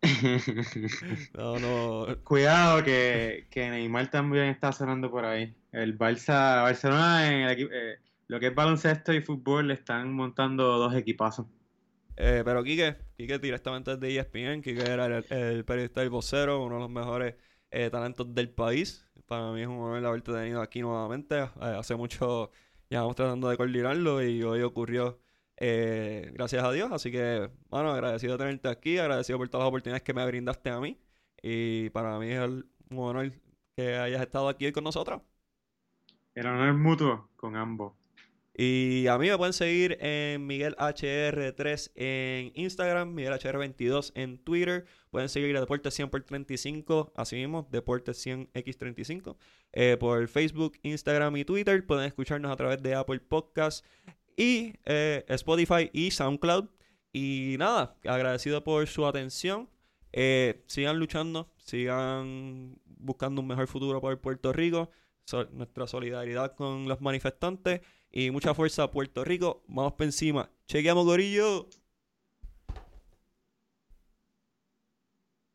no, 1.33 1.59
no, 1.59 2.23
Cuidado 2.23 2.83
que, 2.83 3.47
que 3.49 3.69
Neymar 3.69 4.09
también 4.11 4.45
está 4.45 4.71
sonando 4.71 5.09
por 5.09 5.25
ahí. 5.25 5.55
El 5.71 5.97
Barça, 5.97 6.61
Barcelona 6.63 7.27
en 7.27 7.41
el 7.43 7.51
equipo, 7.51 7.71
eh, 7.73 7.99
lo 8.27 8.39
que 8.39 8.47
es 8.47 8.55
baloncesto 8.55 9.13
y 9.13 9.21
fútbol 9.21 9.67
le 9.67 9.73
están 9.75 10.13
montando 10.13 10.77
dos 10.77 10.93
equipazos. 10.95 11.47
Eh, 12.17 12.43
pero 12.45 12.63
Quique, 12.63 12.95
Quique 13.17 13.39
directamente 13.39 13.97
desde 13.97 14.15
ESPN, 14.15 14.61
Quique 14.61 14.81
era 14.89 15.05
el, 15.07 15.25
el 15.29 15.65
periodista 15.65 15.99
del 16.01 16.09
vocero, 16.09 16.63
uno 16.63 16.75
de 16.75 16.81
los 16.81 16.89
mejores 16.89 17.35
eh, 17.71 17.89
talentos 17.89 18.33
del 18.33 18.49
país. 18.53 19.05
Para 19.27 19.51
mí 19.51 19.61
es 19.61 19.67
un 19.67 19.75
honor 19.79 20.05
haberte 20.05 20.31
tenido 20.31 20.61
aquí 20.61 20.81
nuevamente. 20.81 21.37
Eh, 21.39 21.49
hace 21.61 21.95
mucho 21.95 22.51
llevamos 22.89 23.15
tratando 23.15 23.49
de 23.49 23.57
coordinarlo 23.57 24.23
y 24.23 24.43
hoy 24.43 24.61
ocurrió 24.61 25.19
eh, 25.57 26.31
gracias 26.33 26.63
a 26.63 26.71
Dios. 26.71 26.91
Así 26.91 27.11
que, 27.11 27.49
bueno, 27.69 27.91
agradecido 27.91 28.33
de 28.33 28.39
tenerte 28.39 28.69
aquí, 28.69 28.97
agradecido 28.97 29.37
por 29.37 29.49
todas 29.49 29.63
las 29.63 29.69
oportunidades 29.69 30.03
que 30.03 30.13
me 30.13 30.25
brindaste 30.25 30.69
a 30.69 30.79
mí. 30.79 30.99
Y 31.41 31.89
para 31.91 32.17
mí 32.19 32.31
es 32.31 32.41
un 32.41 32.65
honor 32.91 33.31
que 33.75 33.95
hayas 33.97 34.21
estado 34.21 34.49
aquí 34.49 34.65
hoy 34.65 34.71
con 34.71 34.83
nosotros. 34.83 35.21
El 36.33 36.47
honor 36.47 36.73
mutuo 36.73 37.29
con 37.35 37.55
ambos. 37.55 37.93
Y 38.57 39.07
a 39.07 39.17
mí 39.17 39.27
me 39.27 39.37
pueden 39.37 39.51
seguir 39.51 39.97
en 39.99 40.47
Miguel 40.47 40.77
HR3 40.77 41.91
en 41.95 42.51
Instagram, 42.55 43.13
Miguel 43.13 43.33
HR22 43.33 44.13
en 44.15 44.37
Twitter. 44.37 44.85
Pueden 45.09 45.27
seguir 45.27 45.57
a 45.57 45.59
Deportes 45.59 45.93
100 45.93 46.09
por 46.09 46.23
35, 46.23 47.11
así 47.17 47.35
mismo, 47.35 47.67
Deportes 47.69 48.25
100X35. 48.25 49.35
eh, 49.73 49.97
por 49.99 50.25
Facebook, 50.29 50.77
Instagram 50.83 51.35
y 51.35 51.43
Twitter. 51.43 51.85
Pueden 51.85 52.05
escucharnos 52.05 52.49
a 52.49 52.55
través 52.55 52.81
de 52.81 52.95
Apple 52.95 53.19
Podcasts 53.19 53.83
y 54.37 54.73
eh, 54.85 55.25
Spotify 55.27 55.89
y 55.91 56.11
SoundCloud. 56.11 56.69
Y 57.11 57.55
nada, 57.59 57.97
agradecido 58.05 58.63
por 58.63 58.87
su 58.87 59.05
atención. 59.05 59.69
Eh, 60.13 60.63
sigan 60.67 60.97
luchando, 60.97 61.51
sigan 61.57 62.79
buscando 62.85 63.41
un 63.41 63.47
mejor 63.47 63.67
futuro 63.67 63.99
para 63.99 64.15
Puerto 64.15 64.53
Rico. 64.53 64.91
Nuestra 65.51 65.87
solidaridad 65.87 66.55
con 66.55 66.87
los 66.87 67.01
manifestantes 67.01 67.81
y 68.11 68.31
mucha 68.31 68.53
fuerza 68.53 68.83
a 68.83 68.91
Puerto 68.91 69.23
Rico. 69.23 69.63
Vamos 69.67 69.93
para 69.93 70.05
encima. 70.05 70.49
Chequeamos, 70.67 71.05
Gorillo. 71.05 71.69